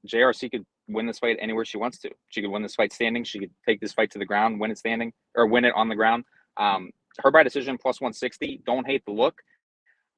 JRC 0.07 0.51
could 0.51 0.65
win 0.87 1.05
this 1.05 1.19
fight 1.19 1.37
anywhere 1.39 1.65
she 1.65 1.77
wants 1.77 1.99
to. 1.99 2.09
She 2.29 2.41
could 2.41 2.49
win 2.49 2.63
this 2.63 2.75
fight 2.75 2.91
standing. 2.91 3.23
She 3.23 3.39
could 3.39 3.51
take 3.65 3.79
this 3.79 3.93
fight 3.93 4.09
to 4.11 4.19
the 4.19 4.25
ground, 4.25 4.59
win 4.59 4.71
it 4.71 4.79
standing, 4.79 5.13
or 5.35 5.45
win 5.45 5.65
it 5.65 5.73
on 5.75 5.87
the 5.87 5.95
ground. 5.95 6.25
Um, 6.57 6.91
her 7.19 7.29
by 7.29 7.43
decision 7.43 7.77
plus 7.77 8.01
160. 8.01 8.61
Don't 8.65 8.87
hate 8.87 9.05
the 9.05 9.11
look. 9.11 9.41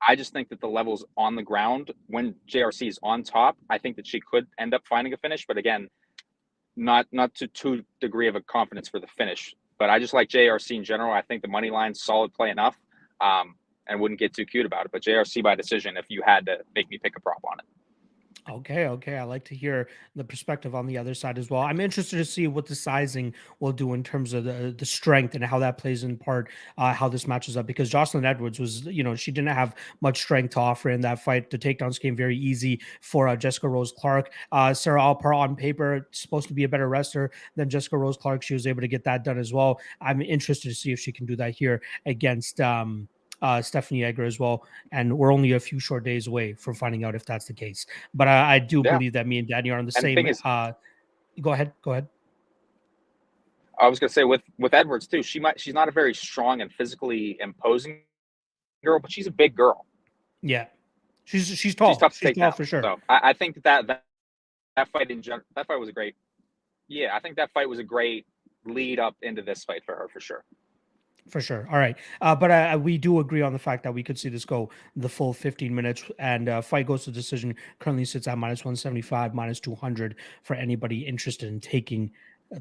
I 0.08 0.16
just 0.16 0.34
think 0.34 0.50
that 0.50 0.62
the 0.62 0.68
levels 0.68 1.06
on 1.18 1.36
the 1.36 1.44
ground 1.44 1.92
when 2.08 2.36
JRC 2.50 2.88
is 2.88 3.00
on 3.02 3.24
top, 3.24 3.58
I 3.70 3.78
think 3.78 3.96
that 3.98 4.08
she 4.08 4.20
could 4.20 4.48
end 4.60 4.74
up 4.74 4.84
finding 4.88 5.14
a 5.14 5.18
finish. 5.18 5.46
But 5.48 5.58
again, 5.58 5.90
not 6.76 7.08
not 7.12 7.34
to 7.36 7.48
too 7.48 7.84
degree 8.02 8.28
of 8.28 8.36
a 8.36 8.42
confidence 8.42 8.90
for 8.90 9.00
the 9.00 9.08
finish. 9.18 9.56
But 9.78 9.90
I 9.90 10.00
just 10.00 10.14
like 10.14 10.30
JRC 10.30 10.78
in 10.78 10.84
general. 10.84 11.12
I 11.12 11.22
think 11.22 11.42
the 11.42 11.48
money 11.48 11.70
line's 11.70 12.04
solid 12.04 12.34
play 12.34 12.50
enough. 12.50 12.78
Um, 13.22 13.56
and 13.88 14.00
wouldn't 14.00 14.20
get 14.20 14.34
too 14.34 14.46
cute 14.46 14.66
about 14.66 14.86
it. 14.86 14.92
But 14.92 15.04
JRC 15.04 15.44
by 15.44 15.56
decision 15.56 15.98
if 15.98 16.06
you 16.10 16.24
had 16.26 16.46
to 16.48 16.58
make 16.76 16.90
me 16.90 17.00
pick 17.02 17.16
a 17.18 17.22
prop 17.22 17.42
on 17.46 17.60
it. 17.60 17.66
Okay, 18.48 18.86
okay. 18.86 19.18
I 19.18 19.24
like 19.24 19.44
to 19.46 19.56
hear 19.56 19.90
the 20.16 20.24
perspective 20.24 20.76
on 20.76 20.86
the 20.86 21.00
other 21.00 21.16
side 21.16 21.40
as 21.40 21.50
well. 21.50 21.62
I'm 21.62 21.80
interested 21.80 22.18
to 22.18 22.26
see 22.26 22.46
what 22.46 22.68
the 22.68 22.76
sizing 22.76 23.34
will 23.60 23.72
do 23.72 23.94
in 23.94 24.04
terms 24.04 24.34
of 24.34 24.44
the, 24.44 24.74
the 24.78 24.86
strength 24.86 25.34
and 25.34 25.44
how 25.44 25.58
that 25.58 25.80
plays 25.80 26.04
in 26.04 26.16
part, 26.16 26.50
uh, 26.78 26.94
how 26.94 27.10
this 27.10 27.28
matches 27.28 27.58
up. 27.58 27.66
Because 27.66 27.90
Jocelyn 27.90 28.24
Edwards 28.24 28.60
was, 28.60 28.86
you 28.86 29.04
know, 29.04 29.16
she 29.16 29.32
didn't 29.32 29.56
have 29.56 29.74
much 30.02 30.22
strength 30.22 30.54
to 30.54 30.60
offer 30.60 30.92
in 30.92 31.02
that 31.02 31.24
fight. 31.24 31.50
The 31.50 31.58
takedowns 31.58 32.00
came 32.00 32.16
very 32.16 32.38
easy 32.38 32.82
for 33.02 33.28
uh, 33.28 33.36
Jessica 33.36 33.68
Rose 33.68 33.92
Clark. 33.92 34.32
Uh, 34.52 34.76
Sarah 34.76 35.02
Alpar 35.02 35.36
on 35.36 35.56
paper 35.56 36.08
supposed 36.12 36.48
to 36.48 36.54
be 36.54 36.66
a 36.66 36.70
better 36.70 36.88
wrestler 36.88 37.32
than 37.56 37.68
Jessica 37.68 37.98
Rose 37.98 38.16
Clark. 38.16 38.44
She 38.44 38.54
was 38.54 38.68
able 38.68 38.82
to 38.82 38.88
get 38.88 39.04
that 39.06 39.24
done 39.24 39.40
as 39.40 39.54
well. 39.54 39.80
I'm 40.02 40.22
interested 40.22 40.70
to 40.70 40.76
see 40.76 40.92
if 40.92 41.00
she 41.00 41.12
can 41.12 41.26
do 41.26 41.36
that 41.38 41.56
here 41.56 41.82
against. 42.06 42.62
Um, 42.62 43.08
uh, 43.42 43.62
Stephanie 43.62 44.04
Egger 44.04 44.24
as 44.24 44.40
well. 44.40 44.66
And 44.92 45.18
we're 45.18 45.32
only 45.34 45.54
a 45.54 45.60
few 45.60 45.80
short 45.80 46.04
days 46.04 46.28
away 46.28 46.54
from 46.54 46.74
finding 46.76 47.04
out 47.04 47.16
if 47.16 47.26
that's 47.26 47.46
the 47.46 47.54
case. 47.54 47.86
But 48.14 48.28
I, 48.28 48.56
I 48.56 48.60
do 48.60 48.82
Yeah. 48.84 48.98
believe 48.98 49.14
that 49.14 49.28
me 49.28 49.40
and 49.40 49.48
Danny 49.48 49.70
are 49.72 49.80
on 49.80 49.86
the 49.86 49.94
And 49.96 50.02
same. 50.02 50.16
thing 50.16 50.28
is- 50.28 50.42
uh, 50.44 50.74
go 51.42 51.52
ahead. 51.54 51.74
Go 51.82 51.92
ahead. 51.92 52.08
I 53.78 53.88
was 53.90 54.00
gonna 54.00 54.10
say 54.10 54.24
with 54.24 54.42
with 54.58 54.74
Edwards 54.74 55.06
too. 55.06 55.22
She 55.22 55.40
might 55.40 55.60
she's 55.60 55.74
not 55.74 55.90
a 55.90 55.92
very 55.92 56.14
strong 56.14 56.62
and 56.62 56.72
physically 56.72 57.38
imposing 57.42 58.04
girl, 58.86 59.00
but 59.00 59.12
she's 59.12 59.28
a 59.28 59.32
big 59.32 59.54
girl. 59.56 59.86
Yeah. 60.42 60.68
She's 61.26 61.48
she's 61.50 61.76
tall. 61.76 61.92
She's 61.92 61.98
tough 61.98 62.14
to 62.14 62.18
She's 62.20 62.28
take 62.28 62.36
tall 62.36 62.52
down. 62.52 62.54
for 62.54 62.66
sure. 62.66 62.82
So 62.82 63.00
I, 63.10 63.20
I 63.32 63.34
think 63.34 63.62
that, 63.64 63.88
that 63.88 64.04
that 64.78 64.88
fight 64.90 65.12
in 65.12 65.22
general, 65.22 65.44
that 65.56 65.68
fight 65.68 65.78
was 65.80 65.90
a 65.90 65.92
great. 65.92 66.16
Yeah, 66.88 67.16
I 67.16 67.20
think 67.20 67.36
that 67.36 67.52
fight 67.52 67.68
was 67.68 67.80
a 67.80 67.84
great 67.84 68.26
lead 68.66 69.00
up 69.00 69.16
into 69.22 69.42
this 69.42 69.64
fight 69.66 69.84
for 69.86 69.96
her 69.96 70.08
for 70.08 70.20
sure. 70.22 70.46
For 71.30 71.42
sure. 71.42 71.68
All 71.72 71.80
right. 71.80 71.98
Uh, 72.22 72.36
but 72.36 72.52
uh, 72.52 72.80
we 72.80 73.00
do 73.00 73.20
agree 73.20 73.42
on 73.42 73.52
the 73.52 73.60
fact 73.60 73.84
that 73.84 73.94
we 73.94 74.04
could 74.04 74.18
see 74.18 74.30
this 74.30 74.46
go 74.46 74.70
the 74.96 75.10
full 75.10 75.34
15 75.34 75.74
minutes 75.74 76.04
and 76.20 76.48
uh, 76.48 76.62
fight 76.62 76.86
goes 76.86 77.04
to 77.06 77.12
decision 77.12 77.56
currently 77.80 78.06
sits 78.06 78.28
at 78.28 78.38
minus 78.38 78.60
175, 78.60 79.34
minus 79.34 79.60
200 79.60 80.16
for 80.44 80.56
anybody 80.56 81.00
interested 81.00 81.50
in 81.50 81.60
taking 81.60 82.12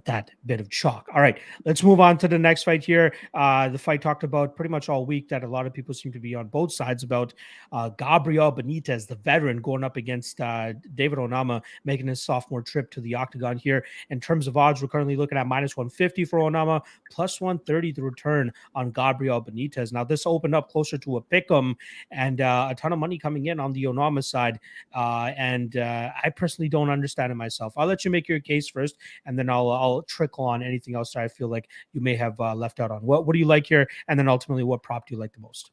that 0.04 0.30
bit 0.46 0.60
of 0.60 0.70
chalk. 0.70 1.08
All 1.14 1.20
right. 1.20 1.38
Let's 1.64 1.82
move 1.82 2.00
on 2.00 2.18
to 2.18 2.28
the 2.28 2.38
next 2.38 2.64
fight 2.64 2.84
here. 2.84 3.14
Uh, 3.32 3.68
the 3.68 3.78
fight 3.78 4.02
talked 4.02 4.24
about 4.24 4.56
pretty 4.56 4.70
much 4.70 4.88
all 4.88 5.06
week 5.06 5.28
that 5.28 5.44
a 5.44 5.48
lot 5.48 5.66
of 5.66 5.72
people 5.72 5.94
seem 5.94 6.12
to 6.12 6.18
be 6.18 6.34
on 6.34 6.48
both 6.48 6.72
sides 6.72 7.02
about 7.02 7.32
uh, 7.72 7.90
Gabriel 7.90 8.52
Benitez, 8.52 9.06
the 9.06 9.16
veteran, 9.16 9.60
going 9.60 9.84
up 9.84 9.96
against 9.96 10.40
uh, 10.40 10.72
David 10.94 11.18
Onama, 11.18 11.62
making 11.84 12.06
his 12.06 12.22
sophomore 12.22 12.62
trip 12.62 12.90
to 12.92 13.00
the 13.00 13.14
octagon 13.14 13.56
here. 13.56 13.84
In 14.10 14.20
terms 14.20 14.46
of 14.46 14.56
odds, 14.56 14.82
we're 14.82 14.88
currently 14.88 15.16
looking 15.16 15.38
at 15.38 15.46
minus 15.46 15.76
150 15.76 16.24
for 16.24 16.40
Onama, 16.40 16.82
plus 17.10 17.40
130 17.40 17.92
the 17.92 18.02
return 18.02 18.52
on 18.74 18.90
Gabriel 18.90 19.42
Benitez. 19.42 19.92
Now, 19.92 20.04
this 20.04 20.26
opened 20.26 20.54
up 20.54 20.70
closer 20.70 20.98
to 20.98 21.16
a 21.16 21.20
pick 21.20 21.50
'em 21.50 21.76
and 22.10 22.40
uh, 22.40 22.68
a 22.70 22.74
ton 22.74 22.92
of 22.92 22.98
money 22.98 23.18
coming 23.18 23.46
in 23.46 23.60
on 23.60 23.72
the 23.72 23.84
Onama 23.84 24.24
side. 24.24 24.58
Uh, 24.94 25.32
and 25.36 25.76
uh, 25.76 26.10
I 26.22 26.30
personally 26.30 26.68
don't 26.68 26.90
understand 26.90 27.32
it 27.32 27.36
myself. 27.36 27.74
I'll 27.76 27.86
let 27.86 28.04
you 28.04 28.10
make 28.10 28.28
your 28.28 28.40
case 28.40 28.68
first, 28.68 28.96
and 29.26 29.38
then 29.38 29.48
I'll 29.50 29.70
I'll 29.84 30.02
trickle 30.02 30.44
on 30.44 30.62
anything 30.62 30.94
else 30.94 31.12
that 31.12 31.22
I 31.22 31.28
feel 31.28 31.48
like 31.48 31.68
you 31.92 32.00
may 32.00 32.16
have 32.16 32.40
uh, 32.40 32.54
left 32.54 32.80
out 32.80 32.90
on. 32.90 33.02
What 33.02 33.26
What 33.26 33.34
do 33.34 33.38
you 33.38 33.46
like 33.46 33.66
here? 33.66 33.86
And 34.08 34.18
then 34.18 34.28
ultimately, 34.28 34.64
what 34.64 34.82
prop 34.82 35.06
do 35.06 35.14
you 35.14 35.20
like 35.20 35.32
the 35.32 35.40
most? 35.40 35.70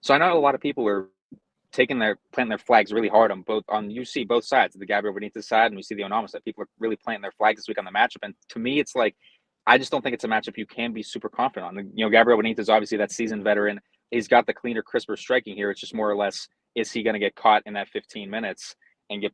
So 0.00 0.14
I 0.14 0.18
know 0.18 0.36
a 0.36 0.40
lot 0.40 0.54
of 0.54 0.60
people 0.60 0.86
are 0.88 1.08
taking 1.72 1.98
their 1.98 2.18
planting 2.32 2.50
their 2.50 2.58
flags 2.58 2.92
really 2.92 3.08
hard 3.08 3.30
on 3.30 3.42
both 3.42 3.64
on 3.68 3.90
you 3.90 4.04
see 4.04 4.24
both 4.24 4.44
sides, 4.44 4.76
the 4.76 4.86
Gabriel 4.86 5.16
Benitez 5.16 5.44
side 5.44 5.66
and 5.66 5.76
we 5.76 5.82
see 5.82 5.94
the 5.94 6.02
Onama 6.02 6.28
side. 6.28 6.44
People 6.44 6.62
are 6.64 6.68
really 6.78 6.96
planting 6.96 7.22
their 7.22 7.32
flags 7.32 7.58
this 7.58 7.68
week 7.68 7.78
on 7.78 7.84
the 7.84 7.90
matchup. 7.90 8.22
And 8.22 8.34
to 8.50 8.58
me, 8.58 8.78
it's 8.78 8.94
like 8.94 9.16
I 9.66 9.78
just 9.78 9.90
don't 9.90 10.02
think 10.02 10.14
it's 10.14 10.24
a 10.24 10.28
matchup 10.28 10.56
you 10.56 10.66
can 10.66 10.92
be 10.92 11.02
super 11.02 11.28
confident 11.28 11.78
on. 11.78 11.90
You 11.94 12.04
know, 12.04 12.10
Gabriel 12.10 12.40
Benitez 12.40 12.68
obviously 12.68 12.98
that 12.98 13.12
seasoned 13.12 13.44
veteran. 13.44 13.80
He's 14.10 14.28
got 14.28 14.46
the 14.46 14.52
cleaner, 14.52 14.82
crisper 14.82 15.16
striking 15.16 15.56
here. 15.56 15.70
It's 15.70 15.80
just 15.80 15.94
more 15.94 16.10
or 16.10 16.16
less 16.16 16.48
is 16.74 16.90
he 16.90 17.02
going 17.02 17.14
to 17.14 17.20
get 17.20 17.34
caught 17.34 17.62
in 17.66 17.74
that 17.74 17.88
15 17.88 18.28
minutes 18.28 18.74
and 19.10 19.22
get 19.22 19.32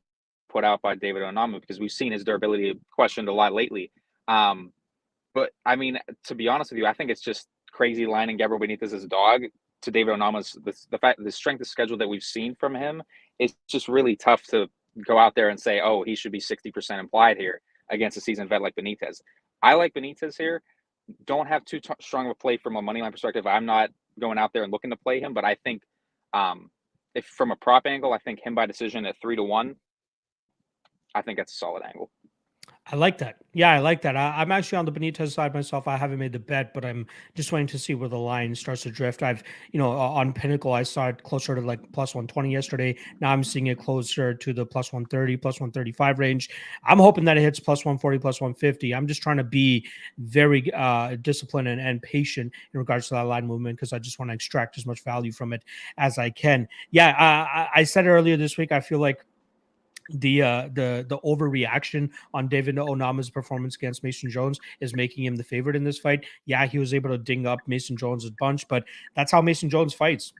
put 0.49 0.65
out 0.65 0.83
by 0.83 0.95
David 0.95 1.23
Onama 1.23 1.61
because 1.61 1.81
we've 1.81 1.93
seen 1.93 2.13
his 2.13 2.25
durability 2.25 2.79
questioned 2.91 3.29
a 3.29 3.33
lot 3.33 3.53
lately. 3.53 3.91
Um, 4.27 4.73
but 5.35 5.51
I 5.65 5.77
mean, 5.77 5.99
to 6.25 6.35
be 6.35 6.49
honest 6.49 6.71
with 6.71 6.79
you, 6.79 6.87
I 6.87 6.93
think 6.93 7.11
it's 7.11 7.21
just 7.21 7.49
crazy 7.71 8.07
lining 8.07 8.37
Gabriel 8.37 8.61
Benitez's 8.61 9.07
dog 9.07 9.43
to 9.83 9.91
David 9.91 10.15
Onama's 10.15 10.59
the, 10.65 10.75
the 10.91 10.99
fact 10.99 11.23
the 11.23 11.31
strength 11.31 11.61
of 11.61 11.69
schedule 11.69 11.99
that 11.99 12.09
we've 12.09 12.23
seen 12.23 12.55
from 12.55 12.75
him. 12.75 13.03
It's 13.39 13.55
just 13.69 13.89
really 13.89 14.17
tough 14.17 14.43
to 14.51 14.69
go 15.07 15.19
out 15.19 15.35
there 15.35 15.49
and 15.49 15.61
say, 15.61 15.81
oh, 15.81 16.03
he 16.03 16.17
should 16.17 16.33
be 16.33 16.41
60% 16.41 16.99
implied 16.99 17.37
here 17.37 17.61
against 17.91 18.17
a 18.17 18.21
seasoned 18.21 18.49
vet 18.49 18.63
like 18.63 18.75
Benitez. 18.75 19.21
I 19.63 19.75
like 19.75 19.95
Benitez 19.95 20.37
here. 20.37 20.63
Don't 21.25 21.47
have 21.47 21.65
too 21.65 21.81
t- 21.81 21.93
strong 22.01 22.27
of 22.27 22.33
a 22.33 22.35
play 22.35 22.57
from 22.57 22.77
a 22.77 22.83
money 22.83 23.01
line 23.01 23.13
perspective. 23.13 23.47
I'm 23.47 23.67
not 23.67 23.91
going 24.19 24.39
out 24.39 24.53
there 24.53 24.63
and 24.63 24.73
looking 24.73 24.91
to 24.91 24.97
play 24.97 25.21
him, 25.21 25.33
but 25.33 25.45
I 25.45 25.55
think 25.55 25.83
um, 26.35 26.71
if 27.15 27.25
from 27.25 27.51
a 27.51 27.57
prop 27.57 27.87
angle, 27.87 28.13
I 28.13 28.19
think 28.19 28.41
him 28.45 28.55
by 28.55 28.67
decision 28.67 29.07
at 29.07 29.17
three 29.21 29.37
to 29.37 29.43
one. 29.43 29.77
I 31.18 31.22
think 31.22 31.37
that's 31.37 31.52
a 31.52 31.57
solid 31.57 31.83
angle. 31.85 32.11
I 32.90 32.96
like 32.96 33.18
that. 33.18 33.37
Yeah, 33.52 33.72
I 33.72 33.81
like 33.81 34.00
that. 34.02 34.16
I, 34.16 34.40
am 34.40 34.50
actually 34.50 34.78
on 34.78 34.87
the 34.87 34.92
Benitez 34.92 35.33
side 35.33 35.52
myself. 35.52 35.87
I 35.87 35.98
haven't 35.98 36.18
made 36.18 36.33
the 36.33 36.38
bet, 36.38 36.72
but 36.72 36.87
I'm 36.87 37.07
just 37.35 37.52
waiting 37.52 37.66
to 37.66 37.78
see 37.78 37.94
where 37.94 38.09
the 38.09 38.16
line 38.18 38.54
starts 38.54 38.83
to 38.85 38.90
drift. 38.90 39.22
I've, 39.22 39.42
you 39.72 39.78
know, 39.78 39.90
on 39.90 40.33
Pinnacle, 40.33 40.72
I 40.72 40.85
saw 40.85 41.09
it 41.09 41.22
closer 41.22 41.54
to 41.54 41.61
like 41.61 41.81
plus 41.92 42.14
120 42.14 42.50
yesterday. 42.50 42.96
Now 43.20 43.31
I'm 43.31 43.44
seeing 43.44 43.66
it 43.66 43.78
closer 43.78 44.33
to 44.33 44.52
the 44.54 44.64
plus 44.64 44.90
130, 44.90 45.37
plus 45.37 45.61
135 45.61 46.18
range. 46.18 46.48
I'm 46.85 46.98
hoping 46.98 47.24
that 47.24 47.37
it 47.37 47.42
hits 47.42 47.61
plus 47.61 47.81
140, 47.85 48.18
plus 48.20 48.40
150. 48.40 48.94
I'm 48.94 49.07
just 49.07 49.20
trying 49.20 49.37
to 49.37 49.44
be 49.44 49.87
very 50.16 50.72
uh, 50.72 51.16
disciplined 51.20 51.68
and, 51.68 51.81
and 51.81 52.00
patient 52.00 52.52
in 52.72 52.78
regards 52.78 53.09
to 53.09 53.14
that 53.14 53.22
line 53.22 53.46
movement 53.46 53.76
because 53.76 53.92
I 53.92 53.98
just 53.98 54.18
want 54.18 54.31
to 54.31 54.35
extract 54.35 54.78
as 54.78 54.87
much 54.87 55.04
value 55.04 55.33
from 55.33 55.52
it 55.52 55.62
as 55.98 56.16
I 56.16 56.31
can. 56.31 56.66
Yeah, 56.90 57.11
uh, 57.11 57.68
I 57.74 57.85
said 57.85 58.07
earlier 58.07 58.38
this 58.38 58.57
week, 58.57 58.72
I 58.72 58.81
feel 58.81 58.98
like 58.98 59.22
the 60.11 60.42
uh 60.42 60.68
the 60.75 61.05
the 61.09 61.18
overreaction 61.18 62.11
on 62.35 62.49
David 62.49 62.77
Onama's 62.77 63.31
performance 63.31 63.77
against 63.77 64.03
Mason 64.03 64.31
Jones 64.31 64.59
is 64.81 64.94
making 64.94 65.25
him 65.25 65.37
the 65.37 65.44
favorite 65.44 65.77
in 65.77 65.85
this 65.85 65.99
fight. 65.99 66.25
Yeah, 66.47 66.66
he 66.66 66.79
was 66.79 66.94
able 66.94 67.11
to 67.11 67.18
ding 67.18 67.47
up 67.47 67.61
Mason 67.66 67.97
Jones 67.97 68.25
a 68.25 68.31
bunch, 68.38 68.66
but 68.68 68.85
that's 69.14 69.33
how 69.33 69.42
Mason 69.42 69.68
Jones 69.71 69.94
fights. 69.94 70.33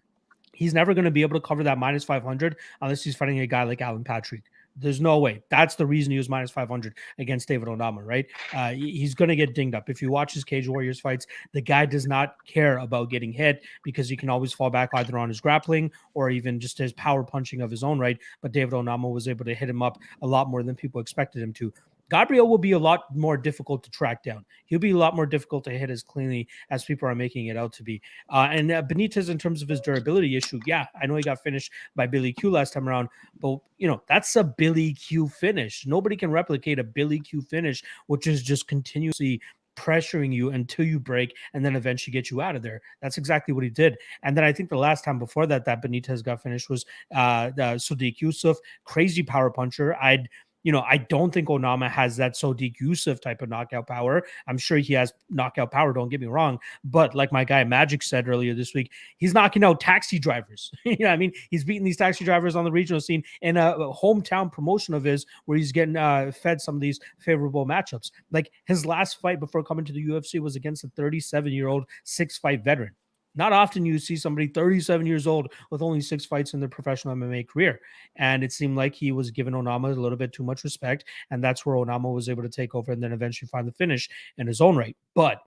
He's 0.52 0.74
never 0.74 0.92
going 0.92 1.04
to 1.04 1.11
be 1.11 1.22
able 1.22 1.38
to 1.40 1.46
cover 1.46 1.62
that 1.62 1.78
minus 1.78 2.04
500 2.04 2.57
unless 2.81 3.04
he's 3.04 3.14
fighting 3.14 3.40
a 3.40 3.46
guy 3.46 3.62
like 3.62 3.81
Alan 3.81 4.02
Patrick. 4.02 4.42
There's 4.80 5.00
no 5.00 5.18
way. 5.18 5.42
That's 5.50 5.74
the 5.74 5.86
reason 5.86 6.12
he 6.12 6.18
was 6.18 6.28
minus 6.28 6.50
500 6.50 6.94
against 7.18 7.48
David 7.48 7.68
Onama, 7.68 8.04
right? 8.04 8.26
Uh, 8.52 8.70
he's 8.70 9.14
going 9.14 9.28
to 9.28 9.36
get 9.36 9.54
dinged 9.54 9.74
up. 9.74 9.90
If 9.90 10.00
you 10.00 10.10
watch 10.10 10.34
his 10.34 10.44
Cage 10.44 10.68
Warriors 10.68 11.00
fights, 11.00 11.26
the 11.52 11.60
guy 11.60 11.84
does 11.86 12.06
not 12.06 12.36
care 12.46 12.78
about 12.78 13.10
getting 13.10 13.32
hit 13.32 13.64
because 13.82 14.08
he 14.08 14.16
can 14.16 14.30
always 14.30 14.52
fall 14.52 14.70
back 14.70 14.90
either 14.94 15.18
on 15.18 15.28
his 15.28 15.40
grappling 15.40 15.90
or 16.14 16.30
even 16.30 16.60
just 16.60 16.78
his 16.78 16.92
power 16.92 17.24
punching 17.24 17.60
of 17.60 17.70
his 17.70 17.82
own 17.82 17.98
right. 17.98 18.18
But 18.40 18.52
David 18.52 18.74
Onama 18.74 19.12
was 19.12 19.28
able 19.28 19.44
to 19.46 19.54
hit 19.54 19.68
him 19.68 19.82
up 19.82 19.98
a 20.22 20.26
lot 20.26 20.48
more 20.48 20.62
than 20.62 20.76
people 20.76 21.00
expected 21.00 21.42
him 21.42 21.52
to. 21.54 21.72
Gabriel 22.11 22.49
will 22.49 22.59
be 22.59 22.73
a 22.73 22.79
lot 22.79 23.14
more 23.14 23.37
difficult 23.37 23.83
to 23.85 23.90
track 23.90 24.23
down. 24.23 24.44
He'll 24.66 24.79
be 24.79 24.92
a 24.92 24.97
lot 24.97 25.14
more 25.14 25.27
difficult 25.27 25.64
to 25.64 25.71
hit 25.71 25.90
as 25.90 26.03
cleanly 26.03 26.49
as 26.71 26.85
people 26.85 27.09
are 27.09 27.14
making 27.14 27.47
it 27.47 27.57
out 27.57 27.73
to 27.75 27.83
be. 27.83 28.01
Uh, 28.31 28.49
and 28.51 28.71
uh, 28.71 28.83
Benitez, 28.83 29.29
in 29.29 29.38
terms 29.38 29.62
of 29.62 29.68
his 29.68 29.81
durability 29.81 30.37
issue, 30.37 30.61
yeah, 30.66 30.87
I 31.01 31.07
know 31.07 31.16
he 31.16 31.23
got 31.23 31.42
finished 31.42 31.73
by 31.97 32.07
Billy 32.07 32.33
Q 32.33 32.51
last 32.51 32.73
time 32.73 32.88
around, 32.88 33.09
but 33.40 33.59
you 33.79 33.88
know 33.88 34.03
that's 34.09 34.35
a 34.37 34.44
Billy 34.44 34.94
Q 34.94 35.29
finish. 35.29 35.87
Nobody 35.87 36.16
can 36.16 36.31
replicate 36.31 36.79
a 36.79 36.85
Billy 36.85 37.21
Q 37.21 37.42
finish, 37.42 37.83
which 38.07 38.27
is 38.27 38.42
just 38.42 38.68
continuously 38.68 39.40
pressuring 39.79 40.33
you 40.33 40.51
until 40.51 40.85
you 40.85 40.99
break 40.99 41.37
and 41.55 41.64
then 41.64 41.77
eventually 41.77 42.12
get 42.12 42.31
you 42.31 42.40
out 42.40 42.57
of 42.57 42.62
there. 42.62 42.81
That's 43.01 43.16
exactly 43.16 43.55
what 43.55 43.62
he 43.62 43.71
did. 43.71 43.97
And 44.25 44.37
then 44.37 44.42
I 44.42 44.53
think 44.53 44.68
the 44.68 44.77
last 44.77 45.05
time 45.05 45.21
before 45.21 45.47
that 45.47 45.64
that 45.66 45.83
Benitez 45.83 46.25
got 46.25 46.42
finished 46.42 46.68
was 46.68 46.85
uh, 47.14 47.51
uh 47.57 47.77
Sodiq 47.77 48.18
Yusuff, 48.18 48.57
crazy 48.85 49.23
power 49.23 49.51
puncher. 49.51 49.94
I'd 50.03 50.29
you 50.68 50.72
know, 50.72 50.85
I 50.87 50.98
don't 50.98 51.33
think 51.33 51.48
Onama 51.48 51.88
has 51.88 52.18
that 52.18 52.35
Sodiq 52.35 52.74
Yusuff 52.76 53.22
type 53.22 53.40
of 53.40 53.48
knockout 53.48 53.87
power. 53.87 54.26
I'm 54.46 54.59
sure 54.59 54.76
he 54.76 54.92
has 54.92 55.14
knockout 55.31 55.70
power, 55.70 55.94
don't 55.94 56.11
get 56.11 56.20
me 56.20 56.26
wrong. 56.26 56.59
But 56.85 57.14
like 57.14 57.33
my 57.33 57.42
guy 57.42 57.64
Magic 57.64 58.02
said 58.02 58.28
earlier 58.28 58.52
this 58.52 58.74
week, 58.74 58.92
he's 59.16 59.33
knocking 59.33 59.64
out 59.64 59.81
taxi 59.81 60.18
drivers. 60.18 60.70
you 60.85 60.98
know, 61.00 61.09
I 61.09 61.16
mean, 61.16 61.33
he's 61.48 61.64
beating 61.64 61.85
these 61.85 61.96
taxi 61.96 62.22
drivers 62.22 62.54
on 62.54 62.64
the 62.66 62.70
regional 62.70 63.00
scene 63.00 63.24
in 63.40 63.57
a, 63.57 63.78
hometown 63.78 64.52
promotion 64.52 64.92
of 64.92 65.04
his 65.04 65.24
where 65.46 65.57
he's 65.57 65.72
getting 65.72 65.96
uh, 65.96 66.33
fed 66.33 66.61
some 66.61 66.74
of 66.74 66.83
these 66.83 67.00
favorable 67.18 67.64
matchups. 67.64 68.11
Like 68.31 68.52
his 68.66 68.85
last 68.85 69.22
fight 69.22 69.40
before 69.40 69.64
coming 69.64 69.87
to 69.87 69.92
the 69.94 70.04
UFC 70.04 70.38
was 70.38 70.54
against 70.54 70.85
a 70.85 70.88
37 70.88 71.50
year 71.50 71.68
old 71.68 71.87
six 72.04 72.37
fight 72.37 72.62
veteran. 72.62 72.92
Not 73.34 73.52
often 73.52 73.84
you 73.84 73.98
see 73.98 74.16
somebody 74.16 74.48
37 74.48 75.06
years 75.06 75.26
old 75.26 75.52
with 75.70 75.82
only 75.82 76.00
six 76.00 76.24
fights 76.24 76.54
in 76.54 76.60
their 76.60 76.68
professional 76.68 77.14
MMA 77.14 77.46
career. 77.46 77.80
And 78.16 78.42
it 78.42 78.52
seemed 78.52 78.76
like 78.76 78.94
he 78.94 79.12
was 79.12 79.30
giving 79.30 79.54
Onama 79.54 79.96
a 79.96 80.00
little 80.00 80.18
bit 80.18 80.32
too 80.32 80.42
much 80.42 80.64
respect. 80.64 81.04
And 81.30 81.42
that's 81.42 81.64
where 81.64 81.76
Onama 81.76 82.12
was 82.12 82.28
able 82.28 82.42
to 82.42 82.48
take 82.48 82.74
over 82.74 82.92
and 82.92 83.02
then 83.02 83.12
eventually 83.12 83.48
find 83.48 83.66
the 83.66 83.72
finish 83.72 84.08
in 84.38 84.46
his 84.46 84.60
own 84.60 84.76
right. 84.76 84.96
But 85.14 85.42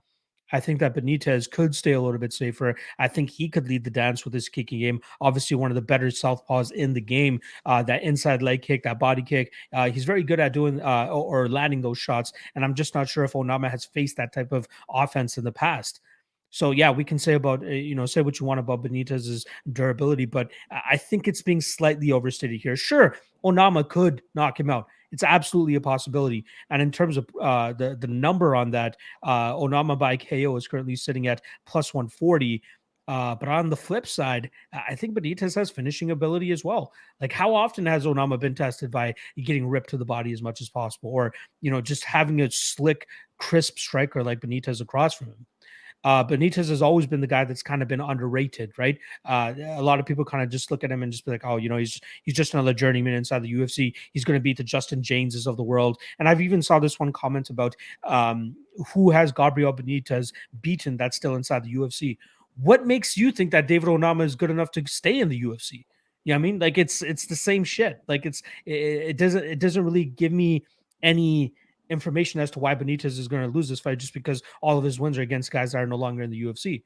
I 0.51 0.59
think 0.59 0.79
that 0.79 0.95
Benitez 0.95 1.49
could 1.49 1.75
stay 1.75 1.93
a 1.93 2.01
little 2.01 2.19
bit 2.19 2.33
safer. 2.33 2.75
I 2.99 3.07
think 3.07 3.29
he 3.29 3.49
could 3.49 3.67
lead 3.67 3.83
the 3.83 3.89
dance 3.89 4.25
with 4.25 4.33
his 4.33 4.49
kicking 4.49 4.79
game. 4.79 5.01
Obviously, 5.19 5.55
one 5.55 5.71
of 5.71 5.75
the 5.75 5.81
better 5.81 6.07
southpaws 6.07 6.71
in 6.71 6.93
the 6.93 7.01
game. 7.01 7.39
Uh, 7.65 7.83
that 7.83 8.03
inside 8.03 8.41
leg 8.41 8.61
kick, 8.61 8.83
that 8.83 8.99
body 8.99 9.21
kick, 9.21 9.53
uh, 9.73 9.89
he's 9.89 10.05
very 10.05 10.23
good 10.23 10.39
at 10.39 10.53
doing 10.53 10.81
uh, 10.81 11.07
or, 11.07 11.43
or 11.43 11.49
landing 11.49 11.81
those 11.81 11.97
shots. 11.97 12.33
And 12.55 12.63
I'm 12.63 12.75
just 12.75 12.95
not 12.95 13.07
sure 13.07 13.23
if 13.23 13.33
Onama 13.33 13.69
has 13.69 13.85
faced 13.85 14.17
that 14.17 14.33
type 14.33 14.51
of 14.51 14.67
offense 14.89 15.37
in 15.37 15.43
the 15.43 15.51
past. 15.51 16.01
So 16.51 16.71
yeah, 16.71 16.91
we 16.91 17.03
can 17.03 17.17
say 17.17 17.33
about 17.33 17.63
eh, 17.63 17.71
you 17.71 17.95
know 17.95 18.05
say 18.05 18.21
what 18.21 18.39
you 18.39 18.45
want 18.45 18.59
about 18.59 18.83
Benitez's 18.83 19.45
durability, 19.71 20.25
but 20.25 20.51
I 20.69 20.97
think 20.97 21.27
it's 21.27 21.41
being 21.41 21.61
slightly 21.61 22.11
overstated 22.11 22.61
here. 22.61 22.75
Sure, 22.75 23.15
Onama 23.43 23.87
could 23.87 24.21
knock 24.35 24.59
him 24.59 24.69
out. 24.69 24.87
It's 25.11 25.23
absolutely 25.23 25.75
a 25.75 25.81
possibility. 25.81 26.45
And 26.69 26.81
in 26.81 26.91
terms 26.91 27.17
of 27.17 27.27
uh, 27.41 27.73
the 27.73 27.95
the 27.99 28.07
number 28.07 28.55
on 28.55 28.71
that, 28.71 28.97
uh, 29.23 29.53
Onama 29.53 29.97
by 29.97 30.17
KO 30.17 30.55
is 30.57 30.67
currently 30.67 30.95
sitting 30.95 31.27
at 31.27 31.41
plus 31.65 31.93
one 31.93 32.07
forty. 32.09 32.61
Uh, 33.07 33.35
but 33.35 33.49
on 33.49 33.69
the 33.69 33.75
flip 33.75 34.07
side, 34.07 34.49
I 34.71 34.95
think 34.95 35.17
Benitez 35.17 35.55
has 35.55 35.69
finishing 35.69 36.11
ability 36.11 36.51
as 36.51 36.63
well. 36.63 36.93
Like, 37.19 37.33
how 37.33 37.53
often 37.53 37.85
has 37.87 38.05
Onama 38.05 38.39
been 38.39 38.55
tested 38.55 38.91
by 38.91 39.15
getting 39.43 39.67
ripped 39.67 39.89
to 39.89 39.97
the 39.97 40.05
body 40.05 40.31
as 40.31 40.41
much 40.41 40.61
as 40.61 40.69
possible, 40.69 41.09
or 41.09 41.33
you 41.61 41.71
know, 41.71 41.81
just 41.81 42.03
having 42.05 42.41
a 42.41 42.51
slick, 42.51 43.07
crisp 43.37 43.79
striker 43.79 44.23
like 44.23 44.39
Benitez 44.39 44.81
across 44.81 45.13
from 45.15 45.27
him? 45.27 45.45
Uh, 46.03 46.23
Benitez 46.23 46.69
has 46.69 46.81
always 46.81 47.05
been 47.05 47.21
the 47.21 47.27
guy 47.27 47.43
that's 47.43 47.61
kind 47.61 47.81
of 47.81 47.87
been 47.87 48.01
underrated, 48.01 48.71
right? 48.77 48.97
Uh, 49.25 49.53
a 49.57 49.81
lot 49.81 49.99
of 49.99 50.05
people 50.05 50.25
kind 50.25 50.43
of 50.43 50.49
just 50.49 50.71
look 50.71 50.83
at 50.83 50.91
him 50.91 51.03
and 51.03 51.11
just 51.11 51.25
be 51.25 51.31
like, 51.31 51.45
oh, 51.45 51.57
you 51.57 51.69
know, 51.69 51.77
he's 51.77 51.99
he's 52.23 52.33
just 52.33 52.53
another 52.53 52.73
journeyman 52.73 53.13
inside 53.13 53.43
the 53.43 53.53
UFC. 53.53 53.93
He's 54.11 54.25
going 54.25 54.37
to 54.37 54.41
beat 54.41 54.57
the 54.57 54.63
Justin 54.63 55.01
Jameses 55.01 55.47
of 55.47 55.57
the 55.57 55.63
world. 55.63 55.99
And 56.19 56.27
I've 56.27 56.41
even 56.41 56.61
saw 56.61 56.79
this 56.79 56.99
one 56.99 57.13
comment 57.13 57.49
about 57.49 57.75
um, 58.03 58.55
who 58.93 59.11
has 59.11 59.31
Gabriel 59.31 59.73
Benitez 59.73 60.33
beaten 60.61 60.97
that's 60.97 61.17
still 61.17 61.35
inside 61.35 61.63
the 61.63 61.73
UFC. 61.73 62.17
What 62.61 62.85
makes 62.85 63.15
you 63.15 63.31
think 63.31 63.51
that 63.51 63.67
David 63.67 63.87
Onama 63.87 64.23
is 64.23 64.35
good 64.35 64.51
enough 64.51 64.71
to 64.71 64.83
stay 64.87 65.19
in 65.19 65.29
the 65.29 65.41
UFC? 65.41 65.85
You 66.23 66.33
know 66.33 66.35
what 66.35 66.39
I 66.39 66.41
mean? 66.41 66.59
Like 66.59 66.77
it's 66.77 67.01
it's 67.01 67.25
the 67.25 67.35
same 67.35 67.63
shit. 67.63 68.01
Like 68.07 68.25
it's 68.25 68.41
it, 68.65 68.73
it 68.73 69.17
doesn't 69.17 69.43
it 69.43 69.59
doesn't 69.59 69.83
really 69.83 70.05
give 70.05 70.31
me 70.31 70.65
any 71.03 71.53
information 71.91 72.39
as 72.39 72.49
to 72.51 72.59
why 72.59 72.73
Benitez 72.73 73.19
is 73.19 73.27
going 73.27 73.43
to 73.43 73.55
lose 73.55 73.69
this 73.69 73.79
fight 73.79 73.99
just 73.99 74.13
because 74.13 74.41
all 74.61 74.77
of 74.77 74.83
his 74.83 74.99
wins 74.99 75.17
are 75.17 75.21
against 75.21 75.51
guys 75.51 75.73
that 75.73 75.79
are 75.79 75.87
no 75.87 75.97
longer 75.97 76.23
in 76.23 76.31
the 76.31 76.41
UFC. 76.41 76.83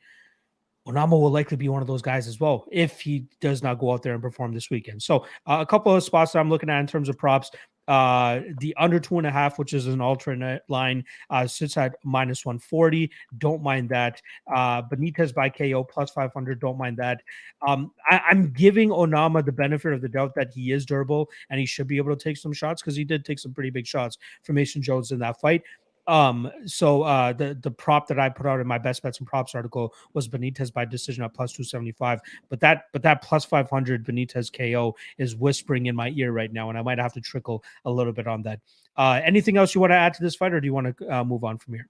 Onama 0.88 1.12
will 1.12 1.32
likely 1.32 1.58
be 1.58 1.70
one 1.70 1.82
of 1.82 1.88
those 1.88 2.02
guys 2.02 2.28
as 2.28 2.40
well 2.40 2.66
if 2.72 3.02
he 3.02 3.26
does 3.42 3.64
not 3.64 3.80
go 3.80 3.92
out 3.92 4.04
there 4.04 4.14
and 4.14 4.22
perform 4.22 4.54
this 4.54 4.70
weekend. 4.70 5.02
So, 5.02 5.26
uh, 5.48 5.58
a 5.60 5.66
couple 5.66 5.96
of 5.96 6.04
spots 6.04 6.32
that 6.32 6.40
I'm 6.40 6.50
looking 6.50 6.70
at 6.70 6.80
in 6.80 6.88
terms 6.88 7.10
of 7.10 7.18
props. 7.18 7.50
Uh, 7.88 8.42
the 8.60 8.76
under 8.78 9.00
two 9.00 9.18
and 9.18 9.28
a 9.28 9.32
half, 9.32 9.60
which 9.60 9.74
is 9.74 9.88
an 9.88 10.02
alternate 10.02 10.64
line, 10.68 11.04
uh, 11.30 11.46
sits 11.46 11.78
at 11.78 11.96
minus 12.04 12.46
140. 12.46 13.12
Don't 13.38 13.62
mind 13.62 13.90
that. 13.90 14.22
Uh, 14.54 14.82
Benitez 14.82 15.34
by 15.34 15.50
KO 15.50 15.84
plus 15.84 16.12
500. 16.12 16.60
Don't 16.60 16.78
mind 16.78 16.98
that. 16.98 17.22
Um, 17.68 17.92
I, 18.10 18.22
am 18.32 18.52
giving 18.52 18.90
Onama 18.90 19.46
the 19.46 19.52
benefit 19.52 19.94
of 19.94 20.02
the 20.02 20.10
doubt 20.10 20.34
that 20.36 20.52
he 20.54 20.72
is 20.72 20.86
durable 20.86 21.30
and 21.50 21.60
he 21.60 21.66
should 21.66 21.88
be 21.88 21.98
able 21.98 22.16
to 22.16 22.24
take 22.24 22.38
some 22.38 22.54
shots 22.54 22.82
because 22.82 22.96
he 22.96 23.04
did 23.04 23.26
take 23.26 23.40
some 23.40 23.54
pretty 23.54 23.70
big 23.70 23.86
shots 23.86 24.18
from 24.44 24.56
Mason 24.56 24.82
Jones 24.82 25.12
in 25.12 25.20
that 25.20 25.40
fight. 25.40 25.62
Um, 26.08 26.52
so 26.66 27.02
uh 27.02 27.34
the 27.34 27.58
the 27.62 27.72
prop 27.72 28.08
that 28.08 28.20
I 28.20 28.30
put 28.30 28.46
out 28.46 28.60
in 28.60 28.68
my 28.68 28.78
best 28.78 29.02
bets 29.02 29.18
and 29.20 29.28
props 29.28 29.56
article 29.56 29.94
was 30.14 30.28
Benitez 30.28 30.72
by 30.72 30.86
decision 30.86 31.24
at 31.24 31.34
plus 31.34 31.52
275. 31.54 32.20
But 32.50 32.60
that 32.60 32.86
but 32.94 33.02
that 33.04 33.24
plus 33.24 33.44
500 33.46 34.06
Benitez 34.06 34.52
KO 34.54 34.96
is 35.18 35.36
whispering 35.36 35.88
in 35.88 35.96
my 35.96 36.10
ear 36.10 36.32
right 36.32 36.52
now, 36.54 36.70
and 36.70 36.78
I 36.78 36.84
might 36.84 37.00
have 37.00 37.14
to 37.14 37.22
trickle 37.22 37.64
a 37.86 37.92
little 37.92 38.14
bit 38.14 38.28
on 38.28 38.44
that. 38.44 38.60
Uh 38.98 39.20
anything 39.24 39.58
else 39.58 39.74
you 39.74 39.82
want 39.82 39.92
to 39.92 39.98
add 39.98 40.14
to 40.16 40.24
this 40.24 40.36
fight, 40.36 40.54
or 40.54 40.62
do 40.62 40.66
you 40.68 40.74
want 40.74 40.98
to 40.98 41.16
uh, 41.16 41.24
move 41.24 41.44
on 41.44 41.58
from 41.58 41.74
here? 41.74 41.90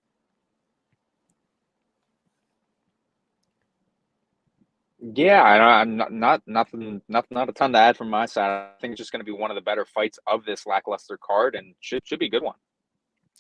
Yeah, 5.14 5.44
I, 5.44 5.82
am 5.82 5.98
not, 5.98 6.12
not 6.12 6.42
nothing, 6.48 7.02
nothing, 7.08 7.36
not 7.36 7.50
a 7.50 7.52
ton 7.52 7.74
to 7.74 7.78
add 7.80 7.96
from 7.96 8.10
my 8.10 8.26
side. 8.26 8.50
I 8.50 8.80
think 8.82 8.94
it's 8.94 8.98
just 8.98 9.12
going 9.12 9.20
to 9.20 9.26
be 9.26 9.32
one 9.32 9.52
of 9.52 9.56
the 9.56 9.62
better 9.62 9.86
fights 9.86 10.18
of 10.26 10.46
this 10.46 10.66
lackluster 10.66 11.18
card, 11.22 11.54
and 11.54 11.76
should 11.80 12.02
should 12.08 12.20
be 12.20 12.26
a 12.26 12.30
good 12.30 12.42
one. 12.42 12.56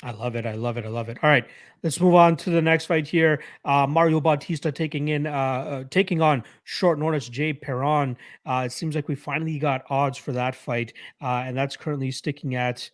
I 0.05 0.11
love 0.11 0.35
it. 0.35 0.45
I 0.45 0.53
love 0.53 0.77
it. 0.77 0.85
I 0.85 0.89
love 0.89 1.09
it. 1.09 1.17
All 1.23 1.29
right, 1.31 1.45
let's 1.81 1.99
move 1.99 2.13
on 2.13 2.37
to 2.37 2.51
the 2.51 2.61
next 2.61 2.85
fight 2.85 3.07
here. 3.07 3.41
Uh, 3.65 3.87
Mario 3.87 4.21
Bautista 4.21 4.71
taking 4.71 5.07
in, 5.07 5.25
uh, 5.25 5.31
uh, 5.31 5.83
taking 5.89 6.21
on 6.21 6.43
short 6.63 6.99
notice 6.99 7.27
Jay 7.27 7.51
Perrin. 7.51 8.15
Uh, 8.45 8.63
it 8.67 8.71
seems 8.71 8.93
like 8.93 9.07
we 9.07 9.15
finally 9.15 9.57
got 9.57 9.83
odds 9.89 10.19
for 10.19 10.31
that 10.31 10.53
fight, 10.53 10.93
uh, 11.23 11.43
and 11.47 11.57
that's 11.57 11.75
currently 11.75 12.11
sticking 12.11 12.53
at. 12.53 12.87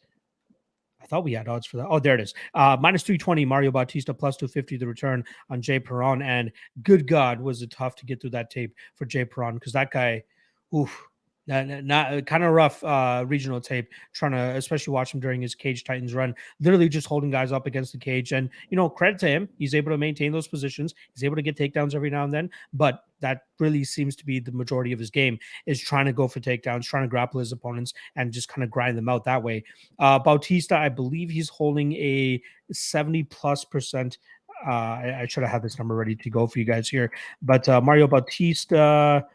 I 1.01 1.05
thought 1.05 1.25
we 1.25 1.33
had 1.33 1.49
odds 1.49 1.67
for 1.67 1.77
that. 1.77 1.87
Oh, 1.89 1.99
there 1.99 2.15
it 2.15 2.21
is. 2.21 2.33
Uh, 2.53 2.77
minus 2.79 3.03
320, 3.03 3.43
Mario 3.43 3.71
Bautista, 3.71 4.13
plus 4.13 4.37
250 4.37 4.77
the 4.77 4.87
return 4.87 5.25
on 5.49 5.61
Jay 5.61 5.79
Perrin. 5.79 6.21
And 6.21 6.49
good 6.83 7.07
God, 7.07 7.41
was 7.41 7.61
it 7.61 7.71
tough 7.71 7.95
to 7.97 8.05
get 8.05 8.21
through 8.21 8.29
that 8.29 8.51
tape 8.51 8.73
for 8.95 9.05
Jay 9.05 9.25
Perrin 9.25 9.55
because 9.55 9.73
that 9.73 9.91
guy, 9.91 10.23
oof, 10.73 11.07
not, 11.47 11.67
not 11.83 12.25
kind 12.25 12.43
of 12.43 12.51
rough 12.51 12.83
uh, 12.83 13.25
regional 13.27 13.59
tape. 13.59 13.89
Trying 14.13 14.31
to, 14.33 14.37
especially 14.37 14.93
watch 14.93 15.13
him 15.13 15.19
during 15.19 15.41
his 15.41 15.55
Cage 15.55 15.83
Titans 15.83 16.13
run, 16.13 16.35
literally 16.59 16.89
just 16.89 17.07
holding 17.07 17.31
guys 17.31 17.51
up 17.51 17.65
against 17.65 17.91
the 17.91 17.97
cage. 17.97 18.31
And 18.31 18.49
you 18.69 18.77
know, 18.77 18.89
credit 18.89 19.19
to 19.19 19.27
him, 19.27 19.49
he's 19.57 19.75
able 19.75 19.91
to 19.91 19.97
maintain 19.97 20.31
those 20.31 20.47
positions. 20.47 20.93
He's 21.13 21.23
able 21.23 21.35
to 21.35 21.41
get 21.41 21.57
takedowns 21.57 21.95
every 21.95 22.09
now 22.09 22.23
and 22.23 22.33
then. 22.33 22.49
But 22.73 23.03
that 23.21 23.45
really 23.59 23.83
seems 23.83 24.15
to 24.15 24.25
be 24.25 24.39
the 24.39 24.51
majority 24.51 24.91
of 24.91 24.99
his 24.99 25.09
game 25.09 25.37
is 25.65 25.79
trying 25.79 26.05
to 26.05 26.13
go 26.13 26.27
for 26.27 26.39
takedowns, 26.39 26.83
trying 26.83 27.03
to 27.03 27.09
grapple 27.09 27.39
his 27.39 27.51
opponents, 27.51 27.93
and 28.15 28.31
just 28.31 28.47
kind 28.47 28.63
of 28.63 28.71
grind 28.71 28.97
them 28.97 29.09
out 29.09 29.23
that 29.25 29.41
way. 29.41 29.63
Uh, 29.99 30.19
Bautista, 30.19 30.75
I 30.75 30.89
believe 30.89 31.29
he's 31.29 31.49
holding 31.49 31.93
a 31.93 32.41
seventy 32.71 33.23
plus 33.23 33.65
percent 33.65 34.17
uh, 34.65 34.69
I, 34.69 35.17
I, 35.21 35.27
should 35.27 35.41
have 35.41 35.51
had 35.51 35.63
this 35.63 35.79
number 35.79 35.95
ready 35.95 36.15
to 36.15 36.29
go 36.29 36.45
for 36.45 36.59
you 36.59 36.65
guys 36.65 36.87
here. 36.87 37.11
But 37.41 37.67
uh, 37.67 37.81
Mario 37.81 38.07
Bautista 38.07 39.25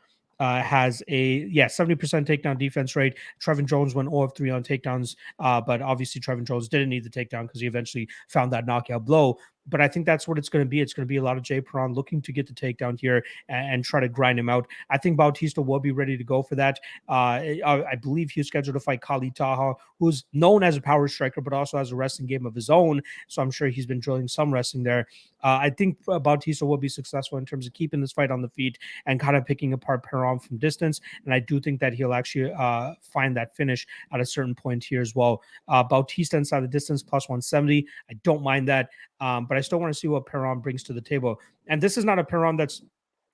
uh, 0.40 0.62
has 0.62 1.02
a 1.08 1.46
yeah 1.50 1.66
70% 1.66 1.96
takedown 2.26 2.58
defense 2.58 2.96
rate. 2.96 3.16
Trevin 3.40 3.66
Jones 3.66 3.94
went 3.94 4.10
0 4.10 4.22
of 4.22 4.34
3 4.36 4.50
on 4.50 4.62
takedowns, 4.62 5.16
uh, 5.38 5.60
but 5.60 5.82
obviously 5.82 6.20
Trevin 6.20 6.44
Jones 6.44 6.68
didn't 6.68 6.88
need 6.88 7.04
the 7.04 7.10
takedown 7.10 7.42
because 7.42 7.60
he 7.60 7.66
eventually 7.66 8.08
found 8.28 8.52
that 8.52 8.66
knockout 8.66 9.04
blow 9.04 9.38
but 9.68 9.80
I 9.80 9.88
think 9.88 10.06
that's 10.06 10.28
what 10.28 10.38
it's 10.38 10.48
going 10.48 10.64
to 10.64 10.68
be. 10.68 10.80
It's 10.80 10.92
going 10.92 11.06
to 11.06 11.08
be 11.08 11.16
a 11.16 11.22
lot 11.22 11.36
of 11.36 11.42
Jay 11.42 11.60
Perrin 11.60 11.92
looking 11.92 12.22
to 12.22 12.32
get 12.32 12.46
the 12.46 12.52
takedown 12.52 12.98
here 12.98 13.24
and, 13.48 13.74
and, 13.74 13.84
try 13.84 14.00
to 14.00 14.08
grind 14.08 14.38
him 14.38 14.48
out. 14.48 14.66
I 14.90 14.98
think 14.98 15.16
Bautista 15.16 15.62
will 15.62 15.80
be 15.80 15.92
ready 15.92 16.16
to 16.16 16.24
go 16.24 16.42
for 16.42 16.54
that. 16.56 16.78
Uh, 17.08 17.12
I, 17.12 17.84
I, 17.92 17.94
believe 17.94 18.30
he's 18.30 18.48
scheduled 18.48 18.74
to 18.74 18.80
fight 18.80 19.00
Khalid 19.00 19.36
Taha, 19.36 19.74
who's 19.98 20.24
known 20.32 20.62
as 20.62 20.76
a 20.76 20.80
power 20.80 21.08
striker, 21.08 21.40
but 21.40 21.52
also 21.52 21.78
has 21.78 21.92
a 21.92 21.96
wrestling 21.96 22.26
game 22.26 22.46
of 22.46 22.54
his 22.54 22.70
own. 22.70 23.00
So 23.28 23.42
I'm 23.42 23.50
sure 23.50 23.68
he's 23.68 23.86
been 23.86 24.00
drilling 24.00 24.28
some 24.28 24.52
wrestling 24.52 24.82
there. 24.82 25.06
Uh, 25.42 25.58
I 25.62 25.70
think 25.70 25.98
Bautista 26.04 26.66
will 26.66 26.76
be 26.76 26.88
successful 26.88 27.38
in 27.38 27.46
terms 27.46 27.66
of 27.66 27.72
keeping 27.72 28.00
this 28.00 28.12
fight 28.12 28.30
on 28.30 28.42
the 28.42 28.48
feet 28.48 28.78
and 29.06 29.20
kind 29.20 29.36
of 29.36 29.44
picking 29.46 29.72
apart 29.72 30.02
Perrin 30.02 30.40
from 30.40 30.58
distance. 30.58 31.00
And 31.24 31.32
I 31.32 31.38
do 31.38 31.60
think 31.60 31.78
that 31.80 31.92
he'll 31.92 32.14
actually 32.14 32.52
uh, 32.52 32.94
find 33.00 33.36
that 33.36 33.54
finish 33.54 33.86
at 34.12 34.20
a 34.20 34.26
certain 34.26 34.54
point 34.54 34.82
here 34.82 35.00
as 35.00 35.14
well. 35.14 35.42
Uh, 35.68 35.84
Bautista 35.84 36.36
inside 36.36 36.64
the 36.64 36.68
distance 36.68 37.02
plus 37.02 37.28
170. 37.28 37.86
I 38.10 38.14
don't 38.24 38.42
mind 38.42 38.66
that. 38.68 38.88
Um, 39.20 39.46
but 39.46 39.55
I 39.56 39.60
still 39.60 39.80
want 39.80 39.92
to 39.92 39.98
see 39.98 40.08
what 40.08 40.26
Perrin 40.26 40.60
brings 40.60 40.82
to 40.84 40.92
the 40.92 41.00
table. 41.00 41.40
And 41.66 41.82
this 41.82 41.96
is 41.96 42.04
not 42.04 42.18
a 42.18 42.24
Perrin 42.24 42.56
that's 42.56 42.82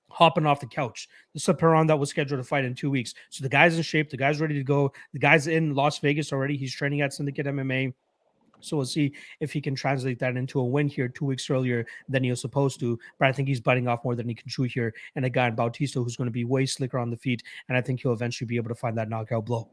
hopping 0.08 0.46
off 0.46 0.60
the 0.60 0.66
couch. 0.66 1.08
This 1.32 1.42
is 1.42 1.48
a 1.48 1.54
Perrin 1.54 1.86
that 1.86 1.98
was 1.98 2.10
scheduled 2.10 2.40
to 2.40 2.44
fight 2.44 2.64
in 2.64 2.74
two 2.74 2.90
weeks. 2.90 3.14
So 3.30 3.42
the 3.42 3.48
guy's 3.48 3.76
in 3.76 3.82
shape. 3.82 4.10
The 4.10 4.16
guy's 4.16 4.40
ready 4.40 4.54
to 4.54 4.64
go. 4.64 4.92
The 5.12 5.18
guy's 5.18 5.46
in 5.46 5.74
Las 5.74 5.98
Vegas 5.98 6.32
already. 6.32 6.56
He's 6.56 6.74
training 6.74 7.00
at 7.00 7.12
Syndicate 7.12 7.46
MMA. 7.46 7.94
So 8.60 8.76
we'll 8.76 8.86
see 8.86 9.12
if 9.40 9.52
he 9.52 9.60
can 9.60 9.74
translate 9.74 10.18
that 10.20 10.36
into 10.36 10.60
a 10.60 10.64
win 10.64 10.88
here 10.88 11.08
two 11.08 11.24
weeks 11.24 11.50
earlier 11.50 11.84
than 12.08 12.22
he 12.22 12.30
was 12.30 12.40
supposed 12.40 12.78
to. 12.80 12.98
But 13.18 13.28
I 13.28 13.32
think 13.32 13.48
he's 13.48 13.60
biting 13.60 13.88
off 13.88 14.04
more 14.04 14.14
than 14.14 14.28
he 14.28 14.34
can 14.34 14.48
chew 14.48 14.62
here. 14.64 14.94
And 15.16 15.24
a 15.24 15.30
guy 15.30 15.48
in 15.48 15.56
Bautista 15.56 16.00
who's 16.00 16.16
going 16.16 16.28
to 16.28 16.32
be 16.32 16.44
way 16.44 16.66
slicker 16.66 16.98
on 16.98 17.10
the 17.10 17.16
feet. 17.16 17.42
And 17.68 17.76
I 17.76 17.80
think 17.80 18.00
he'll 18.00 18.12
eventually 18.12 18.46
be 18.46 18.56
able 18.56 18.68
to 18.68 18.74
find 18.74 18.96
that 18.98 19.08
knockout 19.08 19.46
blow. 19.46 19.68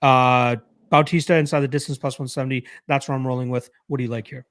Uh 0.00 0.56
Bautista 0.90 1.34
inside 1.34 1.60
the 1.60 1.68
distance 1.68 1.98
plus 1.98 2.14
170. 2.18 2.66
That's 2.86 3.08
what 3.08 3.14
I'm 3.14 3.26
rolling 3.26 3.50
with. 3.50 3.70
What 3.88 3.98
do 3.98 4.04
you 4.04 4.10
like 4.10 4.26
here? 4.26 4.46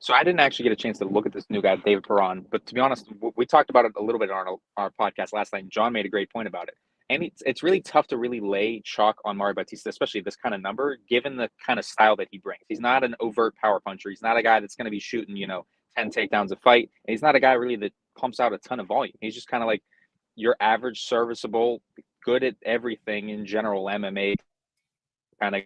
So 0.00 0.14
I 0.14 0.24
didn't 0.24 0.40
actually 0.40 0.62
get 0.64 0.72
a 0.72 0.76
chance 0.76 0.98
to 0.98 1.04
look 1.04 1.26
at 1.26 1.32
this 1.32 1.44
new 1.50 1.60
guy, 1.60 1.76
David 1.76 2.04
Perron. 2.04 2.46
But 2.50 2.64
to 2.66 2.74
be 2.74 2.80
honest, 2.80 3.06
we 3.36 3.44
talked 3.44 3.68
about 3.68 3.84
it 3.84 3.92
a 3.98 4.02
little 4.02 4.18
bit 4.18 4.30
on 4.30 4.46
our, 4.48 4.56
our 4.78 4.90
podcast 4.98 5.34
last 5.34 5.52
night. 5.52 5.68
John 5.68 5.92
made 5.92 6.06
a 6.06 6.08
great 6.08 6.32
point 6.32 6.48
about 6.48 6.68
it. 6.68 6.74
And 7.10 7.22
it's, 7.22 7.42
it's 7.44 7.62
really 7.62 7.82
tough 7.82 8.06
to 8.08 8.16
really 8.16 8.40
lay 8.40 8.80
chalk 8.82 9.16
on 9.26 9.36
Mario 9.36 9.54
Bautista, 9.54 9.90
especially 9.90 10.22
this 10.22 10.36
kind 10.36 10.54
of 10.54 10.62
number, 10.62 10.96
given 11.08 11.36
the 11.36 11.50
kind 11.64 11.78
of 11.78 11.84
style 11.84 12.16
that 12.16 12.28
he 12.30 12.38
brings. 12.38 12.62
He's 12.68 12.80
not 12.80 13.04
an 13.04 13.14
overt 13.20 13.56
power 13.56 13.78
puncher. 13.78 14.08
He's 14.08 14.22
not 14.22 14.38
a 14.38 14.42
guy 14.42 14.60
that's 14.60 14.74
going 14.74 14.86
to 14.86 14.90
be 14.90 15.00
shooting, 15.00 15.36
you 15.36 15.46
know, 15.46 15.66
10 15.98 16.10
takedowns 16.10 16.50
a 16.50 16.56
fight. 16.56 16.88
And 17.06 17.12
he's 17.12 17.20
not 17.20 17.34
a 17.34 17.40
guy 17.40 17.52
really 17.52 17.76
that 17.76 17.92
pumps 18.16 18.40
out 18.40 18.54
a 18.54 18.58
ton 18.58 18.80
of 18.80 18.86
volume. 18.86 19.14
He's 19.20 19.34
just 19.34 19.48
kind 19.48 19.62
of 19.62 19.66
like 19.66 19.82
your 20.34 20.56
average, 20.60 21.02
serviceable, 21.02 21.82
good 22.24 22.42
at 22.42 22.54
everything 22.64 23.28
in 23.28 23.44
general 23.44 23.84
MMA 23.84 24.36
kind 25.42 25.56
of 25.56 25.62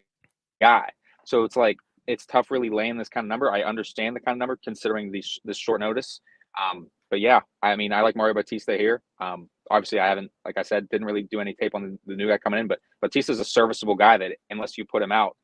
guy. 0.60 0.90
So 1.24 1.44
it's 1.44 1.56
like 1.56 1.76
it's 2.06 2.26
tough 2.26 2.50
really 2.50 2.70
laying 2.70 2.98
this 2.98 3.08
kind 3.08 3.24
of 3.24 3.28
number. 3.28 3.50
I 3.50 3.62
understand 3.62 4.16
the 4.16 4.20
kind 4.20 4.34
of 4.34 4.38
number 4.38 4.58
considering 4.62 5.10
these 5.10 5.38
this 5.44 5.58
short 5.58 5.80
notice. 5.80 6.20
Um, 6.60 6.88
but 7.10 7.20
yeah, 7.20 7.40
I 7.62 7.76
mean, 7.76 7.92
I 7.92 8.00
like 8.00 8.16
Mario 8.16 8.34
Bautista 8.34 8.76
here. 8.76 9.02
Um, 9.20 9.48
obviously, 9.70 10.00
I 10.00 10.08
haven't, 10.08 10.30
like 10.44 10.58
I 10.58 10.62
said, 10.62 10.88
didn't 10.88 11.06
really 11.06 11.24
do 11.24 11.40
any 11.40 11.54
tape 11.54 11.74
on 11.74 11.82
the, 11.82 11.98
the 12.06 12.16
new 12.16 12.28
guy 12.28 12.38
coming 12.38 12.60
in. 12.60 12.68
But 12.68 12.80
Bautista's 13.00 13.40
a 13.40 13.44
serviceable 13.44 13.94
guy 13.94 14.16
that 14.18 14.32
unless 14.50 14.76
you 14.78 14.84
put 14.84 15.02
him 15.02 15.12
out, 15.12 15.36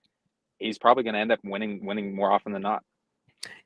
he's 0.58 0.78
probably 0.78 1.04
going 1.04 1.14
to 1.14 1.20
end 1.20 1.32
up 1.32 1.40
winning 1.44 1.84
winning 1.84 2.14
more 2.14 2.30
often 2.30 2.52
than 2.52 2.62
not. 2.62 2.82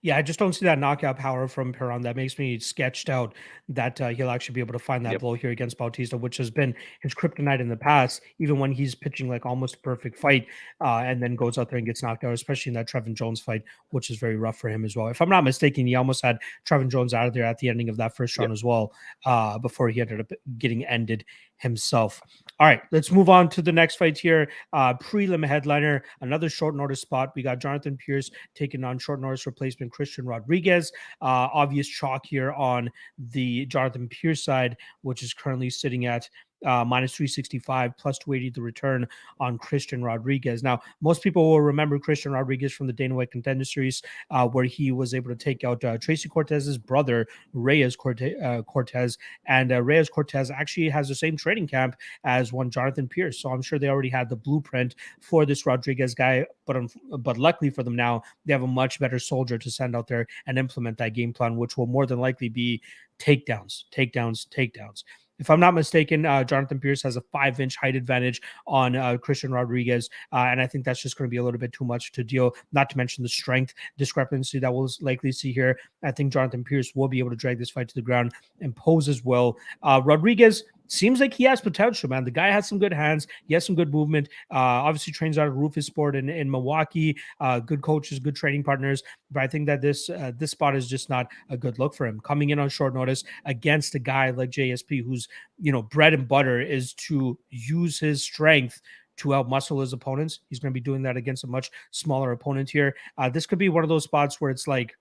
Yeah, 0.03 0.17
I 0.17 0.23
just 0.23 0.39
don't 0.39 0.53
see 0.53 0.67
that 0.67 0.79
knockout 0.79 1.17
power 1.17 1.49
from 1.49 1.73
Perrin. 1.73 2.03
That 2.03 2.15
makes 2.15 2.39
me 2.39 2.59
sketched 2.59 3.09
out 3.09 3.35
that 3.71 4.01
uh, 4.01 4.09
he'll 4.09 4.31
actually 4.31 4.53
be 4.53 4.61
able 4.61 4.75
to 4.75 4.79
find 4.79 5.05
that 5.05 5.13
yep. 5.13 5.21
blow 5.23 5.35
here 5.35 5.51
against 5.51 5.79
Bautista, 5.79 6.17
which 6.17 6.37
has 6.37 6.51
been 6.51 6.75
his 7.01 7.15
kryptonite 7.15 7.61
in 7.61 7.69
the 7.69 7.77
past, 7.77 8.21
even 8.39 8.59
when 8.59 8.71
he's 8.71 8.95
pitching 8.95 9.29
like 9.29 9.47
almost 9.47 9.77
a 9.77 9.79
perfect 9.79 10.19
fight 10.19 10.47
uh, 10.81 10.99
and 10.99 11.23
then 11.23 11.35
goes 11.35 11.59
out 11.59 11.71
there 11.71 11.79
and 11.79 11.87
gets 11.87 12.03
knocked 12.03 12.23
out, 12.23 12.35
especially 12.35 12.71
in 12.71 12.75
that 12.75 12.87
Trevin 12.87 13.15
Jones 13.15 13.41
fight, 13.41 13.63
which 13.91 14.11
is 14.11 14.19
very 14.19 14.37
rough 14.37 14.59
for 14.59 14.69
him 14.69 14.85
as 14.85 14.95
well. 14.95 15.09
If 15.09 15.21
I'm 15.21 15.31
not 15.31 15.43
mistaken, 15.43 15.87
he 15.87 15.95
almost 15.95 16.23
had 16.23 16.39
Trevin 16.67 16.91
Jones 16.91 17.15
out 17.15 17.27
of 17.27 17.35
there 17.35 17.45
at 17.45 17.59
the 17.59 17.69
ending 17.69 17.89
of 17.89 17.97
that 17.97 18.15
first 18.15 18.39
round 18.39 18.51
yep. 18.51 18.57
as 18.57 18.63
well 18.63 18.93
uh, 19.25 19.59
before 19.59 19.89
he 19.89 20.01
ended 20.01 20.21
up 20.21 20.31
getting 20.59 20.85
ended 20.85 21.25
himself. 21.57 22.21
All 22.61 22.69
right, 22.69 22.83
let's 22.93 23.11
move 23.11 23.29
on 23.29 23.49
to 23.49 23.63
the 23.63 23.73
next 23.73 23.97
fight 23.97 24.17
here. 24.17 24.49
Uh, 24.73 24.95
prelim 24.95 25.45
headliner, 25.45 26.05
another 26.21 26.49
short 26.49 26.77
notice 26.77 27.01
spot. 27.01 27.33
We 27.35 27.43
got 27.43 27.59
Jonathan 27.59 27.99
Pearce 27.99 28.31
taking 28.55 28.85
on 28.85 28.97
short 28.97 29.21
notice 29.21 29.45
replacement 29.45 29.91
Christian 29.91 30.25
Rodriguez. 30.25 30.93
Uh, 31.21 31.51
obvious 31.53 31.89
chalk 31.89 32.25
here 32.25 32.53
on 32.53 32.91
the 33.19 33.67
Jonathan 33.67 34.09
Pearce 34.09 34.45
side, 34.45 34.77
which 35.03 35.25
is 35.25 35.35
currently 35.35 35.69
sitting 35.69 36.07
at 36.07 36.29
uh, 36.65 36.85
minus 36.85 37.15
365 37.15 37.97
plus 37.97 38.19
280 38.19 38.51
the 38.51 38.63
return 38.63 39.07
on 39.41 39.59
Christian 39.59 40.03
Rodriguez. 40.03 40.63
Now, 40.63 40.81
most 41.01 41.23
people 41.23 41.51
will 41.51 41.61
remember 41.61 41.99
Christian 41.99 42.33
Rodriguez 42.33 42.73
from 42.73 42.87
the 42.87 42.93
Dana 42.93 43.15
White 43.15 43.31
Contender 43.31 43.65
Series, 43.65 44.03
uh, 44.31 44.47
where 44.49 44.65
he 44.65 44.93
was 44.93 45.15
able 45.15 45.31
to 45.31 45.37
take 45.37 45.65
out 45.65 45.85
uh, 45.85 45.99
Tracy 45.99 46.29
Cortez's 46.29 46.79
brother, 46.79 47.27
Reyes 47.53 47.97
Corte- 47.97 48.41
uh, 48.43 48.63
Cortez. 48.63 49.19
And 49.47 49.73
uh, 49.73 49.83
Reyes 49.83 50.09
Cortez 50.09 50.51
actually 50.51 50.89
has 50.89 51.09
the 51.09 51.15
same 51.15 51.37
training 51.37 51.67
camp 51.69 51.97
as 52.25 52.53
one 52.53 52.71
Jonathan 52.71 53.09
Pearce. 53.09 53.41
So 53.41 53.51
I'm 53.51 53.63
sure 53.63 53.79
they 53.79 53.89
already 53.89 54.09
had 54.09 54.29
the 54.29 54.37
blueprint 54.37 54.95
for 55.21 55.47
this 55.47 55.67
Rodriguez 55.67 56.15
guy. 56.15 56.47
But, 56.67 56.77
um, 56.77 56.89
but 57.19 57.39
luckily 57.39 57.71
for 57.71 57.83
them 57.83 57.97
now, 57.97 58.23
they 58.47 58.53
have 58.53 58.63
a 58.63 58.67
much 58.67 58.99
better 58.99 59.19
soldier 59.19 59.59
to 59.59 59.71
send 59.71 59.95
out 59.95 60.09
there 60.09 60.27
and 60.47 60.59
implement 60.59 60.99
that 60.99 61.15
game 61.15 61.33
plan, 61.33 61.57
which 61.57 61.77
will 61.77 61.87
more 61.87 62.07
than 62.07 62.21
likely 62.21 62.49
be 62.49 62.81
takedowns, 63.19 63.85
takedowns, 63.93 64.49
takedowns. 64.49 65.05
If 65.39 65.51
I'm 65.51 65.61
not 65.61 65.75
mistaken, 65.75 66.25
uh, 66.25 66.45
Jonathan 66.45 66.79
Pearce 66.79 67.03
has 67.03 67.17
a 67.17 67.21
five 67.21 67.59
inch 67.61 67.77
height 67.77 67.97
advantage 67.97 68.41
on 68.67 68.95
uh, 68.97 69.17
Christian 69.17 69.53
Rodriguez. 69.53 70.09
Uh, 70.33 70.47
and 70.49 70.61
I 70.61 70.67
think 70.67 70.85
that's 70.85 71.01
just 71.01 71.17
going 71.17 71.29
to 71.29 71.31
be 71.31 71.39
a 71.39 71.43
little 71.43 71.61
bit 71.61 71.73
too 71.73 71.85
much 71.85 72.13
to 72.13 72.25
deal, 72.25 72.55
not 72.73 72.89
to 72.91 72.97
mention 72.97 73.23
the 73.23 73.29
strength 73.29 73.75
discrepancy 73.99 74.59
that 74.59 74.73
we'll 74.73 74.89
likely 75.01 75.33
see 75.33 75.53
here. 75.53 75.79
I 76.03 76.13
think 76.13 76.33
Jonathan 76.33 76.65
Pearce 76.65 76.95
will 76.95 77.09
be 77.09 77.19
able 77.19 77.31
to 77.31 77.37
drag 77.37 77.59
this 77.59 77.71
fight 77.71 77.89
to 77.89 77.95
the 77.95 78.03
ground 78.03 78.33
and 78.61 78.75
pose 78.77 79.09
as 79.09 79.25
well. 79.25 79.57
Uh, 79.83 80.01
Rodriguez, 80.05 80.65
seems 80.89 81.21
like 81.21 81.35
he 81.35 81.45
has 81.45 81.61
potential, 81.61 82.09
man. 82.09 82.25
The 82.25 82.31
guy 82.31 82.51
has 82.51 82.69
some 82.69 82.79
good 82.79 82.93
hands. 82.93 83.27
He 83.47 83.55
has 83.55 83.65
some 83.65 83.75
good 83.75 83.93
movement. 83.93 84.29
Uh, 84.51 84.59
obviously 84.59 85.13
trains 85.13 85.39
out 85.39 85.49
of 85.49 85.55
Roufusport 85.55 86.17
in, 86.17 86.29
in 86.29 86.51
Milwaukee. 86.51 87.17
Uh, 87.41 87.61
good 87.61 87.83
coaches, 87.83 88.19
good 88.19 88.37
training 88.37 88.65
partners. 88.65 89.03
But 89.31 89.43
I 89.43 89.47
think 89.47 89.67
that 89.67 89.81
this 89.81 90.11
uh, 90.11 90.33
this 90.37 90.51
spot 90.51 90.77
is 90.77 90.89
just 90.89 91.09
not 91.09 91.27
a 91.51 91.57
good 91.57 91.79
look 91.79 91.95
for 91.95 92.07
him. 92.07 92.21
Coming 92.21 92.51
in 92.51 92.59
on 92.59 92.69
short 92.69 92.95
notice 92.95 93.25
against 93.45 93.95
a 93.95 93.99
guy 93.99 94.31
like 94.31 94.51
JSP, 94.51 95.05
who's 95.05 95.29
you 95.59 95.73
know 95.73 95.83
bread 95.83 96.15
and 96.15 96.29
butter 96.29 96.61
is 96.61 96.95
to 96.95 97.39
use 97.51 97.99
his 97.99 98.23
strength 98.23 98.81
to 99.17 99.29
outmuscle 99.29 99.81
his 99.81 99.93
opponents. 99.93 100.41
He's 100.49 100.59
going 100.59 100.73
to 100.73 100.75
be 100.75 100.81
doing 100.81 101.03
that 101.03 101.17
against 101.17 101.45
a 101.45 101.47
much 101.47 101.71
smaller 101.91 102.33
opponent 102.33 102.69
here. 102.69 102.97
Uh, 103.17 103.29
this 103.29 103.47
could 103.47 103.59
be 103.59 103.69
one 103.69 103.85
of 103.85 103.89
those 103.89 104.05
spots 104.05 104.41
where 104.41 104.51
it's 104.51 104.67
like 104.67 104.97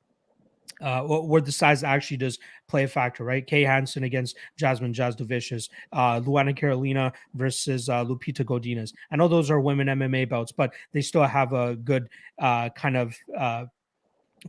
uh, 0.82 1.02
where 1.04 1.41
the 1.41 1.52
size 1.52 1.84
actually 1.84 2.17
does 2.17 2.39
play 2.67 2.84
a 2.84 2.88
factor, 2.88 3.23
right? 3.23 3.45
Kay 3.45 3.63
Hansen 3.63 4.04
against 4.04 4.38
Jasmine 4.58 4.93
Jasudavicius, 4.93 5.69
uh, 5.91 6.19
Luana 6.21 6.56
Carolina 6.56 7.13
versus 7.36 7.89
uh, 7.89 8.04
Lupita 8.04 8.43
Godinez. 8.43 8.93
I 9.12 9.15
know 9.15 9.28
those 9.28 9.49
are 9.49 9.60
women 9.60 9.88
MMA 9.88 10.30
bouts, 10.30 10.52
but 10.52 10.73
they 10.91 11.02
still 11.02 11.23
have 11.23 11.54
a 11.54 11.76
good 11.76 12.10
uh, 12.39 12.69
kind 12.69 12.97
of 12.97 13.15
uh, 13.38 13.65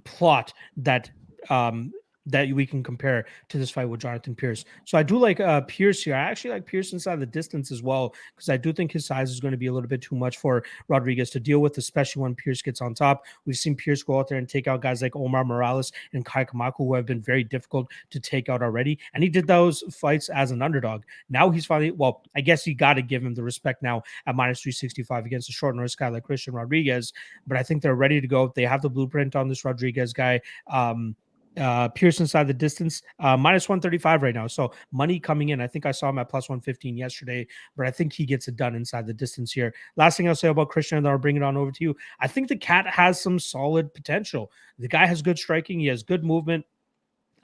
plot 0.05 0.53
that 0.79 1.11
um, 1.51 1.93
that 2.27 2.51
we 2.53 2.65
can 2.65 2.83
compare 2.83 3.27
to 3.49 3.59
this 3.59 3.71
fight 3.71 3.89
with 3.89 4.01
Jonathan 4.01 4.35
Pearce. 4.35 4.65
So 4.85 4.97
I 4.97 5.03
do 5.03 5.19
like 5.19 5.41
uh, 5.41 5.61
Pearce 5.63 6.03
here. 6.03 6.15
I 6.15 6.21
actually 6.21 6.53
like 6.53 6.67
Pearce 6.67 6.93
inside 6.93 7.21
the 7.21 7.27
distance 7.27 7.71
as 7.71 7.83
well 7.83 8.15
because 8.35 8.49
I 8.49 8.57
do 8.57 8.73
think 8.73 8.93
his 8.93 9.05
size 9.05 9.31
is 9.31 9.41
going 9.41 9.53
to 9.53 9.59
be 9.59 9.67
a 9.67 9.73
little 9.73 9.89
bit 9.89 10.01
too 10.01 10.17
much 10.17 10.39
for 10.39 10.65
Rodriguez 10.89 11.31
to 11.31 11.41
deal 11.41 11.59
with, 11.59 11.77
especially 11.79 12.23
when 12.23 12.35
Pearce 12.35 12.63
gets 12.63 12.81
on 12.81 12.95
top. 12.95 13.25
We've 13.45 13.57
seen 13.57 13.77
Pearce 13.77 14.03
go 14.03 14.19
out 14.19 14.29
there 14.29 14.39
and 14.39 14.49
take 14.49 14.67
out 14.67 14.81
guys 14.81 15.03
like 15.03 15.17
Omar 15.17 15.45
Morales 15.45 15.93
and 16.13 16.25
Kai 16.25 16.45
Kamaka, 16.45 16.75
who 16.79 16.95
have 16.95 17.07
been 17.07 17.21
very 17.21 17.45
difficult 17.45 17.91
to 18.11 18.21
take 18.21 18.49
out 18.49 18.63
already. 18.63 18.99
And 19.13 19.23
he 19.23 19.29
did 19.29 19.47
those 19.47 19.83
fights 19.91 20.29
as 20.31 20.51
an 20.51 20.63
underdog. 20.63 21.03
Now 21.29 21.51
he's 21.51 21.67
finally, 21.67 21.91
well, 21.91 22.23
I 22.35 22.41
guess 22.41 22.67
you 22.67 22.75
got 22.75 22.95
to 22.95 23.03
give 23.03 23.25
him 23.25 23.35
the 23.35 23.43
respect 23.43 23.83
now 23.83 24.03
at 24.27 24.35
minus 24.35 24.61
365 24.61 25.27
against 25.27 25.49
a 25.51 25.53
short 25.53 25.77
notice 25.77 25.95
guy 25.95 26.09
like 26.09 26.25
Christian 26.25 26.55
Rodriguez. 26.55 27.13
But 27.47 27.59
I 27.59 27.63
think 27.63 27.83
they're 27.83 27.95
ready 27.95 28.21
to 28.21 28.27
go. 28.27 28.53
They 28.55 28.65
have 28.65 28.83
the 28.83 28.91
blueprint 28.91 29.37
on 29.37 29.49
this 29.49 29.65
Rodriguez 29.65 30.13
guy. 30.13 30.41
Um, 30.71 31.15
Uh, 31.57 31.89
Pearce 31.89 32.19
inside 32.19 32.49
the 32.49 32.55
distance, 32.55 33.03
uh, 33.21 33.37
minus 33.37 33.69
135 33.69 34.23
right 34.23 34.35
now. 34.35 34.47
So 34.47 34.73
money 34.91 35.21
coming 35.21 35.51
in. 35.51 35.61
I 35.61 35.67
think 35.67 35.87
I 35.87 35.93
saw 35.93 36.09
him 36.09 36.19
at 36.19 36.29
plus 36.29 36.49
115 36.49 36.97
yesterday, 36.97 37.47
but 37.77 37.87
I 37.87 37.91
think 37.91 38.13
he 38.13 38.25
gets 38.25 38.49
it 38.49 38.57
done 38.57 38.75
inside 38.75 39.07
the 39.07 39.15
distance 39.15 39.53
here. 39.53 39.73
Last 39.97 40.17
thing 40.17 40.29
I'll 40.29 40.35
say 40.35 40.49
about 40.49 40.71
Christian, 40.71 40.99
and 40.99 41.07
then 41.07 41.13
I'll 41.13 41.19
bring 41.19 41.37
it 41.37 41.43
on 41.43 41.57
over 41.57 41.71
to 41.71 41.85
you. 41.85 41.97
I 42.19 42.27
think 42.27 42.49
the 42.49 42.57
cat 42.57 42.87
has 42.89 43.21
some 43.21 43.39
solid 43.39 43.95
potential. 43.95 44.51
The 44.79 44.89
guy 44.89 45.07
has 45.07 45.23
good 45.23 45.39
striking, 45.39 45.79
he 45.79 45.87
has 45.87 46.03
good 46.03 46.25
movement. 46.25 46.65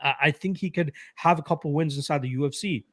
Uh, 0.03 0.15
I 0.21 0.31
think 0.31 0.57
he 0.59 0.71
could 0.71 0.93
have 1.15 1.39
a 1.39 1.43
couple 1.43 1.73
wins 1.73 1.97
inside 1.97 2.23
the 2.23 2.35
UFC. 2.35 2.85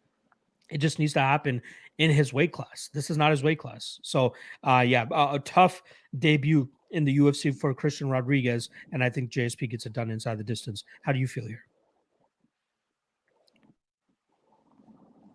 It 0.70 0.80
just 0.80 1.00
needs 1.00 1.14
to 1.14 1.20
happen 1.20 1.62
in 1.98 2.12
his 2.12 2.34
weight 2.34 2.52
class. 2.52 2.90
This 2.94 3.10
is 3.10 3.18
not 3.18 3.32
his 3.32 3.44
weight 3.44 3.60
class. 3.60 4.00
So, 4.04 4.36
uh, 4.64 4.84
yeah, 4.86 5.06
a, 5.12 5.36
a 5.36 5.40
tough 5.40 5.82
debut 6.20 6.70
in 6.92 7.04
the 7.04 7.18
UFC 7.18 7.56
for 7.56 7.74
Christian 7.74 8.10
Rodriguez, 8.10 8.70
and 8.92 9.04
I 9.04 9.10
think 9.10 9.32
JSP 9.32 9.70
gets 9.70 9.86
it 9.86 9.94
done 9.94 10.10
inside 10.10 10.38
the 10.38 10.44
distance. 10.44 10.84
How 11.04 11.12
do 11.12 11.20
you 11.20 11.28
feel 11.28 11.46
here? 11.46 11.64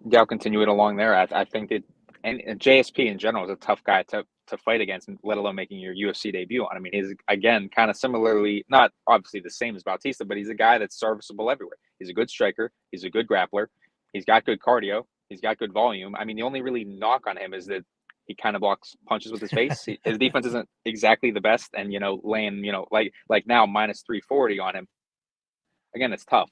Yeah, 0.09 0.21
I'll 0.21 0.27
continue 0.27 0.63
it 0.63 0.69
along 0.69 0.97
there. 0.97 1.15
I, 1.15 1.29
I 1.31 1.45
think 1.45 1.71
that 1.71 1.85
and, 2.25 2.41
and 2.47 2.61
JSP 2.61 3.07
in 3.11 3.19
general 3.19 3.45
is 3.45 3.51
a 3.51 3.57
tough 3.57 3.83
guy 3.85 4.03
to 4.05 4.25
to 4.49 4.59
fight 4.59 4.81
against, 4.81 5.09
let 5.23 5.39
alone 5.39 5.55
making 5.55 5.79
your 5.79 5.95
UFC 5.95 6.33
debut 6.33 6.63
on. 6.63 6.77
I 6.77 6.81
mean, 6.81 6.93
he's 6.93 7.15
again 7.29 7.69
kind 7.75 7.91
of 7.91 7.97
similarly, 7.97 8.65
not 8.69 8.91
obviously 9.07 9.41
the 9.41 9.51
same 9.51 9.77
as 9.77 9.83
Bautista, 9.83 10.25
but 10.25 10.37
he's 10.37 10.49
a 10.49 10.55
guy 10.55 10.79
that's 10.79 10.99
serviceable 10.99 11.51
everywhere. 11.51 11.77
He's 11.99 12.09
a 12.09 12.13
good 12.13 12.29
striker. 12.29 12.73
He's 12.91 13.05
a 13.05 13.11
good 13.11 13.29
grappler. 13.29 13.67
He's 14.13 14.25
got 14.25 14.45
good 14.45 14.61
cardio. 14.61 15.05
He's 15.29 15.41
got 15.41 15.59
good 15.59 15.73
volume. 15.73 16.15
I 16.17 16.25
mean, 16.25 16.37
the 16.37 16.43
only 16.43 16.61
really 16.61 16.85
knock 16.85 17.27
on 17.27 17.37
him 17.37 17.55
is 17.55 17.67
that 17.67 17.85
he 18.27 18.35
kind 18.35 18.57
of 18.57 18.61
blocks 18.61 18.95
punches 19.07 19.33
with 19.33 19.41
his 19.41 19.51
face. 19.51 19.87
his 20.05 20.19
defense 20.19 20.47
isn't 20.47 20.69
exactly 20.85 21.31
the 21.31 21.41
best, 21.41 21.71
and 21.77 21.93
you 21.93 22.01
know, 22.01 22.21
laying 22.23 22.65
you 22.65 22.73
know 22.73 22.87
like 22.91 23.13
like 23.29 23.47
now 23.47 23.67
minus 23.67 24.03
three 24.03 24.21
forty 24.21 24.59
on 24.59 24.75
him. 24.75 24.89
Again, 25.95 26.13
it's 26.13 26.25
tough, 26.25 26.51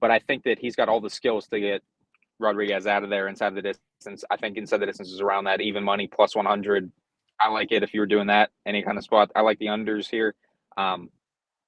but 0.00 0.10
I 0.10 0.18
think 0.18 0.44
that 0.44 0.58
he's 0.58 0.76
got 0.76 0.88
all 0.88 1.00
the 1.00 1.10
skills 1.10 1.48
to 1.48 1.60
get 1.60 1.82
Rodriguez 2.38 2.86
out 2.86 3.04
of 3.04 3.10
there 3.10 3.28
inside 3.28 3.54
the 3.54 3.62
distance. 3.62 4.24
I 4.30 4.36
think 4.36 4.56
inside 4.56 4.78
the 4.78 4.86
distance 4.86 5.10
is 5.10 5.20
around 5.20 5.44
that 5.44 5.60
even 5.60 5.84
money 5.84 6.06
plus 6.06 6.36
one 6.36 6.46
hundred. 6.46 6.90
I 7.40 7.48
like 7.48 7.72
it 7.72 7.82
if 7.82 7.92
you 7.92 8.00
were 8.00 8.06
doing 8.06 8.28
that 8.28 8.50
any 8.64 8.82
kind 8.82 8.96
of 8.96 9.04
spot. 9.04 9.30
I 9.34 9.40
like 9.40 9.58
the 9.58 9.66
unders 9.66 10.08
here. 10.08 10.34
Um, 10.76 11.10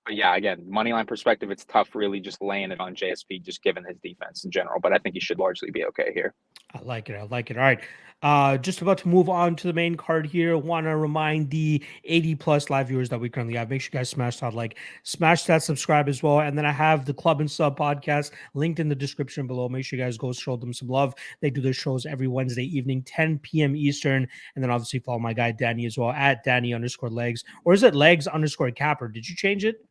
but 0.07 0.14
yeah, 0.14 0.37
again, 0.37 0.62
money 0.69 0.92
line 0.92 1.05
perspective, 1.05 1.51
it's 1.51 1.64
tough 1.64 1.95
really 1.97 2.21
just 2.21 2.40
laying 2.40 2.71
it 2.71 2.79
on 2.79 2.95
JSP, 2.95 3.42
just 3.42 3.61
given 3.62 3.85
his 3.85 3.99
defense 3.99 4.45
in 4.45 4.53
general. 4.53 4.79
But 4.81 4.92
I 4.92 4.99
think 4.99 5.14
he 5.14 5.21
should 5.21 5.40
largely 5.40 5.73
be 5.73 5.85
okay 5.87 6.12
here. 6.14 6.33
I 6.73 6.81
like 6.83 7.11
it. 7.11 7.14
I 7.14 7.25
like 7.25 7.51
it. 7.51 7.57
All 7.57 7.64
right. 7.64 7.81
Uh, 8.23 8.57
just 8.57 8.81
about 8.81 8.99
to 8.99 9.09
move 9.09 9.29
on 9.29 9.57
to 9.57 9.66
the 9.66 9.73
main 9.73 9.97
card 9.97 10.27
here. 10.27 10.57
Want 10.57 10.87
to 10.87 10.97
remind 10.97 11.51
the 11.51 11.83
80 12.05 12.37
plus 12.37 12.71
live 12.71 12.88
viewers 12.88 13.09
that 13.09 13.19
we 13.19 13.29
currently 13.29 13.57
have. 13.57 13.69
Make 13.69 13.83
sure 13.83 13.90
you 13.92 13.99
guys 13.99 14.09
smash 14.09 14.38
that 14.40 14.55
like, 14.55 14.79
smash 15.03 15.45
that 15.45 15.62
subscribe 15.62 16.09
as 16.09 16.23
well. 16.23 16.40
And 16.40 16.57
then 16.57 16.64
I 16.64 16.73
have 16.73 17.05
the 17.05 17.12
Club 17.12 17.40
and 17.40 17.51
Sub 17.51 17.77
podcast 17.77 18.31
linked 18.55 18.79
in 18.79 18.88
the 18.88 18.95
description 18.95 19.47
below. 19.47 19.69
Make 19.69 19.85
sure 19.85 19.99
you 19.99 20.05
guys 20.05 20.16
go 20.16 20.33
show 20.33 20.57
them 20.57 20.73
some 20.73 20.88
love. 20.88 21.14
They 21.40 21.51
do 21.51 21.61
their 21.61 21.73
shows 21.73 22.07
every 22.07 22.29
Wednesday 22.29 22.64
evening, 22.64 23.03
10 23.03 23.40
p.m. 23.40 23.75
Eastern. 23.75 24.27
And 24.55 24.62
then 24.62 24.71
obviously 24.71 25.01
follow 25.01 25.19
my 25.19 25.33
guy 25.33 25.51
Danny 25.51 25.85
as 25.85 25.99
well 25.99 26.11
at 26.11 26.45
Danny 26.45 26.73
underscore 26.73 27.11
legs. 27.11 27.45
Or 27.64 27.75
is 27.75 27.83
it 27.83 27.95
legs 27.95 28.27
underscore 28.29 28.71
capper? 28.71 29.09
Did 29.09 29.29
you 29.29 29.35
change 29.35 29.64
it? 29.64 29.85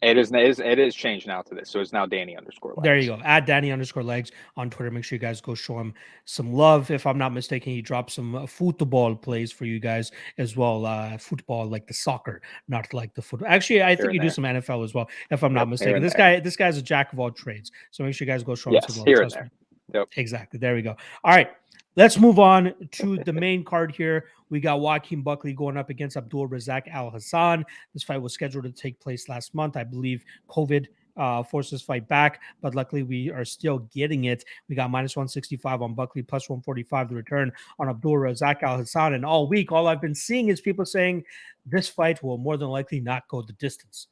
It 0.00 0.16
is, 0.16 0.30
it 0.30 0.42
is 0.42 0.60
it 0.60 0.78
is 0.78 0.94
changed 0.94 1.26
now 1.26 1.42
to 1.42 1.54
this, 1.56 1.70
so 1.70 1.80
it's 1.80 1.92
now 1.92 2.06
Danny 2.06 2.36
underscore. 2.36 2.70
Legs. 2.70 2.84
There 2.84 2.96
you 2.98 3.08
go. 3.08 3.20
Add 3.24 3.46
Danny 3.46 3.72
underscore 3.72 4.04
legs 4.04 4.30
on 4.56 4.70
Twitter. 4.70 4.92
Make 4.92 5.02
sure 5.02 5.16
you 5.16 5.20
guys 5.20 5.40
go 5.40 5.56
show 5.56 5.76
him 5.80 5.92
some 6.24 6.52
love. 6.52 6.92
If 6.92 7.04
I'm 7.04 7.18
not 7.18 7.32
mistaken, 7.32 7.72
he 7.72 7.82
dropped 7.82 8.12
some 8.12 8.36
uh, 8.36 8.46
football 8.46 9.16
plays 9.16 9.50
for 9.50 9.64
you 9.64 9.80
guys 9.80 10.12
as 10.38 10.56
well. 10.56 10.86
Uh, 10.86 11.18
football 11.18 11.66
like 11.66 11.88
the 11.88 11.94
soccer, 11.94 12.40
not 12.68 12.94
like 12.94 13.12
the 13.14 13.22
football. 13.22 13.48
Actually, 13.48 13.82
I 13.82 13.96
think 13.96 14.12
you 14.12 14.20
there. 14.20 14.28
do 14.28 14.34
some 14.34 14.44
NFL 14.44 14.84
as 14.84 14.94
well. 14.94 15.08
If 15.32 15.42
I'm 15.42 15.50
yep, 15.50 15.62
not 15.62 15.68
mistaken, 15.68 16.00
this 16.00 16.14
there. 16.14 16.36
guy 16.36 16.40
this 16.40 16.54
guy's 16.54 16.76
a 16.76 16.82
jack 16.82 17.12
of 17.12 17.18
all 17.18 17.32
trades. 17.32 17.72
So 17.90 18.04
make 18.04 18.14
sure 18.14 18.24
you 18.24 18.32
guys 18.32 18.44
go 18.44 18.54
show 18.54 18.70
yes, 18.70 18.84
him 18.84 18.90
some 18.90 19.00
love. 19.00 19.06
Here 19.08 19.22
and 19.22 19.30
there. 19.32 19.50
Yep. 19.94 20.08
Exactly. 20.16 20.60
There 20.60 20.76
we 20.76 20.82
go. 20.82 20.96
All 21.24 21.34
right. 21.34 21.50
Let's 21.98 22.16
move 22.16 22.38
on 22.38 22.74
to 22.92 23.16
the 23.24 23.32
main 23.32 23.64
card 23.64 23.92
here. 23.92 24.26
We 24.50 24.60
got 24.60 24.78
Joaquin 24.78 25.20
Buckley 25.20 25.52
going 25.52 25.76
up 25.76 25.90
against 25.90 26.16
Abdul 26.16 26.46
Razak 26.46 26.86
Al 26.86 27.10
Hassan. 27.10 27.64
This 27.92 28.04
fight 28.04 28.22
was 28.22 28.32
scheduled 28.32 28.62
to 28.66 28.70
take 28.70 29.00
place 29.00 29.28
last 29.28 29.52
month. 29.52 29.76
I 29.76 29.82
believe 29.82 30.24
COVID 30.48 30.86
uh, 31.16 31.42
forced 31.42 31.72
this 31.72 31.82
fight 31.82 32.06
back, 32.06 32.40
but 32.62 32.76
luckily 32.76 33.02
we 33.02 33.32
are 33.32 33.44
still 33.44 33.80
getting 33.92 34.26
it. 34.26 34.44
We 34.68 34.76
got 34.76 34.92
minus 34.92 35.16
165 35.16 35.82
on 35.82 35.94
Buckley, 35.94 36.22
plus 36.22 36.48
145 36.48 37.08
the 37.08 37.16
return 37.16 37.50
on 37.80 37.88
Abdul 37.88 38.12
Razak 38.12 38.62
Al 38.62 38.78
Hassan. 38.78 39.14
And 39.14 39.24
all 39.24 39.48
week, 39.48 39.72
all 39.72 39.88
I've 39.88 40.00
been 40.00 40.14
seeing 40.14 40.50
is 40.50 40.60
people 40.60 40.86
saying 40.86 41.24
this 41.66 41.88
fight 41.88 42.22
will 42.22 42.38
more 42.38 42.56
than 42.56 42.68
likely 42.68 43.00
not 43.00 43.26
go 43.26 43.42
the 43.42 43.54
distance. 43.54 44.06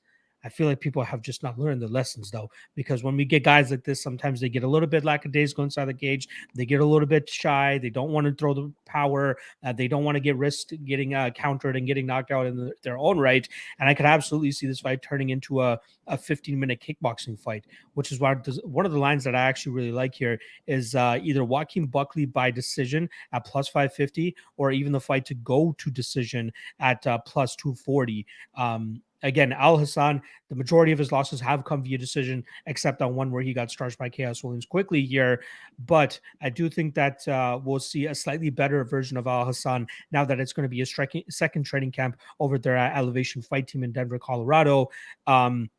I 0.47 0.49
feel 0.49 0.69
like 0.69 0.79
people 0.79 1.03
have 1.03 1.23
just 1.23 1.43
not 1.43 1.59
learned 1.59 1.83
the 1.83 1.89
lessons 1.89 2.31
though, 2.31 2.49
because 2.77 3.03
when 3.03 3.17
we 3.17 3.25
get 3.25 3.43
guys 3.43 3.73
like 3.73 3.83
this, 3.83 4.01
sometimes 4.01 4.41
they 4.41 4.49
get 4.49 4.63
a 4.63 4.69
little 4.69 4.87
bit 4.87 5.05
lackadaisical 5.05 5.65
inside 5.65 5.87
the 5.87 5.95
cage. 5.95 6.29
They 6.55 6.65
get 6.65 6.81
a 6.81 6.85
little 6.85 7.09
bit 7.09 7.29
shy. 7.29 7.79
They 7.79 7.91
don't 7.91 8.13
want 8.13 8.29
to 8.29 8.33
throw 8.33 8.55
the 8.55 8.73
power. 8.85 9.37
Uh, 9.65 9.73
they 9.73 9.89
don't 9.89 10.05
want 10.05 10.15
to 10.15 10.21
get 10.21 10.37
risked 10.37 10.73
getting 10.85 11.15
uh, 11.15 11.31
countered 11.31 11.75
and 11.75 11.85
getting 11.85 12.07
knocked 12.07 12.31
out 12.31 12.47
in 12.47 12.57
the, 12.57 12.73
their 12.85 12.97
own 12.97 13.19
right. 13.19 13.49
And 13.81 13.89
I 13.89 13.95
could 13.95 14.07
absolutely 14.07 14.53
see 14.53 14.69
this 14.69 14.79
fight 14.79 15.03
turning 15.03 15.31
into 15.31 15.63
a, 15.63 15.81
a 16.07 16.17
15 16.17 16.59
minute 16.59 16.81
kickboxing 16.81 17.37
fight, 17.41 17.65
which 17.95 18.13
is 18.13 18.21
why 18.21 18.37
one 18.63 18.87
of 18.87 18.93
the 18.93 19.01
lines 19.01 19.25
that 19.25 19.35
I 19.35 19.41
actually 19.41 19.73
really 19.73 19.93
like 19.93 20.15
here 20.15 20.39
is 20.69 20.95
uh, 20.95 21.19
either 21.21 21.45
Joaquin 21.45 21.87
Buckley 21.87 22.25
by 22.25 22.53
decision 22.53 23.11
at 23.33 23.45
plus 23.45 23.67
550 23.67 24.37
or 24.59 24.71
even 24.71 24.93
the 24.93 25.01
fight 25.01 25.25
to 25.27 25.35
go 25.35 25.75
to 25.79 25.91
decision 25.91 26.53
at 26.79 27.05
uh, 27.05 27.19
plus 27.19 27.57
240. 27.57 28.25
Um, 28.57 29.03
again, 29.23 29.53
Al 29.53 29.77
Hassan, 29.77 30.23
the 30.49 30.55
majority 30.55 30.93
of 30.93 30.99
his 30.99 31.13
losses 31.13 31.41
have 31.41 31.65
come 31.65 31.83
via 31.83 31.99
decision, 31.99 32.45
except 32.67 33.03
on 33.03 33.15
one 33.15 33.31
where 33.31 33.43
he 33.43 33.53
got 33.53 33.71
starched 33.71 33.99
by 33.99 34.09
Khaos 34.09 34.45
Williams 34.45 34.67
quickly 34.67 35.03
here. 35.03 35.43
But 35.87 36.19
I 36.41 36.51
do 36.51 36.69
think 36.69 36.95
that 36.95 37.27
uh, 37.29 37.59
we'll 37.63 37.81
see 37.81 38.07
a 38.07 38.15
slightly 38.15 38.51
better 38.51 38.85
version 38.85 39.17
of 39.17 39.27
Al 39.27 39.45
Hassan 39.45 39.87
now 40.13 40.25
that 40.25 40.41
it's 40.41 40.53
going 40.53 40.65
to 40.65 40.69
be 40.69 40.81
a 40.81 40.87
striking, 40.87 41.25
second 41.29 41.65
training 41.65 41.93
camp 41.93 42.17
over 42.41 42.59
there 42.59 42.77
at 42.77 42.97
Elevation 42.97 43.43
Fight 43.43 43.69
Team 43.69 43.85
in 43.85 43.93
Denver, 43.93 44.19
Colorado. 44.19 44.91
Um, 45.27 45.71
uh, 45.75 45.76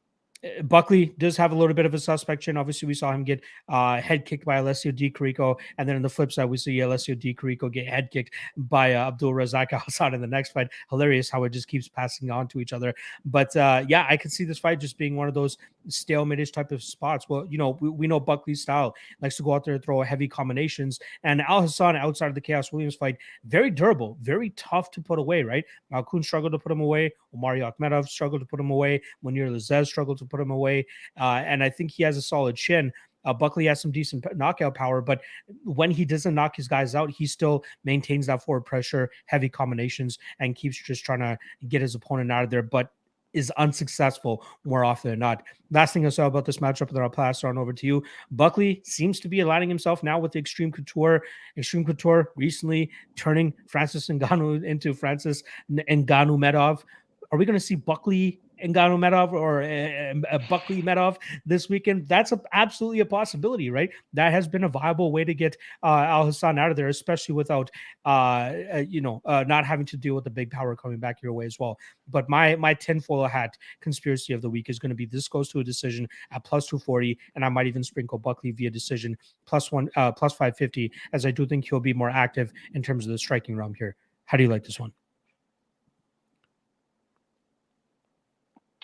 Buckley 0.63 1.13
does 1.17 1.37
have 1.37 1.51
a 1.51 1.55
little 1.55 1.73
bit 1.73 1.85
of 1.85 1.93
a 1.93 1.99
suspect 1.99 2.43
chin. 2.43 2.57
Obviously, 2.57 2.87
we 2.87 2.93
saw 2.93 3.11
him 3.11 3.23
get 3.23 3.41
uh, 3.69 3.99
head 3.99 4.25
kicked 4.25 4.45
by 4.45 4.57
Alessio 4.57 4.91
Di 4.91 5.09
Chirico, 5.09 5.57
and 5.77 5.87
then 5.87 5.95
on 5.95 6.01
the 6.01 6.09
flip 6.09 6.31
side, 6.31 6.45
we 6.45 6.57
see 6.57 6.79
Alessio 6.79 7.15
Di 7.15 7.33
Chirico 7.33 7.71
get 7.71 7.87
head 7.87 8.09
kicked 8.11 8.33
by 8.55 8.93
uh, 8.93 9.07
Abdul 9.07 9.33
Razak 9.33 9.71
Hassan 9.83 10.13
in 10.13 10.21
the 10.21 10.27
next 10.27 10.51
fight. 10.51 10.67
Hilarious 10.89 11.29
how 11.29 11.43
it 11.43 11.49
just 11.49 11.67
keeps 11.67 11.87
passing 11.87 12.29
on 12.29 12.47
to 12.49 12.59
each 12.59 12.73
other. 12.73 12.93
But 13.25 13.55
uh, 13.55 13.83
yeah, 13.87 14.05
I 14.09 14.17
can 14.17 14.29
see 14.29 14.43
this 14.43 14.59
fight 14.59 14.79
just 14.79 14.97
being 14.97 15.15
one 15.15 15.27
of 15.27 15.33
those 15.33 15.57
stalemate 15.87 16.51
type 16.53 16.71
of 16.71 16.83
spots. 16.83 17.29
Well, 17.29 17.45
you 17.49 17.57
know, 17.57 17.77
we, 17.79 17.89
we 17.89 18.07
know 18.07 18.19
Buckley's 18.19 18.61
style 18.61 18.95
likes 19.21 19.37
to 19.37 19.43
go 19.43 19.53
out 19.53 19.63
there 19.63 19.75
and 19.75 19.83
throw 19.83 20.01
heavy 20.01 20.27
combinations, 20.27 20.99
and 21.23 21.41
Al 21.41 21.61
Hassan 21.61 21.95
outside 21.95 22.27
of 22.27 22.35
the 22.35 22.41
Khaos 22.41 22.71
Williams 22.71 22.95
fight, 22.95 23.17
very 23.45 23.71
durable, 23.71 24.17
very 24.21 24.51
tough 24.51 24.91
to 24.91 25.01
put 25.01 25.19
away. 25.19 25.43
Right, 25.43 25.65
Malkoun 25.91 26.23
struggled 26.23 26.51
to 26.51 26.59
put 26.59 26.71
him 26.71 26.81
away. 26.81 27.11
Omari 27.33 27.61
Akhmedov 27.61 28.07
struggled 28.07 28.41
to 28.41 28.47
put 28.47 28.59
him 28.59 28.69
away. 28.69 29.01
Mounir 29.23 29.49
Lazzez 29.49 29.87
struggled 29.87 30.17
to 30.19 30.25
put 30.27 30.39
him 30.39 30.51
away. 30.51 30.85
Uh, 31.19 31.43
and 31.45 31.63
I 31.63 31.69
think 31.69 31.91
he 31.91 32.03
has 32.03 32.17
a 32.17 32.21
solid 32.21 32.55
chin. 32.55 32.91
Uh, 33.25 33.33
Buckley 33.33 33.65
has 33.65 33.81
some 33.81 33.91
decent 33.91 34.25
knockout 34.37 34.73
power, 34.73 35.01
but 35.01 35.21
when 35.65 35.91
he 35.91 36.05
doesn't 36.05 36.33
knock 36.33 36.55
his 36.55 36.67
guys 36.67 36.95
out, 36.95 37.09
he 37.09 37.25
still 37.25 37.63
maintains 37.83 38.27
that 38.27 38.43
forward 38.43 38.61
pressure, 38.61 39.09
heavy 39.25 39.49
combinations, 39.49 40.17
and 40.39 40.55
keeps 40.55 40.81
just 40.81 41.03
trying 41.03 41.19
to 41.19 41.37
get 41.67 41.81
his 41.81 41.93
opponent 41.93 42.31
out 42.31 42.45
of 42.45 42.49
there. 42.49 42.63
But 42.63 42.91
is 43.33 43.51
unsuccessful 43.57 44.43
more 44.63 44.83
often 44.83 45.11
than 45.11 45.19
not. 45.19 45.43
Last 45.69 45.93
thing 45.93 46.05
I 46.05 46.09
saw 46.09 46.25
about 46.25 46.45
this 46.45 46.57
matchup, 46.57 46.87
and 46.87 46.95
then 46.95 47.03
I'll 47.03 47.09
pass 47.09 47.43
on 47.43 47.57
over 47.57 47.73
to 47.73 47.85
you. 47.85 48.03
Buckley 48.31 48.81
seems 48.83 49.19
to 49.19 49.27
be 49.27 49.41
aligning 49.41 49.69
himself 49.69 50.01
now 50.01 50.17
with 50.17 50.31
the 50.31 50.39
Extreme 50.39 50.71
Couture. 50.71 51.23
Extreme 51.57 51.85
Couture 51.85 52.31
recently 52.35 52.89
turning 53.15 53.53
Francis 53.67 54.07
Ngannou 54.07 54.63
into 54.63 54.93
Francis 54.93 55.43
Ngannou 55.69 56.37
Medov. 56.37 56.83
Are 57.31 57.37
we 57.37 57.45
going 57.45 57.59
to 57.59 57.65
see 57.65 57.75
Buckley 57.75 58.39
Ngannou 58.63 58.97
Medov 58.97 59.33
or 59.33 59.61
uh, 59.61 60.35
uh, 60.35 60.39
Buckley 60.49 60.81
Medov 60.81 61.17
this 61.45 61.69
weekend, 61.69 62.07
that's 62.07 62.31
a, 62.31 62.41
absolutely 62.53 62.99
a 62.99 63.05
possibility, 63.05 63.69
right? 63.69 63.89
That 64.13 64.31
has 64.31 64.47
been 64.47 64.63
a 64.63 64.69
viable 64.69 65.11
way 65.11 65.23
to 65.23 65.33
get 65.33 65.57
uh, 65.83 66.05
Al 66.07 66.25
Hassan 66.25 66.57
out 66.57 66.71
of 66.71 66.77
there, 66.77 66.87
especially 66.87 67.35
without, 67.35 67.69
uh, 68.05 68.53
uh 68.73 68.83
you 68.87 69.01
know, 69.01 69.21
uh, 69.25 69.43
not 69.47 69.65
having 69.65 69.85
to 69.87 69.97
deal 69.97 70.15
with 70.15 70.23
the 70.23 70.29
big 70.29 70.51
power 70.51 70.75
coming 70.75 70.99
back 70.99 71.21
your 71.21 71.33
way 71.33 71.45
as 71.45 71.57
well. 71.59 71.77
But 72.09 72.29
my 72.29 72.55
my 72.55 72.73
tinfoil 72.73 73.27
hat 73.27 73.57
conspiracy 73.81 74.33
of 74.33 74.41
the 74.41 74.49
week 74.49 74.69
is 74.69 74.79
going 74.79 74.89
to 74.89 74.95
be 74.95 75.05
this 75.05 75.27
goes 75.27 75.49
to 75.49 75.59
a 75.59 75.63
decision 75.63 76.07
at 76.31 76.43
plus 76.43 76.67
240, 76.67 77.17
and 77.35 77.45
I 77.45 77.49
might 77.49 77.67
even 77.67 77.83
sprinkle 77.83 78.17
Buckley 78.17 78.51
via 78.51 78.69
decision 78.69 79.17
plus 79.45 79.71
one 79.71 79.89
plus 80.15 80.33
550, 80.33 80.91
as 81.13 81.25
I 81.25 81.31
do 81.31 81.45
think 81.45 81.67
he'll 81.67 81.79
be 81.79 81.93
more 81.93 82.09
active 82.09 82.51
in 82.73 82.81
terms 82.81 83.05
of 83.05 83.11
the 83.11 83.17
striking 83.17 83.55
realm 83.55 83.73
here. 83.73 83.95
How 84.25 84.37
do 84.37 84.43
you 84.43 84.49
like 84.49 84.63
this 84.63 84.79
one? 84.79 84.91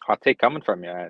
Hot 0.05 0.21
take 0.21 0.39
coming 0.39 0.61
from 0.61 0.83
you. 0.83 0.91
I, 0.91 1.09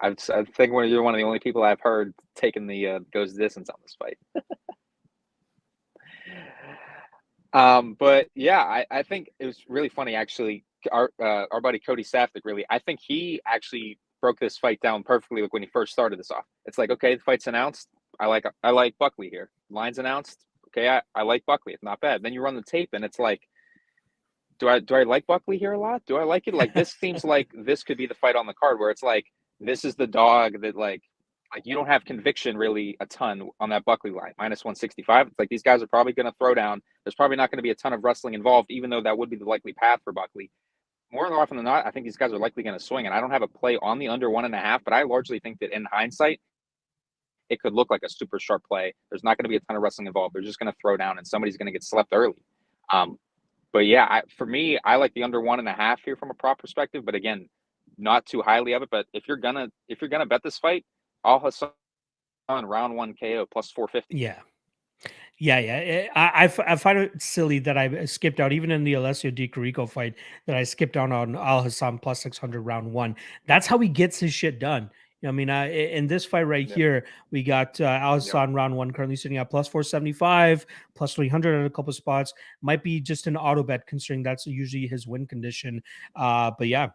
I, 0.00 0.08
I 0.08 0.44
think 0.44 0.72
you're 0.72 1.02
one 1.02 1.14
of 1.14 1.18
the 1.18 1.26
only 1.26 1.38
people 1.38 1.62
I've 1.62 1.80
heard 1.80 2.14
taking 2.34 2.66
the 2.66 2.86
uh, 2.86 2.98
goes 3.12 3.34
distance 3.34 3.68
on 3.70 3.76
this 3.82 3.96
fight. 3.98 4.18
um, 7.52 7.96
but 7.98 8.28
yeah, 8.34 8.60
I, 8.60 8.86
I 8.90 9.02
think 9.02 9.30
it 9.38 9.46
was 9.46 9.64
really 9.68 9.88
funny 9.88 10.14
actually. 10.14 10.64
our 10.92 11.10
uh, 11.20 11.46
our 11.50 11.60
buddy 11.60 11.78
Cody 11.78 12.04
Saftik 12.04 12.42
really. 12.44 12.64
I 12.68 12.78
think 12.78 13.00
he 13.02 13.40
actually 13.46 13.98
broke 14.20 14.38
this 14.38 14.58
fight 14.58 14.80
down 14.80 15.02
perfectly. 15.02 15.42
Like 15.42 15.52
when 15.52 15.62
he 15.62 15.68
first 15.68 15.92
started 15.92 16.18
this 16.18 16.30
off, 16.30 16.44
it's 16.66 16.78
like 16.78 16.90
okay, 16.90 17.14
the 17.14 17.22
fight's 17.22 17.46
announced. 17.46 17.88
I 18.20 18.26
like 18.26 18.44
I 18.62 18.70
like 18.70 18.96
Buckley 18.98 19.30
here. 19.30 19.50
Lines 19.70 19.98
announced. 19.98 20.44
Okay, 20.68 20.88
I, 20.88 21.02
I 21.14 21.22
like 21.22 21.46
Buckley. 21.46 21.72
It's 21.72 21.82
not 21.82 22.00
bad. 22.00 22.22
Then 22.22 22.32
you 22.32 22.42
run 22.42 22.54
the 22.54 22.62
tape 22.62 22.90
and 22.92 23.04
it's 23.04 23.18
like, 23.18 23.40
do 24.58 24.68
I 24.68 24.80
do 24.80 24.94
I 24.94 25.04
like 25.04 25.26
Buckley 25.26 25.58
here 25.58 25.72
a 25.72 25.78
lot? 25.78 26.02
Do 26.06 26.16
I 26.16 26.24
like 26.24 26.46
it? 26.46 26.54
Like 26.54 26.74
this 26.74 26.94
seems 27.00 27.24
like 27.24 27.50
this 27.54 27.82
could 27.82 27.98
be 27.98 28.06
the 28.06 28.14
fight 28.14 28.36
on 28.36 28.46
the 28.46 28.54
card 28.54 28.78
where 28.78 28.90
it's 28.90 29.02
like 29.02 29.24
this 29.60 29.84
is 29.84 29.94
the 29.96 30.06
dog 30.06 30.60
that 30.62 30.76
like 30.76 31.02
like 31.54 31.66
you 31.66 31.74
don't 31.74 31.86
have 31.86 32.04
conviction 32.04 32.56
really 32.56 32.96
a 33.00 33.06
ton 33.06 33.48
on 33.60 33.70
that 33.70 33.84
Buckley 33.84 34.10
line 34.10 34.32
minus 34.38 34.64
165. 34.64 35.28
It's 35.28 35.38
like 35.38 35.48
these 35.48 35.62
guys 35.62 35.82
are 35.82 35.86
probably 35.86 36.12
going 36.12 36.26
to 36.26 36.34
throw 36.38 36.54
down. 36.54 36.82
There's 37.04 37.14
probably 37.14 37.36
not 37.36 37.50
going 37.50 37.58
to 37.58 37.62
be 37.62 37.70
a 37.70 37.74
ton 37.74 37.92
of 37.92 38.04
wrestling 38.04 38.34
involved, 38.34 38.70
even 38.70 38.90
though 38.90 39.00
that 39.02 39.16
would 39.16 39.30
be 39.30 39.36
the 39.36 39.46
likely 39.46 39.72
path 39.72 40.00
for 40.04 40.12
Buckley. 40.12 40.50
More 41.10 41.32
often 41.32 41.56
than 41.56 41.64
not, 41.64 41.86
I 41.86 41.90
think 41.90 42.04
these 42.04 42.18
guys 42.18 42.32
are 42.32 42.38
likely 42.38 42.62
going 42.62 42.78
to 42.78 42.84
swing. 42.84 43.06
And 43.06 43.14
I 43.14 43.20
don't 43.20 43.30
have 43.30 43.40
a 43.40 43.48
play 43.48 43.78
on 43.80 43.98
the 43.98 44.08
under 44.08 44.28
one 44.28 44.44
and 44.44 44.54
a 44.54 44.58
half, 44.58 44.84
but 44.84 44.92
I 44.92 45.04
largely 45.04 45.40
think 45.40 45.58
that 45.60 45.74
in 45.74 45.86
hindsight, 45.90 46.38
it 47.48 47.60
could 47.60 47.72
look 47.72 47.90
like 47.90 48.02
a 48.04 48.10
super 48.10 48.38
sharp 48.38 48.62
play. 48.68 48.94
There's 49.10 49.24
not 49.24 49.38
going 49.38 49.44
to 49.44 49.48
be 49.48 49.56
a 49.56 49.60
ton 49.60 49.74
of 49.74 49.82
wrestling 49.82 50.06
involved. 50.06 50.34
They're 50.34 50.42
just 50.42 50.58
going 50.58 50.70
to 50.70 50.76
throw 50.82 50.98
down, 50.98 51.16
and 51.16 51.26
somebody's 51.26 51.56
going 51.56 51.66
to 51.66 51.72
get 51.72 51.82
slept 51.82 52.10
early. 52.12 52.44
Um, 52.92 53.16
but 53.72 53.80
yeah, 53.80 54.04
I, 54.04 54.22
for 54.36 54.46
me, 54.46 54.78
I 54.84 54.96
like 54.96 55.14
the 55.14 55.22
under 55.22 55.40
one 55.40 55.58
and 55.58 55.68
a 55.68 55.72
half 55.72 56.00
here 56.04 56.16
from 56.16 56.30
a 56.30 56.34
prop 56.34 56.58
perspective. 56.58 57.04
But 57.04 57.14
again, 57.14 57.48
not 57.96 58.26
too 58.26 58.42
highly 58.42 58.72
of 58.72 58.82
it. 58.82 58.88
But 58.90 59.06
if 59.12 59.28
you're 59.28 59.36
gonna 59.36 59.68
if 59.88 60.00
you're 60.00 60.10
gonna 60.10 60.26
bet 60.26 60.42
this 60.42 60.58
fight, 60.58 60.84
Al 61.24 61.38
Hassan 61.40 61.70
round 62.48 62.96
one 62.96 63.14
KO 63.14 63.46
plus 63.50 63.70
four 63.70 63.88
fifty. 63.88 64.16
Yeah. 64.16 64.38
Yeah, 65.40 65.60
yeah. 65.60 65.72
Eh, 65.72 66.08
I, 66.16 66.46
I, 66.46 66.72
I 66.72 66.76
find 66.76 66.98
it 66.98 67.22
silly 67.22 67.60
that 67.60 67.78
I 67.78 68.04
skipped 68.06 68.40
out, 68.40 68.52
even 68.52 68.72
in 68.72 68.82
the 68.82 68.94
Alessio 68.94 69.30
Di 69.30 69.46
Chirico 69.46 69.88
fight, 69.88 70.14
that 70.46 70.56
I 70.56 70.64
skipped 70.64 70.96
out 70.96 71.12
on 71.12 71.36
Al 71.36 71.62
Hassan 71.62 72.00
plus 72.00 72.20
600 72.22 72.60
round 72.60 72.92
one. 72.92 73.14
That's 73.46 73.68
how 73.68 73.78
he 73.78 73.88
gets 73.88 74.18
his 74.18 74.34
shit 74.34 74.58
done. 74.58 74.90
I 75.26 75.32
mean, 75.32 75.50
uh, 75.50 75.64
in 75.64 76.06
this 76.06 76.24
fight 76.24 76.42
right 76.42 76.70
here, 76.70 77.04
we 77.32 77.42
got 77.42 77.80
uh, 77.80 77.84
Al 77.84 78.14
Hassan 78.14 78.54
round 78.54 78.76
one 78.76 78.92
currently 78.92 79.16
sitting 79.16 79.38
at 79.38 79.50
plus 79.50 79.66
475, 79.66 80.64
plus 80.94 81.14
300 81.14 81.60
at 81.60 81.66
a 81.66 81.70
couple 81.70 81.92
spots. 81.92 82.32
Might 82.62 82.84
be 82.84 83.00
just 83.00 83.26
an 83.26 83.36
auto 83.36 83.64
bet 83.64 83.86
considering 83.86 84.22
that's 84.22 84.46
usually 84.46 84.86
his 84.86 85.08
win 85.08 85.26
condition. 85.26 85.82
Uh, 86.14 86.52
but 86.56 86.68
yeah, 86.68 86.90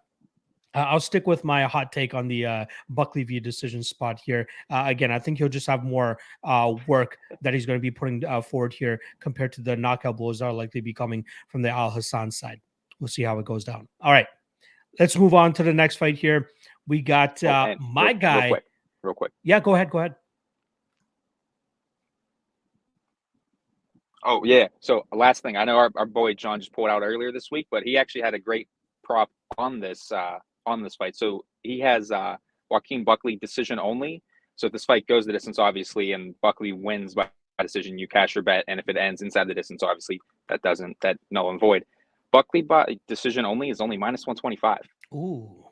I'll 0.74 1.00
stick 1.00 1.28
with 1.28 1.44
my 1.44 1.64
hot 1.64 1.92
take 1.92 2.14
on 2.14 2.28
the 2.28 2.46
uh, 2.46 2.66
Buckley 2.90 3.24
via 3.24 3.40
decision 3.40 3.84
spot 3.84 4.20
here. 4.24 4.48
Uh, 4.70 4.86
again, 4.88 5.12
I 5.12 5.20
think 5.20 5.38
he'll 5.38 5.50
just 5.50 5.68
have 5.68 5.84
more 5.84 6.18
uh, 6.44 6.74
work 6.88 7.18
that 7.42 7.54
he's 7.54 7.66
going 7.66 7.78
to 7.78 7.82
be 7.82 7.92
putting 7.92 8.26
uh, 8.26 8.42
forward 8.42 8.74
here 8.74 9.00
compared 9.20 9.52
to 9.54 9.62
the 9.62 9.76
knockout 9.76 10.18
blows 10.18 10.40
that 10.40 10.46
are 10.46 10.54
likely 10.54 10.82
to 10.82 10.86
be 10.86 10.94
coming 10.94 11.26
from 11.48 11.62
the 11.62 11.70
Al 11.70 11.92
Hassan 11.92 12.32
side. 12.32 12.60
We'll 13.00 13.08
see 13.08 13.24
how 13.24 13.38
it 13.40 13.46
goes 13.46 13.64
down. 13.64 13.88
All 14.02 14.12
right, 14.12 14.28
let's 15.00 15.18
move 15.18 15.34
on 15.34 15.54
to 15.54 15.64
the 15.64 15.74
next 15.74 15.98
fight 15.98 16.18
here. 16.18 16.50
We 16.88 17.02
got 17.02 17.44
oh, 17.44 17.50
uh, 17.50 17.76
my 17.80 18.12
real, 18.12 18.14
guy. 18.20 18.40
Real 18.40 18.50
quick, 18.50 18.64
real 19.04 19.14
quick. 19.14 19.32
Yeah, 19.44 19.60
go 19.60 19.76
ahead. 19.76 19.90
Go 19.90 20.00
ahead. 20.00 20.16
Oh 24.26 24.44
yeah. 24.44 24.68
So 24.80 25.06
last 25.12 25.44
thing, 25.44 25.58
I 25.58 25.66
know 25.66 25.78
our, 25.78 25.92
our 25.96 26.06
boy 26.06 26.34
John 26.34 26.60
just 26.60 26.74
pulled 26.74 26.90
out 26.90 27.02
earlier 27.02 27.32
this 27.32 27.52
week, 27.52 27.68
but 27.70 27.84
he 27.84 27.98
actually 27.98 28.22
had 28.22 28.34
a 28.34 28.40
great 28.40 28.68
prop 29.04 29.30
on 29.58 29.80
this 29.80 30.12
uh, 30.12 30.40
on 30.66 30.82
this 30.82 30.96
fight. 30.96 31.16
So 31.16 31.46
he 31.62 31.80
has 31.82 32.12
uh, 32.12 32.38
Joaquin 32.70 33.04
Buckley 33.04 33.36
decision 33.36 33.80
only. 33.80 34.24
So 34.56 34.68
if 34.68 34.74
this 34.74 34.86
fight 34.86 35.08
goes 35.08 35.26
the 35.26 35.34
distance, 35.34 35.60
obviously, 35.60 36.14
and 36.14 36.36
Buckley 36.42 36.72
wins 36.74 37.16
by 37.16 37.28
decision, 37.60 37.98
you 37.98 38.08
cash 38.08 38.36
your 38.36 38.44
bet, 38.44 38.64
and 38.68 38.80
if 38.80 38.88
it 38.88 38.98
ends 38.98 39.22
inside 39.22 39.48
the 39.48 39.54
distance, 39.54 39.84
obviously 39.84 40.22
that 40.48 40.62
doesn't 40.62 40.98
that 41.02 41.18
null 41.32 41.50
and 41.50 41.60
void. 41.60 41.86
Buckley 42.32 42.62
by 42.62 42.98
decision 43.08 43.46
only 43.46 43.70
is 43.70 43.82
only 43.82 43.98
minus 43.98 44.26
one 44.26 44.36
twenty 44.36 44.56
five. 44.58 44.82
Ooh. 45.14 45.66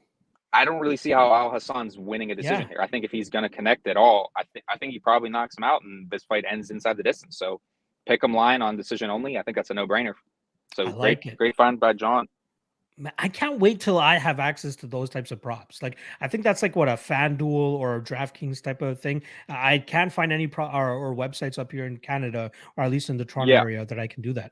I 0.54 0.66
don't 0.66 0.80
really 0.80 0.98
see 0.98 1.12
how 1.12 1.34
Al 1.34 1.50
Hassan's 1.52 1.98
winning 1.98 2.32
a 2.32 2.36
decision 2.36 2.62
yeah. 2.62 2.68
here. 2.68 2.82
I 2.82 2.88
think 2.88 3.06
if 3.06 3.12
he's 3.12 3.30
going 3.30 3.44
to 3.44 3.50
connect 3.50 3.88
at 3.88 3.98
all, 3.98 4.32
I 4.36 4.44
think 4.54 4.66
I 4.68 4.78
think 4.78 4.94
he 4.94 5.00
probably 5.00 5.30
knocks 5.30 5.58
him 5.58 5.64
out, 5.64 5.84
and 5.84 6.10
this 6.10 6.24
fight 6.24 6.44
ends 6.50 6.72
inside 6.72 6.98
the 6.98 7.04
distance. 7.04 7.38
So, 7.38 7.62
pick 8.06 8.24
him 8.24 8.34
line 8.34 8.62
on 8.62 8.76
decision 8.76 9.10
only. 9.10 9.38
I 9.38 9.44
think 9.44 9.56
that's 9.56 9.70
a 9.70 9.74
no 9.74 9.88
brainer. 9.88 10.14
So 10.76 10.84
I 10.84 10.92
great, 10.92 11.26
like 11.26 11.38
great 11.38 11.56
find 11.56 11.80
by 11.80 11.94
John. 11.94 12.28
I 13.18 13.30
can't 13.30 13.60
wait 13.60 13.80
till 13.80 13.98
I 13.98 14.18
have 14.18 14.40
access 14.40 14.76
to 14.78 14.88
those 14.88 15.10
types 15.10 15.32
of 15.32 15.42
props. 15.42 15.82
Like 15.82 15.98
I 16.20 16.28
think 16.28 16.44
that's 16.44 16.62
like 16.62 16.76
what 16.76 16.88
a 16.88 16.94
FanDuel 16.94 17.44
or 17.44 17.96
a 17.96 18.02
DraftKings 18.02 18.62
type 18.62 18.82
of 18.82 19.00
thing. 19.00 19.24
I 19.50 19.80
can't 19.80 20.12
find 20.12 20.32
any 20.32 20.48
pro 20.48 20.68
or, 20.68 20.92
or 20.92 21.16
websites 21.16 21.58
up 21.58 21.72
here 21.72 21.86
in 21.86 21.98
Canada 21.98 22.52
or 22.78 22.84
at 22.84 22.92
least 22.92 23.10
in 23.10 23.18
the 23.18 23.26
Toronto 23.26 23.54
yeah. 23.54 23.62
area 23.62 23.86
that 23.86 24.00
I 24.00 24.08
can 24.08 24.22
do 24.22 24.34
that. 24.34 24.52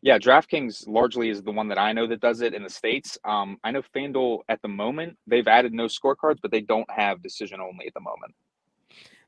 Yeah, 0.00 0.18
DraftKings 0.18 0.86
largely 0.86 1.28
is 1.28 1.42
the 1.42 1.50
one 1.50 1.68
that 1.68 1.78
I 1.78 1.92
know 1.92 2.06
that 2.06 2.20
does 2.20 2.40
it 2.40 2.54
in 2.54 2.62
the 2.62 2.70
states. 2.70 3.18
Um, 3.24 3.58
I 3.64 3.72
know 3.72 3.82
FanDuel 3.94 4.40
at 4.48 4.62
the 4.62 4.68
moment 4.68 5.16
they've 5.26 5.46
added 5.48 5.72
no 5.72 5.86
scorecards, 5.86 6.38
but 6.40 6.50
they 6.50 6.60
don't 6.60 6.88
have 6.90 7.22
decision 7.22 7.60
only 7.60 7.86
at 7.86 7.94
the 7.94 8.00
moment. 8.00 8.34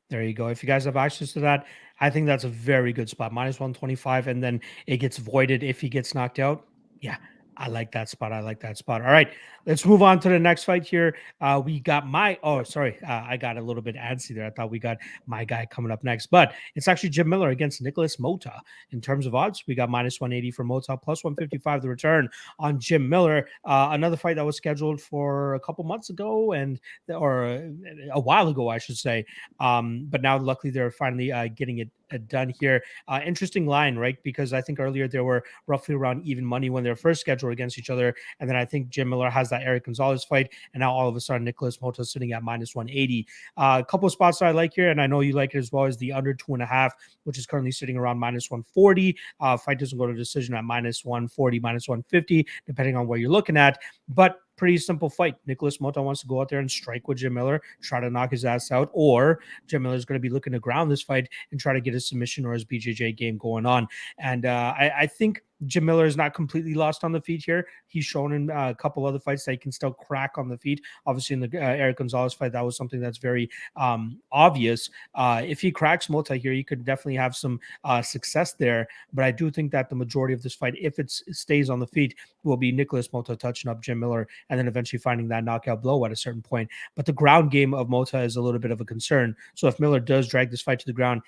There 0.09 0.23
you 0.23 0.33
go. 0.33 0.47
If 0.47 0.61
you 0.61 0.67
guys 0.67 0.85
have 0.85 0.97
access 0.97 1.31
to 1.33 1.39
that, 1.41 1.65
I 1.99 2.09
think 2.09 2.25
that's 2.25 2.43
a 2.43 2.49
very 2.49 2.91
good 2.91 3.09
spot. 3.09 3.31
Minus 3.31 3.59
125, 3.59 4.27
and 4.27 4.43
then 4.43 4.59
it 4.87 4.97
gets 4.97 5.17
voided 5.17 5.63
if 5.63 5.79
he 5.79 5.87
gets 5.87 6.13
knocked 6.13 6.39
out. 6.39 6.67
Yeah, 6.99 7.15
I 7.61 7.67
like 7.67 7.91
that 7.91 8.09
spot. 8.09 8.33
I 8.33 8.39
like 8.39 8.59
that 8.61 8.79
spot. 8.79 9.01
All 9.01 9.11
right, 9.11 9.31
let's 9.67 9.85
move 9.85 10.01
on 10.01 10.19
to 10.21 10.29
the 10.29 10.39
next 10.39 10.63
fight 10.63 10.83
here. 10.83 11.15
Uh, 11.39 11.61
we 11.63 11.79
got 11.79 12.07
my 12.07 12.39
oh, 12.41 12.63
sorry, 12.63 12.97
uh, 13.07 13.23
I 13.23 13.37
got 13.37 13.57
a 13.57 13.61
little 13.61 13.83
bit 13.83 13.95
antsy 13.95 14.33
there. 14.33 14.47
I 14.47 14.49
thought 14.49 14.71
we 14.71 14.79
got 14.79 14.97
my 15.27 15.45
guy 15.45 15.67
coming 15.69 15.91
up 15.91 16.03
next, 16.03 16.27
but 16.27 16.53
it's 16.73 16.87
actually 16.87 17.09
Jim 17.09 17.29
Miller 17.29 17.49
against 17.49 17.79
Nikolas 17.79 18.17
Motta. 18.17 18.59
In 18.89 18.99
terms 18.99 19.27
of 19.27 19.35
odds, 19.35 19.63
we 19.67 19.75
got 19.75 19.91
minus 19.91 20.19
180 20.19 20.49
for 20.49 20.65
Motta, 20.65 20.99
plus 20.99 21.23
155 21.23 21.83
the 21.83 21.89
return 21.89 22.27
on 22.57 22.79
Jim 22.79 23.07
Miller. 23.07 23.47
Uh, 23.63 23.89
another 23.91 24.17
fight 24.17 24.37
that 24.37 24.45
was 24.45 24.57
scheduled 24.57 24.99
for 24.99 25.53
a 25.53 25.59
couple 25.59 25.83
months 25.83 26.09
ago 26.09 26.53
and 26.53 26.79
or 27.09 27.43
a 28.11 28.19
while 28.19 28.47
ago, 28.47 28.69
I 28.69 28.79
should 28.79 28.97
say. 28.97 29.23
Um, 29.59 30.07
but 30.09 30.23
now, 30.23 30.39
luckily, 30.39 30.71
they're 30.71 30.89
finally 30.89 31.31
uh, 31.31 31.47
getting 31.55 31.77
it 31.77 31.89
uh, 31.89 32.00
done 32.17 32.53
here. 32.59 32.83
Uh, 33.07 33.19
interesting 33.25 33.65
line, 33.65 33.97
right? 33.97 34.21
Because 34.23 34.53
I 34.53 34.61
think 34.61 34.79
earlier 34.79 35.07
they 35.07 35.19
were 35.19 35.43
roughly 35.67 35.95
around 35.95 36.25
even 36.25 36.45
money 36.45 36.69
when 36.69 36.83
they 36.83 36.89
were 36.89 36.95
first 36.95 37.21
scheduled 37.21 37.51
against 37.51 37.77
each 37.77 37.89
other. 37.89 38.15
And 38.39 38.49
then 38.49 38.55
I 38.55 38.65
think 38.65 38.89
Jim 38.89 39.09
Miller 39.09 39.29
has 39.29 39.49
that 39.49 39.63
Erick 39.63 39.85
Gonzalez 39.85 40.23
fight. 40.23 40.51
And 40.73 40.81
now 40.81 40.91
all 40.91 41.07
of 41.07 41.15
a 41.15 41.21
sudden, 41.21 41.43
Nikolas 41.43 41.77
Motta 41.77 42.05
sitting 42.05 42.33
at 42.33 42.43
minus 42.43 42.75
180. 42.75 43.27
Uh, 43.57 43.81
a 43.81 43.85
couple 43.85 44.05
of 44.07 44.13
spots 44.13 44.39
that 44.39 44.45
I 44.45 44.51
like 44.51 44.73
here, 44.73 44.89
and 44.89 45.01
I 45.01 45.07
know 45.07 45.21
you 45.21 45.33
like 45.33 45.53
it 45.55 45.59
as 45.59 45.71
well, 45.71 45.85
as 45.85 45.97
the 45.97 46.11
under 46.11 46.33
two 46.33 46.53
and 46.53 46.63
a 46.63 46.65
half, 46.65 46.93
which 47.23 47.37
is 47.37 47.45
currently 47.45 47.71
sitting 47.71 47.97
around 47.97 48.19
minus 48.19 48.49
140. 48.49 49.17
Uh, 49.39 49.57
fight 49.57 49.79
doesn't 49.79 49.97
go 49.97 50.07
to 50.07 50.13
decision 50.13 50.55
at 50.55 50.63
minus 50.63 51.05
140, 51.05 51.59
minus 51.59 51.87
150, 51.87 52.47
depending 52.65 52.95
on 52.95 53.07
where 53.07 53.19
you're 53.19 53.31
looking 53.31 53.57
at. 53.57 53.79
But 54.09 54.37
pretty 54.61 54.77
simple 54.77 55.09
fight. 55.09 55.33
Nikolas 55.47 55.79
Motta 55.79 56.03
wants 56.03 56.21
to 56.21 56.27
go 56.27 56.39
out 56.39 56.47
there 56.47 56.59
and 56.59 56.69
strike 56.69 57.07
with 57.07 57.17
Jim 57.17 57.33
Miller, 57.33 57.63
try 57.81 57.99
to 57.99 58.11
knock 58.11 58.29
his 58.29 58.45
ass 58.45 58.69
out, 58.69 58.91
or 58.93 59.39
Jim 59.65 59.81
Miller 59.81 59.95
is 59.95 60.05
going 60.05 60.19
to 60.19 60.21
be 60.21 60.29
looking 60.29 60.53
to 60.53 60.59
ground 60.59 60.91
this 60.91 61.01
fight 61.01 61.27
and 61.49 61.59
try 61.59 61.73
to 61.73 61.81
get 61.81 61.95
his 61.95 62.07
submission 62.07 62.45
or 62.45 62.53
his 62.53 62.63
BJJ 62.63 63.17
game 63.17 63.39
going 63.39 63.65
on. 63.65 63.87
And 64.19 64.45
uh, 64.45 64.75
I, 64.77 64.91
I 64.99 65.07
think 65.07 65.41
Jim 65.65 65.85
Miller 65.85 66.05
is 66.05 66.17
not 66.17 66.33
completely 66.33 66.73
lost 66.73 67.03
on 67.03 67.11
the 67.11 67.21
feet 67.21 67.43
here. 67.45 67.67
He's 67.87 68.05
shown 68.05 68.33
in 68.33 68.49
uh, 68.49 68.69
a 68.69 68.75
couple 68.75 69.05
other 69.05 69.19
fights 69.19 69.45
that 69.45 69.51
he 69.51 69.57
can 69.57 69.71
still 69.71 69.91
crack 69.91 70.37
on 70.37 70.49
the 70.49 70.57
feet. 70.57 70.81
Obviously, 71.05 71.35
in 71.35 71.39
the 71.39 71.57
uh, 71.57 71.61
Erick 71.61 71.97
Gonzalez 71.97 72.33
fight, 72.33 72.51
that 72.53 72.65
was 72.65 72.77
something 72.77 72.99
that's 72.99 73.17
very 73.17 73.49
um, 73.75 74.19
obvious. 74.31 74.89
Uh, 75.15 75.41
if 75.45 75.61
he 75.61 75.71
cracks 75.71 76.07
Motta 76.07 76.39
here, 76.39 76.53
he 76.53 76.63
could 76.63 76.83
definitely 76.85 77.15
have 77.15 77.35
some 77.35 77.59
uh, 77.83 78.01
success 78.01 78.53
there. 78.53 78.87
But 79.13 79.25
I 79.25 79.31
do 79.31 79.51
think 79.51 79.71
that 79.71 79.89
the 79.89 79.95
majority 79.95 80.33
of 80.33 80.41
this 80.41 80.55
fight, 80.55 80.75
if 80.79 80.99
it 80.99 81.11
stays 81.11 81.69
on 81.69 81.79
the 81.79 81.87
feet, 81.87 82.15
will 82.43 82.57
be 82.57 82.71
Nikolas 82.71 83.09
Motta 83.09 83.37
touching 83.37 83.69
up 83.69 83.81
Jim 83.81 83.99
Miller 83.99 84.27
and 84.49 84.59
then 84.59 84.67
eventually 84.67 84.99
finding 84.99 85.27
that 85.27 85.43
knockout 85.43 85.81
blow 85.81 86.03
at 86.05 86.11
a 86.11 86.15
certain 86.15 86.41
point. 86.41 86.69
But 86.95 87.05
the 87.05 87.13
ground 87.13 87.51
game 87.51 87.73
of 87.73 87.87
Motta 87.87 88.23
is 88.25 88.35
a 88.35 88.41
little 88.41 88.59
bit 88.59 88.71
of 88.71 88.81
a 88.81 88.85
concern. 88.85 89.35
So 89.55 89.67
if 89.67 89.79
Miller 89.79 89.99
does 89.99 90.27
drag 90.27 90.49
this 90.49 90.61
fight 90.61 90.79
to 90.79 90.85
the 90.85 90.93
ground, 90.93 91.21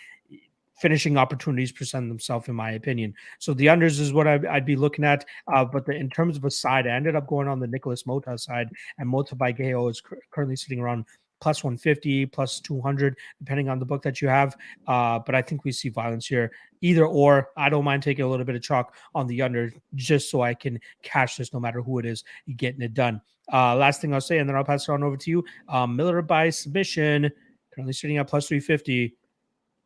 finishing 0.80 1.18
opportunities 1.18 1.72
present 1.72 2.10
themselves, 2.10 2.48
in 2.48 2.56
my 2.56 2.72
opinion. 2.72 3.14
So 3.40 3.54
the 3.54 3.68
unders 3.68 4.00
is 4.00 4.14
what 4.14 4.28
I'd, 4.28 4.46
I'd 4.46 4.66
be 4.66 4.76
looking 4.76 5.06
at. 5.06 5.26
Uh, 5.54 5.66
but 5.66 5.86
the, 5.86 5.94
in 5.94 6.10
terms 6.10 6.38
of 6.38 6.46
a 6.46 6.52
side, 6.52 6.88
I 6.88 6.92
ended 6.92 7.16
up 7.16 7.28
going 7.28 7.48
on 7.48 7.60
the 7.60 7.68
Nikolas 7.68 8.04
Motta 8.04 8.40
side, 8.40 8.70
and 8.98 9.12
Motta 9.12 9.38
by 9.38 9.52
Geo 9.52 9.88
is 9.88 10.02
currently 10.32 10.56
sitting 10.56 10.80
around 10.80 11.06
plus 11.44 11.62
150, 11.62 12.26
plus 12.28 12.62
200, 12.62 13.18
depending 13.40 13.68
on 13.68 13.78
the 13.78 13.86
book 13.86 14.02
that 14.02 14.22
you 14.22 14.30
have. 14.30 14.56
Uh, 14.88 15.20
but 15.20 15.36
I 15.36 15.42
think 15.42 15.66
we 15.66 15.74
see 15.74 15.90
violence 15.90 16.26
here. 16.26 16.54
Either 16.80 17.06
or, 17.06 17.50
I 17.58 17.70
don't 17.70 17.84
mind 17.84 18.02
taking 18.02 18.24
a 18.24 18.30
little 18.30 18.46
bit 18.46 18.56
of 18.56 18.62
chalk 18.62 18.96
on 19.14 19.28
the 19.28 19.42
under 19.42 19.74
just 19.94 20.32
so 20.32 20.42
I 20.42 20.54
can 20.54 20.80
cash 21.02 21.36
this 21.36 21.54
no 21.54 21.60
matter 21.60 21.82
who 21.82 22.00
it 22.00 22.06
is 22.06 22.24
getting 22.56 22.82
it 22.82 22.94
done. 22.94 23.22
Uh, 23.52 23.76
last 23.76 24.00
thing 24.00 24.14
I'll 24.14 24.22
say, 24.22 24.38
and 24.38 24.48
then 24.48 24.56
I'll 24.56 24.64
pass 24.64 24.88
it 24.88 24.92
on 24.94 25.04
over 25.04 25.18
to 25.18 25.30
you. 25.30 25.44
Um, 25.68 25.98
Miller 25.98 26.22
by 26.22 26.50
submission, 26.50 27.30
currently 27.76 27.92
sitting 27.92 28.18
at 28.18 28.28
plus 28.30 28.48
350 28.48 29.14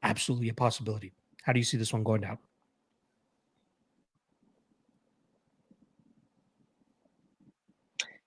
absolutely 0.04 0.50
a 0.50 0.54
possibility. 0.54 1.14
How 1.44 1.54
do 1.54 1.60
you 1.60 1.66
see 1.66 1.78
this 1.78 1.94
one 1.94 2.04
going 2.04 2.22
down? 2.22 2.38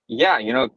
Yeah, 0.07 0.39
you 0.39 0.51
know, 0.51 0.69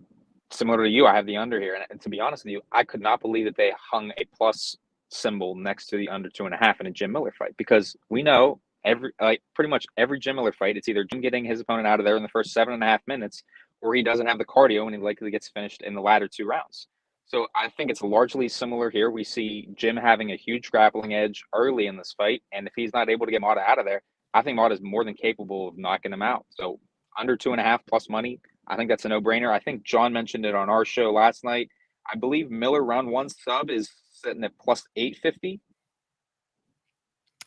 similar 0.50 0.84
to 0.84 0.88
you, 0.88 1.06
I 1.06 1.14
have 1.16 1.26
the 1.26 1.36
under 1.36 1.60
here. 1.60 1.76
And, 1.90 2.00
to 2.00 2.08
be 2.08 2.20
honest 2.20 2.44
with 2.44 2.52
you, 2.52 2.62
I 2.70 2.84
could 2.84 3.00
not 3.00 3.20
believe 3.20 3.46
that 3.46 3.56
they 3.56 3.72
hung 3.90 4.12
a 4.16 4.24
plus 4.36 4.76
symbol 5.08 5.54
next 5.54 5.86
to 5.86 5.96
the 5.96 6.08
under 6.08 6.28
two 6.28 6.44
and 6.44 6.54
a 6.54 6.56
half 6.56 6.80
in 6.80 6.86
a 6.86 6.90
Jim 6.90 7.12
Miller 7.12 7.32
fight 7.36 7.56
because 7.56 7.96
we 8.10 8.22
know 8.22 8.60
every 8.84 9.12
like 9.20 9.42
pretty 9.54 9.70
much 9.70 9.86
every 9.96 10.18
Jim 10.20 10.36
Miller 10.36 10.52
fight, 10.52 10.76
it's 10.76 10.88
either 10.88 11.04
Jim 11.04 11.20
getting 11.20 11.44
his 11.44 11.60
opponent 11.60 11.86
out 11.86 11.98
of 11.98 12.04
there 12.06 12.16
in 12.16 12.22
the 12.22 12.28
first 12.28 12.52
seven 12.52 12.74
and 12.74 12.82
a 12.82 12.86
half 12.86 13.00
minutes, 13.06 13.42
or 13.80 13.94
he 13.94 14.02
doesn't 14.02 14.26
have 14.26 14.38
the 14.38 14.44
cardio 14.44 14.84
and 14.84 14.94
he 14.94 15.00
likely 15.00 15.30
gets 15.30 15.48
finished 15.48 15.82
in 15.82 15.94
the 15.94 16.00
latter 16.00 16.28
two 16.28 16.46
rounds. 16.46 16.88
So 17.26 17.46
I 17.54 17.70
think 17.70 17.90
it's 17.90 18.02
largely 18.02 18.48
similar 18.48 18.90
here. 18.90 19.10
We 19.10 19.24
see 19.24 19.68
Jim 19.74 19.96
having 19.96 20.32
a 20.32 20.36
huge 20.36 20.70
grappling 20.70 21.14
edge 21.14 21.42
early 21.54 21.86
in 21.86 21.96
this 21.96 22.14
fight, 22.16 22.42
and 22.52 22.66
if 22.66 22.74
he's 22.76 22.92
not 22.92 23.08
able 23.08 23.26
to 23.26 23.32
get 23.32 23.40
Mata 23.40 23.60
out 23.60 23.78
of 23.78 23.86
there, 23.86 24.02
I 24.34 24.42
think 24.42 24.56
Mata 24.56 24.74
is 24.74 24.80
more 24.82 25.04
than 25.04 25.14
capable 25.14 25.68
of 25.68 25.78
knocking 25.78 26.12
him 26.12 26.22
out. 26.22 26.44
So 26.50 26.80
under 27.18 27.36
two 27.36 27.52
and 27.52 27.60
a 27.60 27.64
half 27.64 27.80
plus 27.86 28.08
money, 28.10 28.40
I 28.66 28.76
think 28.76 28.90
that's 28.90 29.04
a 29.04 29.08
no-brainer. 29.08 29.50
I 29.50 29.58
think 29.58 29.84
John 29.84 30.12
mentioned 30.12 30.44
it 30.44 30.54
on 30.54 30.68
our 30.68 30.84
show 30.84 31.12
last 31.12 31.44
night. 31.44 31.68
I 32.12 32.16
believe 32.16 32.50
Miller 32.50 32.84
round 32.84 33.08
one 33.08 33.28
sub 33.28 33.70
is 33.70 33.90
sitting 34.12 34.44
at 34.44 34.52
plus 34.58 34.84
eight 34.96 35.18
fifty. 35.22 35.60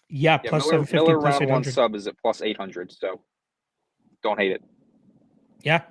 Yeah, 0.09 0.39
Yeah, 0.43 0.49
plus 0.49 0.65
Miller, 0.71 0.85
750, 0.85 0.95
Miller 0.95 1.19
plus 1.19 1.39
round 1.39 1.51
one 1.51 1.63
sub 1.63 1.95
is 1.95 2.07
at 2.07 2.17
plus 2.19 2.41
eight 2.41 2.57
hundred. 2.57 2.91
So 2.91 3.21
don't 4.23 4.39
hate 4.39 4.51
it. 4.51 4.63
Yeah, 5.61 5.81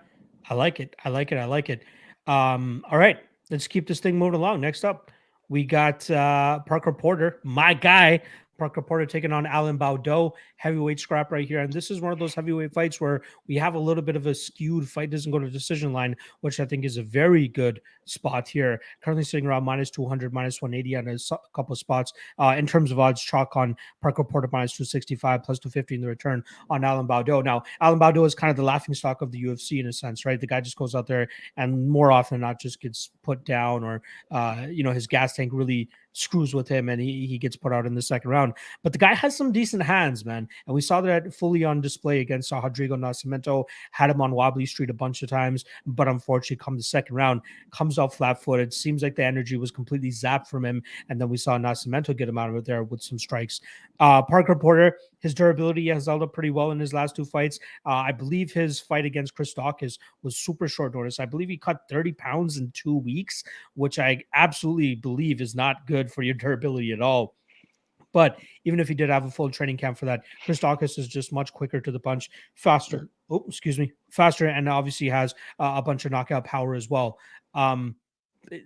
I 0.49 0.55
like 0.55 0.81
it. 0.81 0.97
I 1.05 1.11
like 1.11 1.33
it. 1.33 1.39
I 1.39 1.45
like 1.45 1.71
it. 1.71 1.83
Um, 2.27 2.85
all 2.91 2.99
right, 2.99 3.19
let's 3.51 3.67
keep 3.67 3.87
this 3.87 4.01
thing 4.01 4.19
moving 4.19 4.35
along. 4.35 4.61
Next 4.61 4.85
up, 4.85 5.11
we 5.49 5.65
got 5.65 6.11
uh 6.11 6.61
Parker 6.61 6.93
Porter, 6.93 7.41
my 7.45 7.75
guy. 7.75 8.23
Parker 8.59 8.81
Porter 8.81 9.05
taking 9.05 9.33
on 9.33 9.45
Alan 9.45 9.79
Baudot, 9.79 10.33
heavyweight 10.57 11.01
scrap 11.01 11.33
right 11.33 11.47
here. 11.47 11.61
And 11.61 11.73
this 11.73 11.91
is 11.91 12.01
one 12.01 12.13
of 12.13 12.19
those 12.19 12.35
heavyweight 12.35 12.73
fights 12.73 13.01
where 13.01 13.23
we 13.47 13.57
have 13.57 13.75
a 13.75 13.79
little 13.79 14.03
bit 14.03 14.17
of 14.17 14.27
a 14.27 14.35
skewed 14.35 14.89
fight 14.89 15.11
doesn't 15.11 15.33
go 15.33 15.39
to 15.39 15.51
decision 15.51 15.93
line, 15.93 16.17
which 16.41 16.61
I 16.61 16.65
think 16.65 16.85
is 16.85 16.97
a 16.97 17.03
very 17.03 17.49
good 17.49 17.81
spot 18.05 18.49
here. 18.49 18.81
Currently 19.03 19.25
sitting 19.25 19.47
around 19.47 19.65
minus 19.65 19.91
200, 19.91 20.33
minus 20.33 20.63
180 20.63 20.97
on 20.97 21.09
a 21.09 21.39
couple 21.55 21.77
spots. 21.77 22.13
Uh, 22.39 22.55
in 22.57 22.67
terms 22.67 22.91
of 22.91 22.99
odds, 22.99 23.23
chalk 23.23 23.57
on 23.57 23.77
Parker 24.01 24.25
Porter 24.25 24.49
minus 24.53 24.73
265, 24.73 25.43
plus 25.43 25.59
250 25.59 25.95
in 25.97 26.01
the 26.01 26.07
return 26.07 26.43
on 26.71 26.85
Alan 26.85 27.07
Baudot. 27.07 27.45
Now, 27.45 27.63
Alan 27.81 27.99
Baudot 27.99 28.27
is 28.27 28.35
kind 28.35 28.51
of 28.51 28.57
the 28.57 28.63
laughing 28.63 28.95
stock 28.95 29.23
of 29.23 29.33
the 29.33 29.43
UFC 29.43 29.81
in 29.81 29.87
a 29.87 29.93
sense, 29.93 30.25
right? 30.25 30.41
The 30.41 30.47
guy 30.47 30.61
just 30.61 30.77
goes 30.77 30.95
out 30.95 31.07
there 31.07 31.29
and 31.57 31.89
more 31.89 32.13
often 32.13 32.37
than 32.37 32.49
not 32.49 32.61
just 32.61 32.81
gets 32.81 33.11
put 33.23 33.45
down 33.45 33.85
or, 33.85 34.03
uh, 34.31 34.67
you 34.69 34.83
know, 34.83 34.93
his 34.93 35.07
gas 35.07 35.35
tank 35.35 35.53
really 35.53 35.89
screws 36.17 36.55
with 36.55 36.67
him 36.67 36.89
and 36.89 37.01
he, 37.01 37.27
he 37.27 37.39
gets 37.39 37.57
put 37.57 37.73
out 37.73 37.87
in 37.87 37.95
the 37.95 38.03
second 38.03 38.31
round. 38.31 38.55
But 38.83 38.93
the 38.93 38.99
guy 38.99 39.15
has 39.15 39.37
some 39.37 39.53
decent 39.53 39.83
hands, 39.83 40.25
man. 40.25 40.46
And 40.67 40.75
we 40.75 40.81
saw 40.81 41.01
that 41.03 41.35
fully 41.35 41.65
on 41.65 41.81
display 41.81 42.21
against 42.21 42.53
Rodrigo 42.53 42.97
Nascimento, 42.97 43.65
had 43.93 44.11
him 44.11 44.21
on 44.21 44.33
wobbly 44.33 44.67
street 44.67 44.91
a 44.91 44.95
bunch 44.95 45.23
of 45.23 45.29
times, 45.29 45.65
but 45.87 46.09
unfortunately, 46.09 46.63
come 46.63 46.77
the 46.77 46.83
second 46.83 47.15
round, 47.17 47.41
comes 47.71 47.99
out 47.99 48.15
flat 48.15 48.43
footed. 48.43 48.73
Seems 48.73 49.03
like 49.03 49.17
the 49.17 49.25
energy 49.25 49.57
was 49.57 49.71
completely 49.71 50.11
zapped 50.11 50.47
from 50.47 50.65
him. 50.65 50.83
And 51.09 51.21
then 51.21 51.29
we 51.29 51.37
saw 51.37 51.59
Nascimento 51.59 52.17
get 52.17 52.29
him 52.29 52.39
out 52.39 52.55
of 52.55 52.65
there 52.65 52.85
with 52.85 53.03
some 53.03 53.19
strikes. 53.19 53.61
Uh, 54.01 54.23
Parker 54.23 54.55
Porter, 54.55 54.99
his 55.21 55.35
durability 55.35 55.89
has 55.89 56.07
held 56.07 56.23
up 56.23 56.33
pretty 56.33 56.51
well 56.51 56.71
in 56.71 56.79
his 56.79 56.93
last 56.93 57.17
two 57.17 57.25
fights. 57.25 57.59
Uh, 57.85 57.91
I 57.91 58.13
believe 58.13 58.53
his 58.53 58.81
fight 58.81 59.05
against 59.05 59.35
Chris 59.35 59.55
Daukaus 59.55 59.99
was 60.23 60.37
super 60.37 60.69
short 60.69 60.95
notice. 60.95 61.19
I 61.19 61.27
believe 61.27 61.49
he 61.49 61.57
cut 61.57 61.81
30 61.89 62.13
pounds 62.13 62.59
in 62.59 62.71
two 62.73 62.97
weeks, 62.97 63.43
which 63.75 63.99
I 63.99 64.23
absolutely 64.35 64.95
believe 64.95 65.41
is 65.41 65.55
not 65.55 65.87
good 65.87 66.13
for 66.13 66.23
your 66.23 66.35
durability 66.47 66.93
at 66.93 67.01
all. 67.01 67.35
But 68.17 68.39
even 68.65 68.81
if 68.81 68.89
he 68.89 68.95
did 68.95 69.11
have 69.11 69.27
a 69.27 69.31
full 69.31 69.51
training 69.51 69.77
camp 69.77 69.99
for 69.99 70.07
that, 70.07 70.23
Chris 70.43 70.61
Daukaus 70.61 70.99
is 70.99 71.07
just 71.07 71.35
much 71.35 71.53
quicker 71.53 71.83
to 71.83 71.93
the 71.93 72.01
punch, 72.01 72.31
faster. 72.55 73.11
Oh, 73.29 73.45
excuse 73.47 73.79
me, 73.79 73.93
faster, 74.09 74.47
and 74.47 74.71
obviously 74.71 75.11
has 75.11 75.35
uh, 75.61 75.75
a 75.77 75.83
bunch 75.83 76.07
of 76.07 76.13
knockout 76.13 76.47
power 76.47 76.75
as 76.75 76.89
well. 76.89 77.19
Um, 77.53 77.95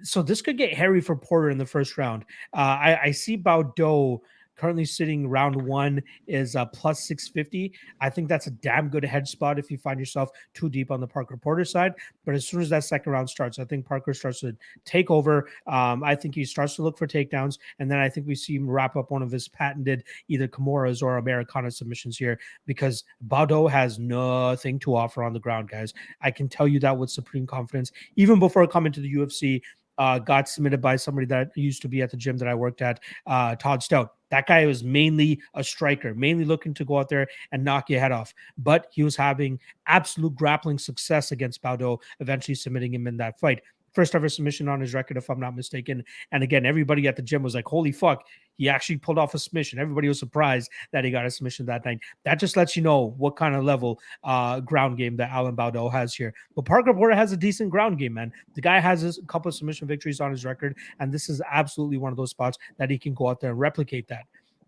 so 0.04 0.22
this 0.22 0.40
could 0.40 0.56
get 0.56 0.72
hairy 0.72 1.00
for 1.00 1.16
Porter 1.16 1.50
in 1.50 1.58
the 1.58 1.66
first 1.66 1.98
round. 1.98 2.26
Uh, 2.56 2.60
I, 2.60 3.00
I 3.06 3.10
see 3.10 3.36
Baudot 3.36 4.20
currently 4.60 4.84
sitting 4.84 5.26
round 5.26 5.56
one 5.56 6.02
is 6.26 6.54
uh, 6.54 6.66
plus 6.66 7.04
650. 7.04 7.72
I 7.98 8.10
think 8.10 8.28
that's 8.28 8.46
a 8.46 8.50
damn 8.50 8.90
good 8.90 9.04
hedge 9.04 9.30
spot 9.30 9.58
if 9.58 9.70
you 9.70 9.78
find 9.78 9.98
yourself 9.98 10.28
too 10.52 10.68
deep 10.68 10.90
on 10.90 11.00
the 11.00 11.06
Parker 11.06 11.38
Porter 11.38 11.64
side. 11.64 11.94
But 12.26 12.34
as 12.34 12.46
soon 12.46 12.60
as 12.60 12.68
that 12.68 12.84
second 12.84 13.10
round 13.10 13.30
starts, 13.30 13.58
I 13.58 13.64
think 13.64 13.86
Parker 13.86 14.12
starts 14.12 14.40
to 14.40 14.54
take 14.84 15.10
over. 15.10 15.48
Um, 15.66 16.04
I 16.04 16.14
think 16.14 16.34
he 16.34 16.44
starts 16.44 16.76
to 16.76 16.82
look 16.82 16.98
for 16.98 17.06
takedowns. 17.06 17.58
And 17.78 17.90
then 17.90 17.98
I 17.98 18.10
think 18.10 18.26
we 18.26 18.34
see 18.34 18.54
him 18.54 18.68
wrap 18.68 18.96
up 18.96 19.10
one 19.10 19.22
of 19.22 19.30
his 19.30 19.48
patented 19.48 20.04
either 20.28 20.46
Kimuras 20.46 21.02
or 21.02 21.16
Americana 21.16 21.70
submissions 21.70 22.18
here 22.18 22.38
because 22.66 23.04
Baudot 23.28 23.70
has 23.70 23.98
nothing 23.98 24.78
to 24.80 24.94
offer 24.94 25.22
on 25.24 25.32
the 25.32 25.40
ground, 25.40 25.70
guys. 25.70 25.94
I 26.20 26.30
can 26.30 26.50
tell 26.50 26.68
you 26.68 26.80
that 26.80 26.98
with 26.98 27.10
supreme 27.10 27.46
confidence. 27.46 27.92
Even 28.16 28.38
before 28.38 28.66
coming 28.66 28.92
to 28.92 29.00
the 29.00 29.14
UFC, 29.14 29.62
uh, 30.00 30.18
got 30.18 30.48
submitted 30.48 30.80
by 30.80 30.96
somebody 30.96 31.26
that 31.26 31.50
used 31.54 31.82
to 31.82 31.88
be 31.88 32.00
at 32.00 32.10
the 32.10 32.16
gym 32.16 32.38
that 32.38 32.48
I 32.48 32.54
worked 32.54 32.80
at, 32.80 33.00
uh, 33.26 33.54
Todd 33.56 33.82
Stout. 33.82 34.14
That 34.30 34.46
guy 34.46 34.66
was 34.66 34.82
mainly 34.82 35.40
a 35.54 35.62
striker, 35.64 36.14
mainly 36.14 36.44
looking 36.44 36.74
to 36.74 36.84
go 36.84 36.98
out 36.98 37.08
there 37.08 37.26
and 37.52 37.64
knock 37.64 37.90
your 37.90 38.00
head 38.00 38.12
off. 38.12 38.32
But 38.58 38.88
he 38.92 39.02
was 39.02 39.16
having 39.16 39.58
absolute 39.86 40.34
grappling 40.34 40.78
success 40.78 41.32
against 41.32 41.62
Baudot, 41.62 42.00
eventually 42.20 42.54
submitting 42.54 42.94
him 42.94 43.06
in 43.06 43.16
that 43.18 43.38
fight. 43.38 43.60
First 43.92 44.14
ever 44.14 44.28
submission 44.28 44.68
on 44.68 44.80
his 44.80 44.94
record, 44.94 45.16
if 45.16 45.28
I'm 45.28 45.40
not 45.40 45.56
mistaken. 45.56 46.04
And 46.32 46.42
again, 46.42 46.64
everybody 46.64 47.08
at 47.08 47.16
the 47.16 47.22
gym 47.22 47.42
was 47.42 47.54
like, 47.54 47.66
holy 47.66 47.92
fuck, 47.92 48.24
he 48.56 48.68
actually 48.68 48.98
pulled 48.98 49.18
off 49.18 49.34
a 49.34 49.38
submission. 49.38 49.78
Everybody 49.78 50.08
was 50.08 50.18
surprised 50.18 50.70
that 50.92 51.04
he 51.04 51.10
got 51.10 51.24
a 51.24 51.30
submission 51.30 51.66
that 51.66 51.84
night. 51.84 52.00
That 52.24 52.38
just 52.38 52.56
lets 52.56 52.76
you 52.76 52.82
know 52.82 53.14
what 53.16 53.36
kind 53.36 53.54
of 53.54 53.64
level 53.64 53.98
uh, 54.22 54.60
ground 54.60 54.98
game 54.98 55.16
that 55.16 55.30
Alan 55.30 55.56
Baudot 55.56 55.90
has 55.92 56.14
here. 56.14 56.34
But 56.54 56.66
Parker 56.66 56.92
Porter 56.92 57.14
has 57.14 57.32
a 57.32 57.36
decent 57.36 57.70
ground 57.70 57.98
game, 57.98 58.14
man. 58.14 58.32
The 58.54 58.60
guy 58.60 58.78
has 58.78 59.18
a 59.18 59.22
couple 59.22 59.48
of 59.48 59.54
submission 59.54 59.88
victories 59.88 60.20
on 60.20 60.30
his 60.30 60.44
record, 60.44 60.76
and 60.98 61.12
this 61.12 61.28
is 61.28 61.40
absolutely 61.50 61.96
one 61.96 62.12
of 62.12 62.16
those 62.16 62.30
spots 62.30 62.58
that 62.76 62.90
he 62.90 62.98
can 62.98 63.14
go 63.14 63.28
out 63.28 63.40
there 63.40 63.50
and 63.50 63.58
replicate 63.58 64.08
that. 64.08 64.24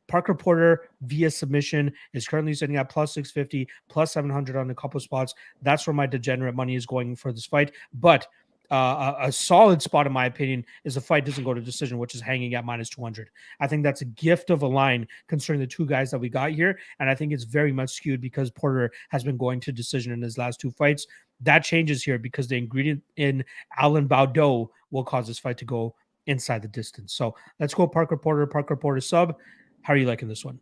Parker 0.08 0.34
Porter 0.34 0.88
via 1.02 1.30
submission 1.30 1.92
is 2.12 2.26
currently 2.26 2.52
sitting 2.54 2.76
at 2.76 2.90
plus 2.90 3.14
650, 3.14 3.68
plus 3.88 4.12
700 4.12 4.56
on 4.56 4.70
a 4.70 4.74
couple 4.74 5.00
spots. 5.00 5.34
That's 5.62 5.86
where 5.86 5.94
my 5.94 6.06
degenerate 6.06 6.54
money 6.54 6.74
is 6.74 6.84
going 6.84 7.16
for 7.16 7.32
this 7.32 7.46
fight. 7.46 7.72
But 7.94 8.26
uh, 8.72 9.16
a, 9.20 9.30
solid 9.30 9.82
spot, 9.82 10.06
in 10.06 10.12
my 10.12 10.24
opinion, 10.24 10.64
is 10.84 10.94
the 10.94 11.00
fight 11.00 11.26
doesn't 11.26 11.44
go 11.44 11.52
to 11.52 11.60
decision, 11.60 11.98
which 11.98 12.14
is 12.14 12.22
hanging 12.22 12.54
at 12.54 12.64
minus 12.64 12.88
200. 12.88 13.28
I 13.60 13.66
think 13.66 13.82
that's 13.82 14.00
a 14.00 14.06
gift 14.06 14.48
of 14.48 14.62
a 14.62 14.66
line 14.66 15.06
concerning 15.28 15.60
the 15.60 15.66
two 15.66 15.84
guys 15.84 16.10
that 16.10 16.18
we 16.18 16.30
got 16.30 16.52
here. 16.52 16.78
And 16.98 17.10
I 17.10 17.14
think 17.14 17.32
it's 17.32 17.44
very 17.44 17.70
much 17.70 17.90
skewed 17.90 18.22
because 18.22 18.50
Porter 18.50 18.90
has 19.10 19.24
been 19.24 19.36
going 19.36 19.60
to 19.60 19.72
decision 19.72 20.10
in 20.10 20.22
his 20.22 20.38
last 20.38 20.58
two 20.58 20.70
fights. 20.70 21.06
That 21.40 21.64
changes 21.64 22.02
here 22.02 22.18
because 22.18 22.48
the 22.48 22.56
ingredient 22.56 23.02
in 23.16 23.44
Alan 23.76 24.08
Baudot 24.08 24.68
will 24.90 25.04
cause 25.04 25.26
this 25.26 25.38
fight 25.38 25.58
to 25.58 25.66
go 25.66 25.94
inside 26.26 26.62
the 26.62 26.68
distance. 26.68 27.12
So 27.12 27.36
let's 27.60 27.74
go 27.74 27.86
Parker 27.86 28.16
Porter, 28.16 28.46
Parker 28.46 28.76
Porter 28.76 29.02
sub. 29.02 29.36
How 29.82 29.92
are 29.92 29.96
you 29.98 30.06
liking 30.06 30.28
this 30.28 30.46
one? 30.46 30.58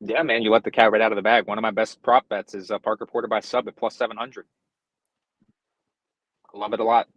Yeah, 0.00 0.22
man, 0.22 0.42
you 0.42 0.50
let 0.50 0.64
the 0.64 0.70
cat 0.70 0.92
right 0.92 1.00
out 1.00 1.12
of 1.12 1.16
the 1.16 1.22
bag. 1.22 1.46
One 1.46 1.58
of 1.58 1.62
my 1.62 1.72
best 1.72 2.02
prop 2.02 2.28
bets 2.28 2.54
is 2.54 2.70
uh, 2.70 2.78
Parker 2.78 3.06
Porter 3.06 3.28
by 3.28 3.40
sub 3.40 3.66
at 3.68 3.76
plus 3.76 3.96
seven 3.96 4.16
hundred. 4.16 4.46
Love 6.54 6.72
it 6.72 6.80
a 6.80 6.84
lot. 6.84 7.08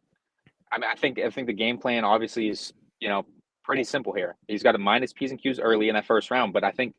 I 0.72 0.78
mean, 0.80 0.90
I 0.92 0.96
think 0.96 1.20
I 1.20 1.30
think 1.30 1.48
the 1.48 1.54
game 1.54 1.78
plan 1.78 2.04
obviously 2.04 2.50
is 2.50 2.74
you 3.00 3.10
know 3.10 3.26
pretty 3.64 3.84
simple 3.84 4.14
here. 4.14 4.36
He's 4.48 4.64
got 4.64 4.72
to 4.74 4.78
minus 4.80 5.14
p's 5.14 5.32
and 5.32 5.42
q's 5.42 5.60
early 5.60 5.90
in 5.90 5.96
that 5.96 6.06
first 6.06 6.32
round, 6.32 6.54
but 6.54 6.64
I 6.64 6.72
think 6.72 6.94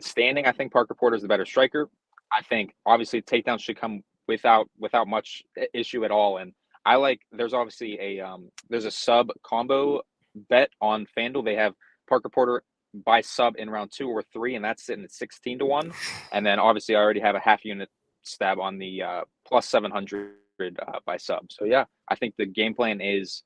standing, 0.00 0.46
I 0.46 0.52
think 0.52 0.72
Parker 0.72 0.94
Porter 0.94 1.16
is 1.16 1.22
the 1.22 1.28
better 1.28 1.46
striker. 1.46 1.88
I 2.32 2.42
think 2.42 2.74
obviously 2.84 3.22
takedowns 3.22 3.60
should 3.60 3.80
come 3.80 4.02
without 4.26 4.68
without 4.78 5.08
much 5.08 5.42
issue 5.72 6.04
at 6.04 6.10
all. 6.10 6.38
And 6.38 6.52
I 6.84 6.96
like 6.96 7.20
there's 7.32 7.54
obviously 7.54 7.98
a 8.00 8.20
um 8.20 8.50
there's 8.68 8.86
a 8.86 8.90
sub 8.90 9.30
combo 9.44 10.02
bet 10.50 10.70
on 10.80 11.06
FanDuel. 11.16 11.44
They 11.44 11.56
have 11.56 11.74
Parker 12.08 12.28
Porter 12.28 12.62
by 12.94 13.20
sub 13.20 13.54
in 13.58 13.70
round 13.70 13.92
two 13.92 14.08
or 14.08 14.22
three, 14.32 14.54
and 14.54 14.64
that's 14.64 14.86
sitting 14.86 15.04
at 15.04 15.12
16 15.12 15.60
to 15.60 15.66
one. 15.66 15.92
And 16.32 16.44
then 16.44 16.58
obviously 16.58 16.96
I 16.96 17.00
already 17.00 17.20
have 17.20 17.34
a 17.34 17.40
half 17.40 17.64
unit 17.64 17.88
stab 18.22 18.58
on 18.58 18.78
the 18.78 19.02
uh, 19.02 19.20
plus 19.46 19.66
700 19.68 20.34
uh, 20.60 20.98
by 21.06 21.16
sub. 21.16 21.50
So 21.50 21.64
yeah, 21.64 21.84
I 22.08 22.14
think 22.14 22.34
the 22.36 22.46
game 22.46 22.74
plan 22.74 23.00
is 23.00 23.42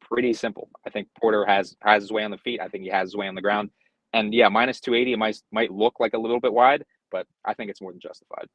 pretty 0.00 0.32
simple. 0.32 0.68
I 0.86 0.90
think 0.90 1.08
Porter 1.20 1.44
has 1.46 1.76
has 1.80 2.04
his 2.04 2.12
way 2.12 2.24
on 2.24 2.30
the 2.30 2.38
feet. 2.38 2.60
I 2.60 2.68
think 2.68 2.84
he 2.84 2.90
has 2.90 3.08
his 3.08 3.16
way 3.16 3.28
on 3.28 3.34
the 3.34 3.42
ground. 3.42 3.70
And 4.12 4.32
yeah, 4.32 4.48
minus 4.48 4.80
280 4.80 5.12
it 5.12 5.16
might 5.16 5.36
might 5.52 5.72
look 5.72 5.98
like 6.00 6.14
a 6.14 6.18
little 6.18 6.40
bit 6.40 6.52
wide, 6.52 6.84
but 7.10 7.26
I 7.44 7.54
think 7.54 7.70
it's 7.70 7.80
more 7.80 7.92
than 7.92 8.00
justified. 8.00 8.46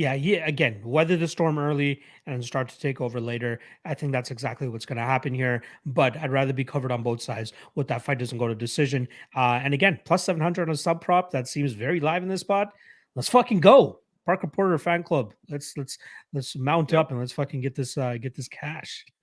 Yeah, 0.00 0.14
yeah. 0.14 0.46
Again, 0.46 0.80
weather 0.82 1.18
the 1.18 1.28
storm 1.28 1.58
early 1.58 2.00
and 2.24 2.42
start 2.42 2.70
to 2.70 2.80
take 2.80 3.02
over 3.02 3.20
later. 3.20 3.60
I 3.84 3.92
think 3.92 4.12
that's 4.12 4.30
exactly 4.30 4.66
what's 4.66 4.86
going 4.86 4.96
to 4.96 5.02
happen 5.02 5.34
here. 5.34 5.62
But 5.84 6.16
I'd 6.16 6.32
rather 6.32 6.54
be 6.54 6.64
covered 6.64 6.90
on 6.90 7.02
both 7.02 7.20
sides 7.20 7.52
with 7.74 7.86
that 7.88 8.00
fight 8.00 8.18
doesn't 8.18 8.38
go 8.38 8.48
to 8.48 8.54
decision. 8.54 9.06
Uh, 9.36 9.60
and 9.62 9.74
again, 9.74 10.00
plus 10.06 10.24
700 10.24 10.70
on 10.70 10.72
a 10.72 10.76
sub 10.78 11.02
prop. 11.02 11.30
That 11.32 11.48
seems 11.48 11.74
very 11.74 12.00
live 12.00 12.22
in 12.22 12.30
this 12.30 12.40
spot. 12.40 12.72
Let's 13.14 13.28
fucking 13.28 13.60
go. 13.60 14.00
Parker 14.24 14.46
Porter 14.46 14.78
fan 14.78 15.02
club. 15.02 15.34
Let's 15.50 15.76
let's 15.76 15.98
let's 16.32 16.56
mount 16.56 16.94
up 16.94 17.10
and 17.10 17.20
let's 17.20 17.32
fucking 17.32 17.60
get 17.60 17.74
this 17.74 17.98
uh 17.98 18.16
get 18.16 18.34
this 18.34 18.48
cash. 18.48 19.04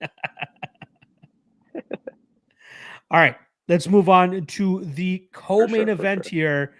All 3.10 3.18
right, 3.18 3.34
let's 3.66 3.88
move 3.88 4.08
on 4.08 4.46
to 4.46 4.84
the 4.84 5.26
co-main 5.32 5.86
sure, 5.86 5.88
event 5.88 6.26
sure. 6.26 6.30
here. 6.30 6.74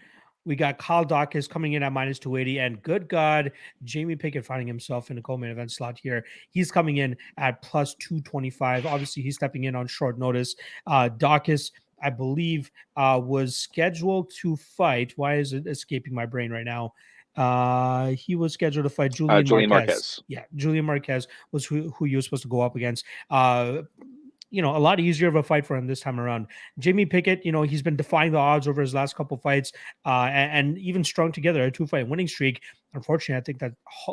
We 0.44 0.56
got 0.56 0.78
Kyle 0.78 1.04
Daukaus 1.04 1.48
coming 1.48 1.74
in 1.74 1.82
at 1.82 1.92
minus 1.92 2.18
280, 2.18 2.58
and 2.58 2.82
good 2.82 3.08
God, 3.08 3.52
Jamie 3.84 4.16
Pickett 4.16 4.46
finding 4.46 4.66
himself 4.66 5.10
in 5.10 5.16
the 5.16 5.22
co-main 5.22 5.50
event 5.50 5.70
slot 5.70 5.98
here. 5.98 6.24
He's 6.50 6.70
coming 6.72 6.98
in 6.98 7.16
at 7.36 7.60
plus 7.60 7.94
225. 7.96 8.86
Obviously, 8.86 9.22
he's 9.22 9.34
stepping 9.34 9.64
in 9.64 9.74
on 9.74 9.86
short 9.86 10.18
notice. 10.18 10.56
Uh, 10.86 11.08
Daukaus 11.08 11.70
I 12.02 12.10
believe, 12.10 12.70
uh, 12.96 13.20
was 13.22 13.56
scheduled 13.56 14.30
to 14.40 14.56
fight. 14.56 15.12
Why 15.16 15.36
is 15.36 15.52
it 15.52 15.66
escaping 15.66 16.14
my 16.14 16.26
brain 16.26 16.50
right 16.50 16.64
now? 16.64 16.94
Uh, 17.36 18.10
he 18.10 18.34
was 18.34 18.52
scheduled 18.52 18.84
to 18.84 18.90
fight 18.90 19.12
Julian, 19.12 19.38
Uh, 19.38 19.42
Julian 19.42 19.70
Marquez. 19.70 19.88
Marquez. 19.88 20.22
Yeah, 20.28 20.44
Julian 20.56 20.84
Marquez 20.84 21.28
was 21.52 21.64
who, 21.64 21.90
who 21.90 22.06
you 22.06 22.18
were 22.18 22.22
supposed 22.22 22.42
to 22.42 22.48
go 22.48 22.60
up 22.60 22.76
against. 22.76 23.04
Uh, 23.30 23.82
you 24.50 24.62
know, 24.62 24.76
a 24.76 24.78
lot 24.78 24.98
easier 25.00 25.28
of 25.28 25.36
a 25.36 25.42
fight 25.42 25.66
for 25.66 25.76
him 25.76 25.86
this 25.86 26.00
time 26.00 26.18
around. 26.18 26.46
Jamie 26.78 27.06
Pickett, 27.06 27.44
you 27.44 27.52
know, 27.52 27.62
he's 27.62 27.82
been 27.82 27.96
defying 27.96 28.32
the 28.32 28.38
odds 28.38 28.66
over 28.66 28.80
his 28.80 28.94
last 28.94 29.14
couple 29.14 29.36
fights, 29.36 29.72
uh, 30.06 30.28
and, 30.30 30.68
and 30.68 30.78
even 30.78 31.04
strung 31.04 31.32
together 31.32 31.62
a 31.64 31.70
two-fight 31.70 32.08
winning 32.08 32.28
streak. 32.28 32.62
Unfortunately, 32.94 33.38
I 33.38 33.44
think 33.44 33.58
that 33.58 33.72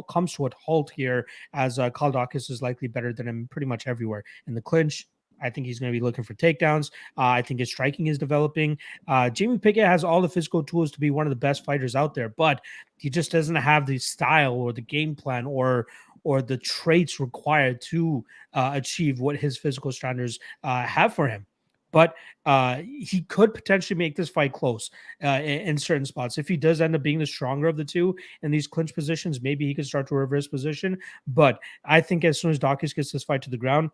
comes 0.09 0.33
to 0.33 0.45
a 0.45 0.49
halt 0.57 0.91
here, 0.95 1.25
as 1.53 1.79
uh, 1.79 1.89
Kaldakis 1.89 2.49
is 2.51 2.61
likely 2.61 2.87
better 2.87 3.13
than 3.13 3.27
him 3.27 3.47
pretty 3.49 3.67
much 3.67 3.87
everywhere 3.87 4.23
in 4.47 4.53
the 4.53 4.61
clinch. 4.61 5.07
I 5.41 5.49
think 5.49 5.67
he's 5.67 5.79
going 5.79 5.91
to 5.91 5.97
be 5.97 6.03
looking 6.03 6.23
for 6.23 6.33
takedowns. 6.33 6.91
Uh, 7.17 7.27
I 7.27 7.41
think 7.41 7.59
his 7.59 7.69
striking 7.69 8.07
is 8.07 8.17
developing. 8.17 8.77
Uh, 9.07 9.29
Jamie 9.29 9.57
Pickett 9.57 9.85
has 9.85 10.03
all 10.03 10.21
the 10.21 10.29
physical 10.29 10.63
tools 10.63 10.91
to 10.91 10.99
be 10.99 11.11
one 11.11 11.25
of 11.25 11.29
the 11.29 11.35
best 11.35 11.65
fighters 11.65 11.95
out 11.95 12.13
there, 12.13 12.29
but 12.29 12.61
he 12.97 13.09
just 13.09 13.31
doesn't 13.31 13.55
have 13.55 13.85
the 13.85 13.97
style 13.97 14.53
or 14.53 14.71
the 14.71 14.81
game 14.81 15.15
plan 15.15 15.45
or 15.45 15.87
or 16.25 16.41
the 16.41 16.57
traits 16.57 17.19
required 17.19 17.79
to 17.79 18.25
uh, 18.53 18.71
achieve 18.73 19.21
what 19.21 19.37
his 19.37 19.57
physical 19.57 19.91
standards 19.91 20.39
uh, 20.63 20.83
have 20.83 21.13
for 21.13 21.27
him. 21.27 21.45
But 21.91 22.15
uh, 22.45 22.81
he 22.83 23.21
could 23.29 23.53
potentially 23.53 23.97
make 23.97 24.17
this 24.17 24.27
fight 24.27 24.51
close 24.51 24.91
uh, 25.23 25.39
in, 25.41 25.61
in 25.61 25.77
certain 25.77 26.03
spots. 26.03 26.37
If 26.37 26.47
he 26.47 26.57
does 26.57 26.81
end 26.81 26.95
up 26.95 27.03
being 27.03 27.19
the 27.19 27.25
stronger 27.25 27.67
of 27.67 27.77
the 27.77 27.85
two 27.85 28.17
in 28.41 28.51
these 28.51 28.67
clinch 28.67 28.93
positions, 28.93 29.41
maybe 29.41 29.65
he 29.65 29.73
could 29.73 29.85
start 29.85 30.07
to 30.07 30.15
reverse 30.15 30.47
position. 30.47 30.97
But 31.27 31.59
I 31.85 32.01
think 32.01 32.25
as 32.25 32.41
soon 32.41 32.51
as 32.51 32.59
Daukaus 32.59 32.93
gets 32.93 33.13
this 33.13 33.23
fight 33.23 33.43
to 33.43 33.49
the 33.49 33.55
ground, 33.55 33.91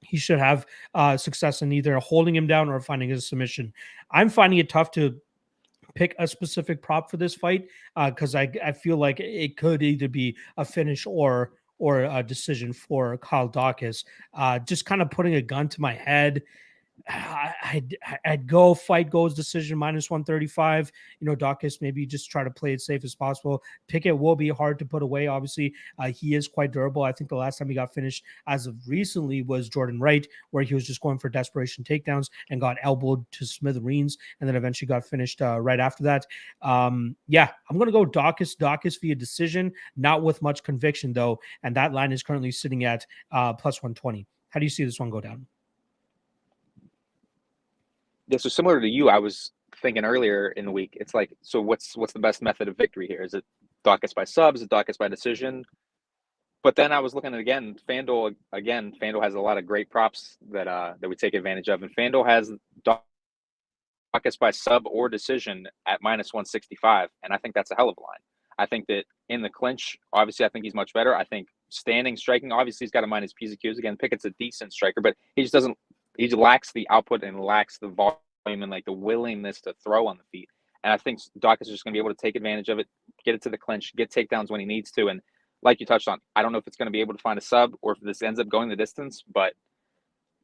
he 0.00 0.16
should 0.16 0.38
have 0.38 0.66
uh, 0.94 1.16
success 1.16 1.62
in 1.62 1.72
either 1.72 1.98
holding 1.98 2.34
him 2.34 2.46
down 2.46 2.68
or 2.68 2.80
finding 2.80 3.12
a 3.12 3.20
submission. 3.20 3.72
I'm 4.10 4.28
finding 4.28 4.58
it 4.58 4.68
tough 4.68 4.90
to 4.92 5.18
pick 5.94 6.14
a 6.18 6.26
specific 6.26 6.82
prop 6.82 7.10
for 7.10 7.16
this 7.16 7.34
fight 7.34 7.68
because 7.96 8.34
I, 8.34 8.50
I 8.64 8.72
feel 8.72 8.96
like 8.96 9.20
it 9.20 9.56
could 9.56 9.82
either 9.82 10.08
be 10.08 10.36
a 10.56 10.64
finish 10.64 11.06
or 11.06 11.52
or 11.80 12.02
a 12.04 12.22
decision 12.22 12.72
for 12.72 13.16
Kyle 13.18 13.48
Daukaus. 13.48 14.04
Uh, 14.32 14.60
just 14.60 14.84
kind 14.84 15.02
of 15.02 15.10
putting 15.10 15.34
a 15.34 15.42
gun 15.42 15.68
to 15.70 15.80
my 15.80 15.94
head. 15.94 16.42
I'd, 17.08 17.96
I'd 18.24 18.46
go 18.46 18.74
fight 18.74 19.10
goes 19.10 19.34
decision 19.34 19.78
minus 19.78 20.10
135. 20.10 20.90
You 21.20 21.26
know, 21.26 21.36
Daukaus 21.36 21.80
maybe 21.80 22.06
just 22.06 22.30
try 22.30 22.44
to 22.44 22.50
play 22.50 22.72
it 22.72 22.80
safe 22.80 23.04
as 23.04 23.14
possible. 23.14 23.62
Pickett 23.88 24.18
will 24.18 24.36
be 24.36 24.48
hard 24.48 24.78
to 24.78 24.84
put 24.84 25.02
away. 25.02 25.26
Obviously, 25.26 25.74
uh, 25.98 26.08
he 26.08 26.34
is 26.34 26.48
quite 26.48 26.72
durable. 26.72 27.02
I 27.02 27.12
think 27.12 27.30
the 27.30 27.36
last 27.36 27.58
time 27.58 27.68
he 27.68 27.74
got 27.74 27.94
finished 27.94 28.24
as 28.46 28.66
of 28.66 28.76
recently 28.86 29.42
was 29.42 29.68
Jordan 29.68 30.00
Wright, 30.00 30.26
where 30.50 30.62
he 30.62 30.74
was 30.74 30.86
just 30.86 31.00
going 31.00 31.18
for 31.18 31.28
desperation 31.28 31.84
takedowns 31.84 32.30
and 32.50 32.60
got 32.60 32.76
elbowed 32.82 33.24
to 33.32 33.46
smithereens 33.46 34.18
and 34.40 34.48
then 34.48 34.56
eventually 34.56 34.86
got 34.86 35.04
finished 35.04 35.42
uh, 35.42 35.60
right 35.60 35.80
after 35.80 36.02
that. 36.04 36.26
Um, 36.62 37.16
yeah, 37.28 37.48
I'm 37.68 37.76
going 37.76 37.86
to 37.86 37.92
go 37.92 38.04
Daukaus, 38.04 38.56
Daukaus 38.56 39.00
via 39.00 39.14
decision, 39.14 39.72
not 39.96 40.22
with 40.22 40.42
much 40.42 40.62
conviction 40.62 41.12
though. 41.12 41.38
And 41.62 41.74
that 41.76 41.92
line 41.92 42.12
is 42.12 42.22
currently 42.22 42.50
sitting 42.50 42.84
at 42.84 43.06
uh, 43.32 43.52
plus 43.52 43.82
120. 43.82 44.26
How 44.50 44.60
do 44.60 44.66
you 44.66 44.70
see 44.70 44.84
this 44.84 44.98
one 44.98 45.10
go 45.10 45.20
down? 45.20 45.46
Yeah, 48.30 48.38
so 48.38 48.48
similar 48.48 48.80
to 48.80 48.88
you, 48.88 49.08
I 49.08 49.18
was 49.18 49.50
thinking 49.82 50.04
earlier 50.04 50.50
in 50.50 50.64
the 50.64 50.70
week. 50.70 50.96
It's 51.00 51.14
like, 51.14 51.32
so 51.42 51.60
what's 51.60 51.96
what's 51.96 52.12
the 52.12 52.20
best 52.20 52.42
method 52.42 52.68
of 52.68 52.76
victory 52.76 53.08
here? 53.08 53.22
Is 53.22 53.34
it 53.34 53.44
Daukaus 53.84 54.14
by 54.14 54.22
subs? 54.22 54.60
Is 54.60 54.66
it 54.66 54.70
Daukaus 54.70 54.96
by 54.96 55.08
decision? 55.08 55.64
But 56.62 56.76
then 56.76 56.92
I 56.92 57.00
was 57.00 57.12
looking 57.12 57.34
at 57.34 57.40
again, 57.40 57.74
FanDuel 57.88 58.36
again. 58.52 58.92
FanDuel 59.02 59.24
has 59.24 59.34
a 59.34 59.40
lot 59.40 59.58
of 59.58 59.66
great 59.66 59.90
props 59.90 60.36
that 60.52 60.68
uh 60.68 60.94
that 61.00 61.08
we 61.08 61.16
take 61.16 61.34
advantage 61.34 61.68
of, 61.68 61.82
and 61.82 61.90
FanDuel 61.96 62.24
has 62.24 62.52
Daukaus 62.86 64.38
by 64.38 64.52
sub 64.52 64.84
or 64.86 65.08
decision 65.08 65.66
at 65.88 66.00
minus 66.00 66.32
one 66.32 66.44
sixty 66.44 66.76
five, 66.76 67.08
and 67.24 67.32
I 67.32 67.38
think 67.38 67.56
that's 67.56 67.72
a 67.72 67.74
hell 67.74 67.88
of 67.88 67.96
a 67.98 68.00
line. 68.00 68.20
I 68.58 68.66
think 68.66 68.86
that 68.86 69.06
in 69.28 69.42
the 69.42 69.50
clinch, 69.50 69.98
obviously, 70.12 70.46
I 70.46 70.50
think 70.50 70.64
he's 70.64 70.74
much 70.74 70.92
better. 70.92 71.16
I 71.16 71.24
think 71.24 71.48
standing, 71.70 72.16
striking, 72.16 72.52
obviously, 72.52 72.84
he's 72.84 72.92
got 72.92 73.00
to 73.00 73.08
mind 73.08 73.22
his 73.24 73.32
p's 73.32 73.50
and 73.50 73.58
q's. 73.60 73.78
Again, 73.78 73.96
Pickett's 73.96 74.24
a 74.24 74.30
decent 74.38 74.72
striker, 74.72 75.00
but 75.00 75.16
he 75.34 75.42
just 75.42 75.54
doesn't. 75.54 75.76
He 76.16 76.28
lacks 76.28 76.72
the 76.72 76.88
output 76.90 77.22
and 77.22 77.40
lacks 77.40 77.78
the 77.78 77.88
volume 77.88 78.18
and 78.62 78.70
like 78.70 78.84
the 78.84 78.92
willingness 78.92 79.60
to 79.62 79.74
throw 79.84 80.06
on 80.06 80.18
the 80.18 80.24
feet. 80.30 80.48
And 80.82 80.92
I 80.92 80.96
think 80.96 81.20
Doc 81.38 81.58
is 81.60 81.68
just 81.68 81.84
going 81.84 81.92
to 81.92 81.96
be 81.96 82.00
able 82.00 82.14
to 82.14 82.20
take 82.20 82.36
advantage 82.36 82.68
of 82.68 82.78
it, 82.78 82.88
get 83.24 83.34
it 83.34 83.42
to 83.42 83.50
the 83.50 83.58
clinch, 83.58 83.94
get 83.96 84.10
takedowns 84.10 84.50
when 84.50 84.60
he 84.60 84.66
needs 84.66 84.90
to. 84.92 85.08
And 85.08 85.20
like 85.62 85.80
you 85.80 85.86
touched 85.86 86.08
on, 86.08 86.20
I 86.34 86.42
don't 86.42 86.52
know 86.52 86.58
if 86.58 86.66
it's 86.66 86.76
going 86.76 86.86
to 86.86 86.92
be 86.92 87.00
able 87.00 87.14
to 87.14 87.20
find 87.20 87.38
a 87.38 87.42
sub 87.42 87.72
or 87.82 87.92
if 87.92 88.00
this 88.00 88.22
ends 88.22 88.40
up 88.40 88.48
going 88.48 88.68
the 88.68 88.76
distance, 88.76 89.22
but 89.32 89.52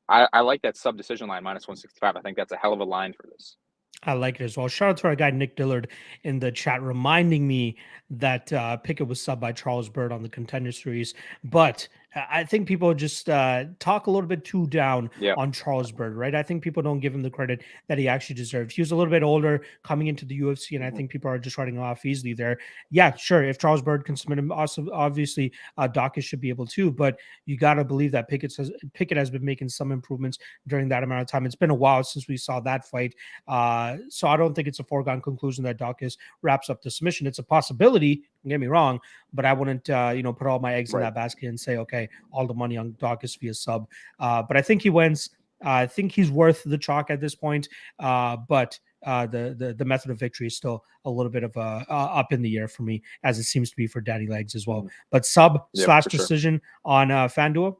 I, 0.08 0.28
I 0.32 0.40
like 0.40 0.62
that 0.62 0.76
sub 0.76 0.96
decision 0.96 1.28
line 1.28 1.42
minus 1.42 1.66
165. 1.66 2.16
I 2.16 2.20
think 2.20 2.36
that's 2.36 2.52
a 2.52 2.56
hell 2.56 2.72
of 2.72 2.80
a 2.80 2.84
line 2.84 3.12
for 3.12 3.26
this. 3.30 3.56
I 4.02 4.12
like 4.12 4.40
it 4.40 4.44
as 4.44 4.56
well. 4.56 4.68
Shout 4.68 4.90
out 4.90 4.96
to 4.98 5.08
our 5.08 5.16
guy 5.16 5.30
Nick 5.30 5.56
Dillard 5.56 5.88
in 6.22 6.38
the 6.38 6.52
chat, 6.52 6.82
reminding 6.82 7.48
me 7.48 7.76
that 8.10 8.52
uh, 8.52 8.76
Pickett 8.76 9.08
was 9.08 9.20
subbed 9.20 9.40
by 9.40 9.52
Charles 9.52 9.88
Byrd 9.88 10.12
on 10.12 10.22
the 10.22 10.28
Contender 10.28 10.70
Series. 10.70 11.14
But 11.42 11.88
I 12.30 12.44
think 12.44 12.66
people 12.66 12.94
just 12.94 13.28
uh, 13.28 13.64
talk 13.78 14.06
a 14.06 14.10
little 14.10 14.26
bit 14.28 14.44
too 14.44 14.66
down 14.68 15.10
Yeah. 15.20 15.34
on 15.36 15.52
Charles 15.52 15.92
Byrd, 15.92 16.16
right? 16.16 16.34
I 16.34 16.42
think 16.42 16.62
people 16.62 16.82
don't 16.82 17.00
give 17.00 17.14
him 17.14 17.20
the 17.22 17.30
credit 17.30 17.62
that 17.88 17.98
he 17.98 18.08
actually 18.08 18.36
deserves. 18.36 18.74
He 18.74 18.80
was 18.80 18.90
a 18.90 18.96
little 18.96 19.10
bit 19.10 19.22
older 19.22 19.62
coming 19.82 20.06
into 20.06 20.24
the 20.24 20.34
UFC, 20.40 20.76
and 20.76 20.84
I 20.84 20.90
Mhm. 20.90 20.96
think 20.96 21.10
people 21.10 21.30
are 21.30 21.38
just 21.38 21.58
writing 21.58 21.78
off 21.78 22.06
easily 22.06 22.32
there. 22.32 22.58
Yeah, 22.90 23.14
sure. 23.16 23.42
If 23.44 23.58
Charles 23.58 23.82
Byrd 23.82 24.04
can 24.06 24.16
submit 24.16 24.38
him, 24.38 24.50
also 24.50 24.88
obviously 24.92 25.52
uh, 25.76 25.86
Daukaus 25.88 26.24
should 26.24 26.40
be 26.40 26.48
able 26.48 26.66
to, 26.68 26.90
but 26.90 27.18
you 27.44 27.56
got 27.58 27.74
to 27.74 27.84
believe 27.84 28.12
that 28.12 28.28
Pickett 28.28 28.54
has 28.56 28.72
Pickett 28.94 29.18
has 29.18 29.30
been 29.30 29.44
making 29.44 29.68
some 29.68 29.92
improvements 29.92 30.38
during 30.66 30.88
that 30.88 31.02
amount 31.02 31.20
of 31.20 31.26
time. 31.28 31.44
It's 31.44 31.54
been 31.54 31.70
a 31.70 31.74
while 31.74 32.02
since 32.02 32.28
we 32.28 32.36
saw 32.38 32.60
that 32.60 32.88
fight. 32.88 33.14
Uh, 33.46 33.98
so 34.08 34.28
I 34.28 34.36
don't 34.36 34.54
think 34.54 34.68
it's 34.68 34.80
a 34.80 34.84
foregone 34.84 35.20
conclusion 35.20 35.64
that 35.64 35.78
Daukaus 35.78 36.16
wraps 36.42 36.70
up 36.70 36.80
the 36.82 36.90
submission. 36.90 37.26
It's 37.26 37.38
a 37.38 37.42
possibility. 37.42 38.22
Don't 38.46 38.50
get 38.50 38.60
me 38.60 38.68
wrong, 38.68 39.00
but 39.32 39.44
I 39.44 39.52
wouldn't, 39.52 39.90
uh, 39.90 40.12
you 40.14 40.22
know, 40.22 40.32
put 40.32 40.46
all 40.46 40.60
my 40.60 40.74
eggs 40.74 40.94
in 40.94 41.00
that 41.00 41.16
basket 41.16 41.48
and 41.48 41.58
say, 41.58 41.78
okay, 41.78 42.08
all 42.30 42.46
the 42.46 42.54
money 42.54 42.76
on 42.76 42.92
Daukaus 42.92 43.36
via 43.40 43.52
sub. 43.52 43.88
Uh, 44.20 44.40
but 44.40 44.56
I 44.56 44.62
think 44.62 44.82
he 44.82 44.90
wins. 44.90 45.30
Uh, 45.64 45.70
I 45.70 45.86
think 45.88 46.12
he's 46.12 46.30
worth 46.30 46.62
the 46.64 46.78
chalk 46.78 47.10
at 47.10 47.20
this 47.20 47.34
point. 47.34 47.68
Uh, 47.98 48.36
but 48.48 48.78
uh, 49.04 49.26
the, 49.26 49.56
the 49.58 49.74
the 49.74 49.84
method 49.84 50.12
of 50.12 50.18
victory 50.20 50.46
is 50.46 50.56
still 50.56 50.84
a 51.06 51.10
little 51.10 51.30
bit 51.32 51.42
of 51.42 51.56
a 51.56 51.84
uh, 51.90 51.92
up 51.92 52.32
in 52.32 52.40
the 52.40 52.56
air 52.56 52.68
for 52.68 52.84
me, 52.84 53.02
as 53.24 53.40
it 53.40 53.44
seems 53.44 53.68
to 53.70 53.76
be 53.76 53.88
for 53.88 54.00
Daddy 54.00 54.28
Legs 54.28 54.54
as 54.54 54.64
well. 54.64 54.86
But 55.10 55.26
sub 55.26 55.66
Yeah, 55.72 55.86
slash 55.86 56.04
for 56.04 56.10
sure. 56.10 56.18
decision 56.18 56.62
on 56.84 57.10
uh, 57.10 57.26
FanDuel, 57.26 57.76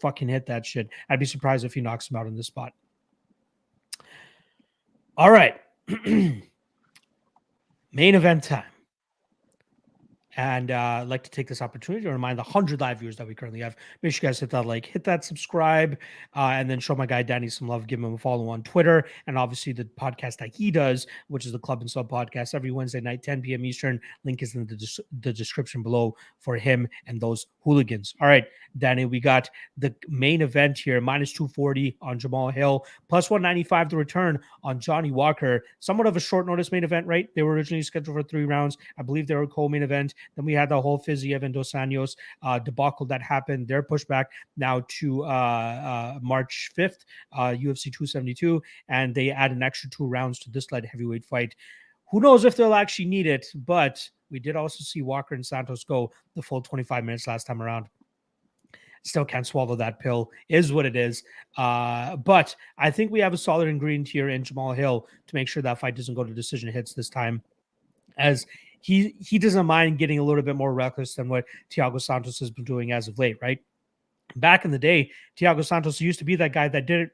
fucking 0.00 0.26
hit 0.28 0.46
that 0.46 0.66
shit. 0.66 0.88
I'd 1.08 1.20
be 1.20 1.26
surprised 1.26 1.64
if 1.64 1.74
he 1.74 1.80
knocks 1.80 2.10
him 2.10 2.16
out 2.16 2.26
in 2.26 2.34
this 2.34 2.48
spot. 2.48 2.72
All 5.16 5.30
right. 5.30 5.60
Main 6.04 6.42
event 7.92 8.42
time. 8.42 8.64
And 10.36 10.70
uh, 10.70 11.00
I'd 11.00 11.08
like 11.08 11.22
to 11.24 11.30
take 11.30 11.48
this 11.48 11.62
opportunity 11.62 12.04
to 12.04 12.12
remind 12.12 12.38
the 12.38 12.42
100 12.42 12.80
live 12.80 12.98
viewers 12.98 13.16
that 13.16 13.26
we 13.26 13.34
currently 13.34 13.60
have. 13.60 13.76
Make 14.02 14.12
sure 14.12 14.26
you 14.26 14.28
guys 14.28 14.38
hit 14.38 14.50
that 14.50 14.66
like, 14.66 14.86
hit 14.86 15.02
that 15.04 15.24
subscribe, 15.24 15.98
uh, 16.36 16.50
and 16.52 16.68
then 16.68 16.80
show 16.80 16.94
my 16.94 17.06
guy 17.06 17.22
Danny 17.22 17.48
some 17.48 17.66
love. 17.66 17.86
Give 17.86 17.98
him 17.98 18.14
a 18.14 18.18
follow 18.18 18.48
on 18.48 18.62
Twitter. 18.62 19.06
And 19.26 19.38
obviously, 19.38 19.72
the 19.72 19.84
podcast 19.84 20.36
that 20.38 20.54
he 20.54 20.70
does, 20.70 21.06
which 21.28 21.46
is 21.46 21.52
the 21.52 21.58
Club 21.58 21.80
and 21.80 21.90
Sub 21.90 22.10
podcast, 22.10 22.54
every 22.54 22.70
Wednesday 22.70 23.00
night, 23.00 23.22
10 23.22 23.42
p.m. 23.42 23.64
Eastern. 23.64 24.00
Link 24.24 24.42
is 24.42 24.54
in 24.54 24.66
the, 24.66 24.76
des- 24.76 25.02
the 25.20 25.32
description 25.32 25.82
below 25.82 26.14
for 26.38 26.56
him 26.56 26.86
and 27.06 27.20
those 27.20 27.46
hooligans. 27.60 28.14
All 28.20 28.28
right, 28.28 28.46
Danny, 28.76 29.06
we 29.06 29.20
got 29.20 29.48
the 29.76 29.94
main 30.08 30.42
event 30.42 30.78
here 30.78 31.00
minus 31.00 31.32
240 31.32 31.96
on 32.02 32.18
Jamal 32.18 32.50
Hill, 32.50 32.84
plus 33.08 33.30
195 33.30 33.88
to 33.88 33.96
return 33.96 34.38
on 34.62 34.78
Johnny 34.78 35.10
Walker. 35.10 35.64
Somewhat 35.80 36.06
of 36.06 36.16
a 36.16 36.20
short 36.20 36.46
notice 36.46 36.70
main 36.70 36.84
event, 36.84 37.06
right? 37.06 37.28
They 37.34 37.42
were 37.42 37.52
originally 37.52 37.82
scheduled 37.82 38.16
for 38.16 38.22
three 38.22 38.44
rounds. 38.44 38.76
I 38.98 39.02
believe 39.02 39.26
they 39.26 39.34
were 39.34 39.42
a 39.44 39.48
co 39.48 39.68
main 39.68 39.82
event. 39.82 40.14
Then 40.36 40.44
we 40.44 40.52
had 40.52 40.68
the 40.68 40.80
whole 40.80 40.98
Fiziev 40.98 41.42
and 41.42 41.54
Dos 41.54 41.72
Anjos 41.72 42.16
uh, 42.42 42.58
debacle 42.58 43.06
that 43.06 43.22
happened. 43.22 43.68
their 43.68 43.82
pushback 43.82 44.26
now 44.56 44.84
to 44.88 45.24
uh, 45.24 45.26
uh, 45.26 46.18
March 46.22 46.70
5th, 46.76 47.04
uh, 47.32 47.50
UFC 47.50 47.84
272, 47.84 48.62
and 48.88 49.14
they 49.14 49.30
add 49.30 49.52
an 49.52 49.62
extra 49.62 49.90
two 49.90 50.06
rounds 50.06 50.38
to 50.40 50.50
this 50.50 50.72
light 50.72 50.84
heavyweight 50.84 51.24
fight. 51.24 51.54
Who 52.10 52.20
knows 52.20 52.44
if 52.44 52.56
they'll 52.56 52.74
actually 52.74 53.06
need 53.06 53.26
it, 53.26 53.46
but 53.54 54.08
we 54.30 54.38
did 54.38 54.56
also 54.56 54.82
see 54.82 55.02
Walker 55.02 55.34
and 55.34 55.44
Santos 55.44 55.84
go 55.84 56.10
the 56.34 56.42
full 56.42 56.62
25 56.62 57.04
minutes 57.04 57.26
last 57.26 57.46
time 57.46 57.62
around 57.62 57.86
still 59.04 59.24
can't 59.24 59.46
swallow 59.46 59.76
that 59.76 59.98
pill 59.98 60.30
is 60.48 60.72
what 60.72 60.84
it 60.84 60.96
is 60.96 61.22
uh 61.56 62.16
but 62.16 62.54
i 62.76 62.90
think 62.90 63.10
we 63.10 63.20
have 63.20 63.32
a 63.32 63.38
solid 63.38 63.68
ingredient 63.68 64.08
here 64.08 64.28
in 64.28 64.42
jamal 64.42 64.72
hill 64.72 65.06
to 65.26 65.34
make 65.34 65.48
sure 65.48 65.62
that 65.62 65.78
fight 65.78 65.96
doesn't 65.96 66.14
go 66.14 66.24
to 66.24 66.34
decision 66.34 66.70
hits 66.70 66.94
this 66.94 67.08
time 67.08 67.42
as 68.18 68.46
he 68.80 69.14
he 69.20 69.38
doesn't 69.38 69.66
mind 69.66 69.98
getting 69.98 70.18
a 70.18 70.22
little 70.22 70.42
bit 70.42 70.56
more 70.56 70.72
reckless 70.72 71.14
than 71.14 71.28
what 71.28 71.44
Thiago 71.70 72.00
Santos 72.00 72.38
has 72.40 72.50
been 72.50 72.64
doing 72.64 72.92
as 72.92 73.08
of 73.08 73.18
late, 73.18 73.36
right? 73.42 73.60
Back 74.36 74.64
in 74.64 74.70
the 74.70 74.78
day, 74.78 75.10
Thiago 75.36 75.64
Santos 75.64 76.00
used 76.00 76.18
to 76.18 76.24
be 76.24 76.36
that 76.36 76.52
guy 76.52 76.68
that 76.68 76.86
didn't 76.86 77.12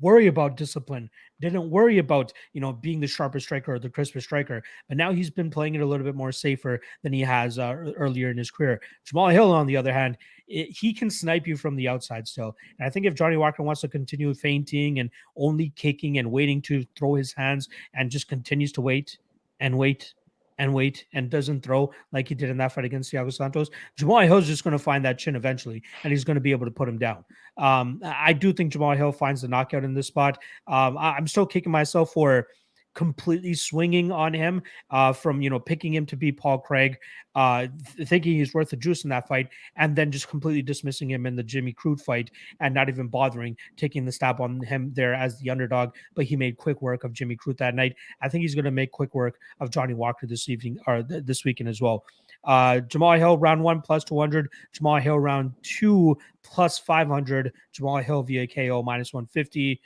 worry 0.00 0.26
about 0.26 0.56
discipline, 0.56 1.10
didn't 1.40 1.68
worry 1.68 1.98
about, 1.98 2.32
you 2.52 2.60
know, 2.60 2.72
being 2.72 3.00
the 3.00 3.06
sharpest 3.06 3.46
striker 3.46 3.74
or 3.74 3.78
the 3.78 3.88
crispest 3.88 4.26
striker. 4.26 4.62
But 4.88 4.96
now 4.96 5.12
he's 5.12 5.30
been 5.30 5.50
playing 5.50 5.74
it 5.74 5.82
a 5.82 5.86
little 5.86 6.04
bit 6.04 6.14
more 6.14 6.32
safer 6.32 6.80
than 7.02 7.12
he 7.12 7.20
has 7.20 7.58
uh, 7.58 7.92
earlier 7.96 8.30
in 8.30 8.38
his 8.38 8.50
career. 8.50 8.80
Jamal 9.04 9.28
Hill, 9.28 9.52
on 9.52 9.66
the 9.66 9.76
other 9.76 9.92
hand, 9.92 10.16
it, 10.48 10.70
he 10.70 10.92
can 10.92 11.10
snipe 11.10 11.46
you 11.46 11.56
from 11.56 11.76
the 11.76 11.88
outside 11.88 12.26
still. 12.26 12.56
And 12.78 12.86
I 12.86 12.90
think 12.90 13.06
if 13.06 13.14
Johnny 13.14 13.36
Walker 13.36 13.62
wants 13.62 13.80
to 13.82 13.88
continue 13.88 14.32
feinting 14.34 15.00
and 15.00 15.10
only 15.36 15.72
kicking 15.76 16.18
and 16.18 16.30
waiting 16.30 16.62
to 16.62 16.84
throw 16.96 17.14
his 17.14 17.32
hands 17.32 17.68
and 17.94 18.10
just 18.10 18.28
continues 18.28 18.72
to 18.72 18.80
wait 18.80 19.18
and 19.60 19.76
wait 19.76 20.14
and 20.58 20.72
wait 20.72 21.06
and 21.12 21.30
doesn't 21.30 21.62
throw 21.62 21.90
like 22.12 22.28
he 22.28 22.34
did 22.34 22.50
in 22.50 22.56
that 22.58 22.72
fight 22.72 22.84
against 22.84 23.12
Thiago 23.12 23.32
Santos, 23.32 23.70
Jamal 23.96 24.20
Hill's 24.20 24.46
just 24.46 24.64
going 24.64 24.72
to 24.72 24.78
find 24.78 25.04
that 25.04 25.18
chin 25.18 25.36
eventually, 25.36 25.82
and 26.02 26.12
he's 26.12 26.24
going 26.24 26.36
to 26.36 26.40
be 26.40 26.52
able 26.52 26.66
to 26.66 26.72
put 26.72 26.88
him 26.88 26.98
down. 26.98 27.24
Um, 27.56 28.00
I 28.04 28.32
do 28.32 28.52
think 28.52 28.72
Jamal 28.72 28.96
Hill 28.96 29.12
finds 29.12 29.42
the 29.42 29.48
knockout 29.48 29.84
in 29.84 29.94
this 29.94 30.06
spot. 30.06 30.38
Um, 30.66 30.98
I, 30.98 31.16
am 31.16 31.26
still 31.26 31.46
kicking 31.46 31.72
myself 31.72 32.12
for 32.12 32.48
completely 32.94 33.54
swinging 33.54 34.10
on 34.10 34.32
him 34.32 34.62
uh, 34.90 35.12
from 35.12 35.42
you 35.42 35.50
know 35.50 35.58
picking 35.58 35.92
him 35.92 36.06
to 36.06 36.16
be 36.16 36.32
Paul 36.32 36.58
Craig, 36.58 36.96
uh, 37.34 37.66
th- 37.96 38.08
thinking 38.08 38.34
he's 38.34 38.54
worth 38.54 38.70
the 38.70 38.76
juice 38.76 39.04
in 39.04 39.10
that 39.10 39.28
fight, 39.28 39.48
and 39.76 39.94
then 39.94 40.10
just 40.10 40.28
completely 40.28 40.62
dismissing 40.62 41.10
him 41.10 41.26
in 41.26 41.36
the 41.36 41.42
Jimmy 41.42 41.74
Crute 41.74 42.00
fight 42.00 42.30
and 42.60 42.74
not 42.74 42.88
even 42.88 43.08
bothering 43.08 43.56
taking 43.76 44.04
the 44.04 44.12
stab 44.12 44.40
on 44.40 44.60
him 44.62 44.92
there 44.94 45.14
as 45.14 45.38
the 45.38 45.50
underdog. 45.50 45.90
But 46.14 46.24
he 46.24 46.36
made 46.36 46.56
quick 46.56 46.80
work 46.80 47.04
of 47.04 47.12
Jimmy 47.12 47.36
Crute 47.36 47.58
that 47.58 47.74
night. 47.74 47.94
I 48.20 48.28
think 48.28 48.42
he's 48.42 48.54
going 48.54 48.64
to 48.64 48.70
make 48.70 48.92
quick 48.92 49.14
work 49.14 49.38
of 49.60 49.70
Johnny 49.70 49.94
Walker 49.94 50.26
this 50.26 50.48
evening 50.48 50.78
or 50.86 51.02
th- 51.02 51.24
this 51.24 51.44
weekend 51.44 51.68
as 51.68 51.80
well. 51.80 52.04
Uh, 52.44 52.80
Jamal 52.80 53.14
Hill 53.14 53.38
round 53.38 53.62
one 53.62 53.80
plus 53.80 54.04
200. 54.04 54.48
Jamal 54.72 55.00
Hill 55.00 55.18
round 55.18 55.52
two 55.62 56.16
plus 56.42 56.78
500. 56.78 57.52
Jamal 57.72 57.98
Hill 57.98 58.22
via 58.22 58.46
KO 58.46 58.82
minus 58.82 59.12
150 59.12 59.80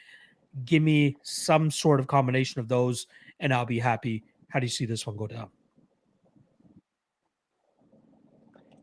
give 0.64 0.82
me 0.82 1.16
some 1.22 1.70
sort 1.70 2.00
of 2.00 2.06
combination 2.06 2.60
of 2.60 2.68
those, 2.68 3.06
and 3.40 3.52
I'll 3.52 3.66
be 3.66 3.78
happy. 3.78 4.24
How 4.48 4.60
do 4.60 4.66
you 4.66 4.70
see 4.70 4.86
this 4.86 5.06
one 5.06 5.16
go 5.16 5.26
down? 5.26 5.48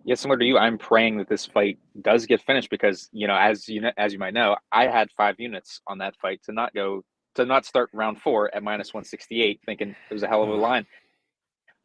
Yeah, 0.04 0.14
similar 0.14 0.38
to 0.38 0.46
you, 0.46 0.58
I'm 0.60 0.78
praying 0.78 1.18
that 1.18 1.28
this 1.28 1.48
fight 1.48 1.80
does 2.04 2.28
get 2.28 2.40
finished 2.42 2.70
because 2.70 3.10
you 3.12 3.28
know, 3.28 3.36
as 3.36 3.68
you 3.68 3.82
know, 3.82 3.92
as 3.98 4.14
you 4.14 4.20
might 4.20 4.36
know, 4.36 4.56
I 4.72 4.88
had 4.88 5.10
five 5.18 5.40
units 5.40 5.82
on 5.88 5.98
that 5.98 6.16
fight 6.18 6.42
to 6.44 6.52
not 6.52 6.74
go 6.76 7.04
to 7.34 7.46
not 7.46 7.66
start 7.66 7.90
round 7.92 8.22
four 8.22 8.54
at 8.56 8.64
minus 8.64 8.94
168, 8.94 9.62
thinking 9.66 9.90
it 9.90 10.14
was 10.14 10.24
a 10.24 10.28
hell 10.28 10.44
of 10.44 10.50
a 10.50 10.54
line. 10.54 10.86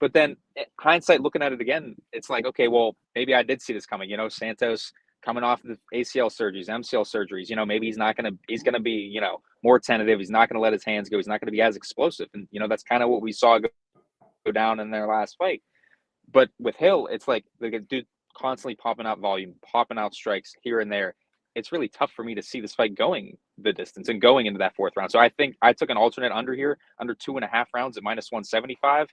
But 0.00 0.12
then 0.12 0.36
eh, 0.56 0.64
hindsight, 0.78 1.22
looking 1.22 1.42
at 1.42 1.52
it 1.52 1.62
again, 1.62 1.96
it's 2.12 2.28
like, 2.28 2.44
okay, 2.46 2.68
well, 2.68 2.94
maybe 3.14 3.34
I 3.34 3.42
did 3.42 3.62
see 3.62 3.72
this 3.72 3.86
coming. 3.86 4.10
You 4.10 4.18
know, 4.18 4.28
Santos 4.28 4.92
coming 5.22 5.42
off 5.42 5.62
the 5.62 5.78
ACL 5.94 6.30
surgeries, 6.30 6.68
MCL 6.68 7.06
surgeries. 7.06 7.48
You 7.48 7.56
know, 7.56 7.66
maybe 7.66 7.86
he's 7.86 7.96
not 7.96 8.16
to 8.16 8.36
he's 8.48 8.62
going 8.62 8.74
to 8.74 8.80
be 8.80 8.92
you 8.92 9.20
know 9.22 9.40
more 9.62 9.78
tentative. 9.78 10.18
He's 10.18 10.30
not 10.30 10.48
going 10.48 10.54
to 10.54 10.60
let 10.60 10.72
his 10.72 10.84
hands 10.84 11.08
go. 11.08 11.16
He's 11.16 11.26
not 11.26 11.40
going 11.40 11.48
to 11.48 11.52
be 11.52 11.62
as 11.62 11.76
explosive. 11.76 12.28
And 12.34 12.48
you 12.50 12.60
know 12.60 12.68
that's 12.68 12.82
kind 12.82 13.02
of 13.02 13.08
what 13.08 13.22
we 13.22 13.32
saw 13.32 13.58
go, 13.58 13.68
go 14.46 14.52
down 14.52 14.80
in 14.80 14.90
their 14.90 15.06
last 15.06 15.36
fight. 15.38 15.62
But 16.32 16.50
with 16.58 16.76
Hill, 16.76 17.08
it's 17.10 17.28
like 17.28 17.44
the 17.58 17.70
dude 17.78 18.06
constantly 18.36 18.76
popping 18.76 19.06
out 19.06 19.18
volume, 19.18 19.54
popping 19.64 19.98
out 19.98 20.14
strikes 20.14 20.54
here 20.62 20.80
and 20.80 20.90
there. 20.90 21.14
It's 21.54 21.72
really 21.72 21.88
tough 21.88 22.12
for 22.12 22.24
me 22.24 22.34
to 22.36 22.42
see 22.42 22.60
this 22.60 22.74
fight 22.74 22.94
going 22.94 23.36
the 23.58 23.72
distance 23.72 24.08
and 24.08 24.20
going 24.20 24.46
into 24.46 24.58
that 24.58 24.74
fourth 24.76 24.92
round. 24.96 25.10
So 25.10 25.18
I 25.18 25.28
think 25.28 25.56
I 25.60 25.72
took 25.72 25.90
an 25.90 25.96
alternate 25.96 26.32
under 26.32 26.54
here, 26.54 26.78
under 27.00 27.14
two 27.14 27.36
and 27.36 27.44
a 27.44 27.48
half 27.48 27.68
rounds 27.74 27.96
at 27.96 28.02
minus 28.02 28.30
175. 28.30 29.08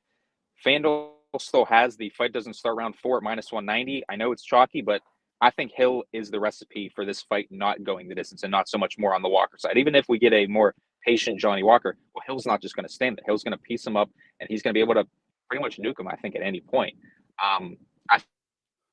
FanDuel 0.65 1.09
still 1.39 1.65
has 1.65 1.97
the 1.97 2.09
fight 2.11 2.33
doesn't 2.33 2.55
start 2.55 2.77
round 2.77 2.95
four 2.95 3.17
at 3.17 3.23
minus 3.23 3.51
190. 3.51 4.03
I 4.09 4.15
know 4.15 4.31
it's 4.31 4.43
chalky, 4.43 4.81
but 4.81 5.01
I 5.41 5.51
think 5.51 5.71
Hill 5.71 6.03
is 6.13 6.31
the 6.31 6.39
recipe 6.39 6.91
for 6.93 7.05
this 7.05 7.21
fight 7.21 7.47
not 7.51 7.83
going 7.83 8.07
the 8.07 8.15
distance 8.15 8.43
and 8.43 8.51
not 8.51 8.67
so 8.67 8.77
much 8.77 8.97
more 8.97 9.13
on 9.13 9.21
the 9.21 9.29
Walker 9.29 9.57
side. 9.57 9.77
Even 9.77 9.93
if 9.95 10.05
we 10.09 10.17
get 10.17 10.33
a 10.33 10.47
more 10.47 10.73
patient 11.05 11.39
Johnny 11.39 11.63
Walker, 11.63 11.95
well, 12.15 12.23
Hill's 12.25 12.45
not 12.45 12.61
just 12.61 12.75
going 12.75 12.87
to 12.87 12.91
stand 12.91 13.17
there. 13.17 13.23
Hill's 13.25 13.43
going 13.43 13.51
to 13.51 13.59
piece 13.59 13.85
him 13.85 13.95
up 13.95 14.09
and 14.39 14.49
he's 14.49 14.61
going 14.63 14.71
to 14.71 14.77
be 14.77 14.81
able 14.81 14.95
to 14.95 15.05
pretty 15.47 15.61
much 15.61 15.77
nuke 15.77 15.99
him, 15.99 16.07
I 16.07 16.15
think, 16.15 16.35
at 16.35 16.41
any 16.41 16.59
point. 16.59 16.95
Um, 17.43 17.77
I 18.09 18.19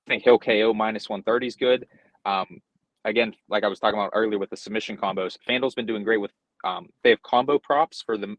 think 0.07 0.23
Hill 0.23 0.39
KO 0.39 0.75
minus 0.75 1.09
130 1.09 1.47
is 1.47 1.57
good. 1.57 1.87
Um, 2.27 2.61
again, 3.07 3.35
like 3.49 3.65
I 3.65 3.69
was 3.69 3.81
talking 3.81 3.99
about 3.99 4.11
earlier 4.15 4.39
with 4.39 4.51
the 4.51 4.57
submission 4.57 4.99
combos, 4.99 5.39
FanDuel's 5.49 5.75
been 5.75 5.87
doing 5.87 6.05
great 6.05 6.21
with, 6.21 6.33
um, 6.63 6.89
they 7.03 7.11
have 7.11 7.23
combo 7.23 7.59
props 7.59 8.03
for 8.05 8.19
the, 8.19 8.37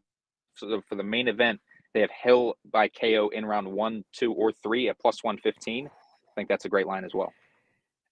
for 0.54 0.66
the, 0.66 0.80
for 0.88 0.94
the 0.94 1.02
main 1.02 1.26
event. 1.26 1.60
They 1.92 2.00
have 2.02 2.10
Hill 2.22 2.54
by 2.72 2.88
KO 2.88 3.30
in 3.32 3.44
round 3.44 3.66
one, 3.66 4.04
two, 4.12 4.32
or 4.32 4.52
three 4.52 4.88
at 4.88 4.98
plus 5.00 5.24
115. 5.24 5.86
I 5.86 5.90
think 6.36 6.48
that's 6.48 6.66
a 6.66 6.68
great 6.68 6.86
line 6.86 7.04
as 7.04 7.14
well. 7.14 7.32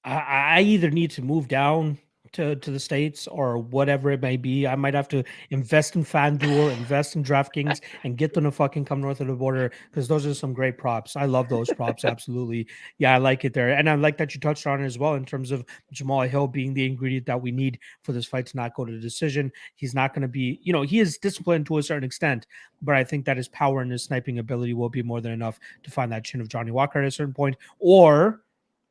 I, 0.05 0.59
I 0.59 0.61
either 0.63 0.91
need 0.91 1.11
to 1.13 1.23
move 1.23 1.49
down 1.49 1.99
to, 2.35 2.57
to 2.57 2.71
the 2.71 2.81
states 2.81 3.27
or 3.29 3.59
whatever 3.59 4.11
it 4.11 4.21
may 4.21 4.37
be. 4.37 4.67
I 4.67 4.75
might 4.75 4.95
have 4.95 5.09
to 5.09 5.23
invest 5.51 5.95
in 5.97 6.05
FanDuel, 6.05 6.77
invest 6.77 7.17
in 7.17 7.23
DraftKings, 7.23 7.81
and 8.05 8.19
get 8.19 8.35
them 8.35 8.45
to 8.45 8.51
fucking 8.51 8.85
come 8.85 9.01
north 9.01 9.21
of 9.21 9.29
the 9.29 9.35
border 9.35 9.71
because 9.91 10.09
those 10.09 10.27
are 10.27 10.35
some 10.35 10.53
great 10.53 10.77
props. 10.77 11.17
I 11.17 11.27
love 11.27 11.49
those 11.49 11.73
props. 11.73 12.05
absolutely, 12.05 12.67
yeah, 12.99 13.15
I 13.15 13.19
like 13.19 13.45
it 13.45 13.55
there, 13.55 13.71
and 13.71 13.89
I 13.89 13.95
like 13.95 14.19
that 14.19 14.35
you 14.35 14.41
touched 14.41 14.67
on 14.67 14.83
it 14.83 14.87
as 14.87 14.99
well 14.99 15.15
in 15.15 15.25
terms 15.25 15.51
of 15.53 15.65
Jamal 15.93 16.23
Hill 16.23 16.49
being 16.49 16.75
the 16.75 16.85
ingredient 16.85 17.27
that 17.27 17.41
we 17.41 17.53
need 17.53 17.79
for 18.03 18.13
this 18.13 18.27
fight 18.27 18.47
to 18.47 18.57
not 18.57 18.75
go 18.75 18.85
to 18.85 18.93
the 18.93 19.01
decision. 19.01 19.53
He's 19.77 19.95
not 19.95 20.13
going 20.13 20.23
to 20.23 20.29
be, 20.29 20.61
you 20.63 20.73
know, 20.73 20.83
he 20.83 20.99
is 20.99 21.19
disciplined 21.19 21.67
to 21.67 21.79
a 21.79 21.83
certain 21.83 22.05
extent, 22.05 22.47
but 22.83 22.97
I 22.97 23.05
think 23.05 23.25
that 23.27 23.37
his 23.37 23.49
power 23.49 23.81
and 23.81 23.93
his 23.93 24.05
sniping 24.05 24.39
ability 24.39 24.75
will 24.75 24.91
be 24.91 25.03
more 25.03 25.21
than 25.21 25.33
enough 25.33 25.61
to 25.85 25.91
find 25.91 26.11
that 26.11 26.25
chin 26.25 26.41
of 26.41 26.49
Johnny 26.49 26.73
Walker 26.73 27.01
at 27.01 27.07
a 27.07 27.11
certain 27.11 27.35
point, 27.35 27.57
or 27.79 28.41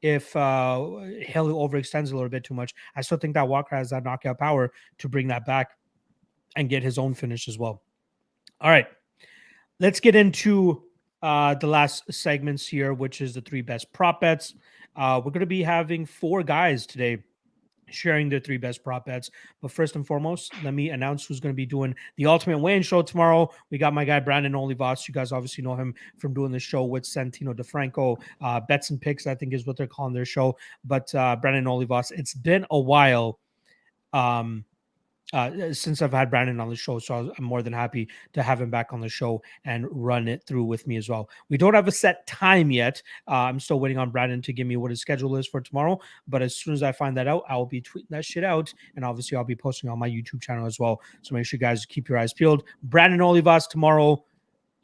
if 0.03 0.35
uh, 0.35 0.99
Hill 1.21 1.47
overextends 1.47 2.11
a 2.11 2.15
little 2.15 2.29
bit 2.29 2.43
too 2.43 2.53
much. 2.53 2.75
I 2.95 3.01
still 3.01 3.17
think 3.17 3.33
that 3.33 3.47
Walker 3.47 3.75
has 3.75 3.89
that 3.89 4.03
knockout 4.03 4.37
power 4.37 4.71
to 4.99 5.09
bring 5.09 5.27
that 5.29 5.45
back 5.45 5.71
and 6.57 6.69
get 6.69 6.83
his 6.83 6.97
own 6.97 7.13
finish 7.13 7.47
as 7.47 7.57
well. 7.57 7.81
All 8.61 8.69
right, 8.69 8.85
let's 9.79 10.01
get 10.01 10.15
into 10.15 10.83
uh, 11.21 11.55
the 11.55 11.67
last 11.67 12.13
segments 12.13 12.67
here, 12.67 12.93
which 12.93 13.21
is 13.21 13.33
the 13.33 13.41
three 13.41 13.61
best 13.61 13.91
prop 13.93 14.19
bets. 14.19 14.53
Uh, 14.95 15.21
we're 15.23 15.31
going 15.31 15.39
to 15.39 15.45
be 15.45 15.63
having 15.63 16.05
four 16.05 16.43
guys 16.43 16.85
today 16.85 17.23
sharing 17.89 18.29
their 18.29 18.39
three 18.39 18.57
best 18.57 18.83
prop 18.83 19.05
bets. 19.05 19.29
But 19.61 19.71
first 19.71 19.95
and 19.95 20.05
foremost, 20.05 20.53
let 20.63 20.73
me 20.73 20.89
announce 20.89 21.25
who's 21.25 21.39
going 21.39 21.53
to 21.53 21.57
be 21.57 21.65
doing 21.65 21.95
the 22.17 22.25
Ultimate 22.25 22.59
Weigh-In 22.59 22.83
Show 22.83 23.01
tomorrow. 23.01 23.49
We 23.69 23.77
got 23.77 23.93
my 23.93 24.05
guy 24.05 24.19
Brandon 24.19 24.53
Olivas. 24.53 25.07
You 25.07 25.13
guys 25.13 25.31
obviously 25.31 25.63
know 25.63 25.75
him 25.75 25.93
from 26.17 26.33
doing 26.33 26.51
the 26.51 26.59
show 26.59 26.83
with 26.85 27.03
Santino 27.03 27.53
DeFranco. 27.53 28.19
Uh, 28.41 28.59
Bets 28.61 28.89
and 28.89 29.01
Picks, 29.01 29.27
I 29.27 29.35
think, 29.35 29.53
is 29.53 29.65
what 29.65 29.77
they're 29.77 29.87
calling 29.87 30.13
their 30.13 30.25
show. 30.25 30.57
But 30.83 31.13
uh, 31.15 31.35
Brandon 31.35 31.65
Olivas, 31.65 32.11
it's 32.11 32.33
been 32.33 32.65
a 32.71 32.79
while. 32.79 33.39
Um, 34.11 34.65
uh, 35.31 35.73
since 35.73 36.01
I've 36.01 36.11
had 36.11 36.29
Brandon 36.29 36.59
on 36.59 36.69
the 36.69 36.75
show. 36.75 36.99
So 36.99 37.33
I'm 37.37 37.43
more 37.43 37.61
than 37.61 37.73
happy 37.73 38.09
to 38.33 38.43
have 38.43 38.61
him 38.61 38.69
back 38.69 38.93
on 38.93 39.01
the 39.01 39.09
show 39.09 39.41
and 39.65 39.87
run 39.89 40.27
it 40.27 40.43
through 40.45 40.65
with 40.65 40.85
me 40.85 40.97
as 40.97 41.09
well. 41.09 41.29
We 41.49 41.57
don't 41.57 41.73
have 41.73 41.87
a 41.87 41.91
set 41.91 42.27
time 42.27 42.71
yet. 42.71 43.01
Uh, 43.27 43.45
I'm 43.45 43.59
still 43.59 43.79
waiting 43.79 43.97
on 43.97 44.11
Brandon 44.11 44.41
to 44.41 44.53
give 44.53 44.67
me 44.67 44.77
what 44.77 44.91
his 44.91 45.01
schedule 45.01 45.35
is 45.37 45.47
for 45.47 45.61
tomorrow. 45.61 45.99
But 46.27 46.41
as 46.41 46.55
soon 46.55 46.73
as 46.73 46.83
I 46.83 46.91
find 46.91 47.15
that 47.17 47.27
out, 47.27 47.43
I'll 47.49 47.65
be 47.65 47.81
tweeting 47.81 48.09
that 48.09 48.25
shit 48.25 48.43
out. 48.43 48.73
And 48.95 49.05
obviously, 49.05 49.37
I'll 49.37 49.43
be 49.43 49.55
posting 49.55 49.89
on 49.89 49.97
my 49.99 50.09
YouTube 50.09 50.41
channel 50.41 50.65
as 50.65 50.79
well. 50.79 51.01
So 51.21 51.33
make 51.33 51.45
sure 51.45 51.57
you 51.57 51.61
guys 51.61 51.85
keep 51.85 52.09
your 52.09 52.17
eyes 52.17 52.33
peeled. 52.33 52.63
Brandon 52.83 53.19
Olivas 53.19 53.67
tomorrow. 53.67 54.23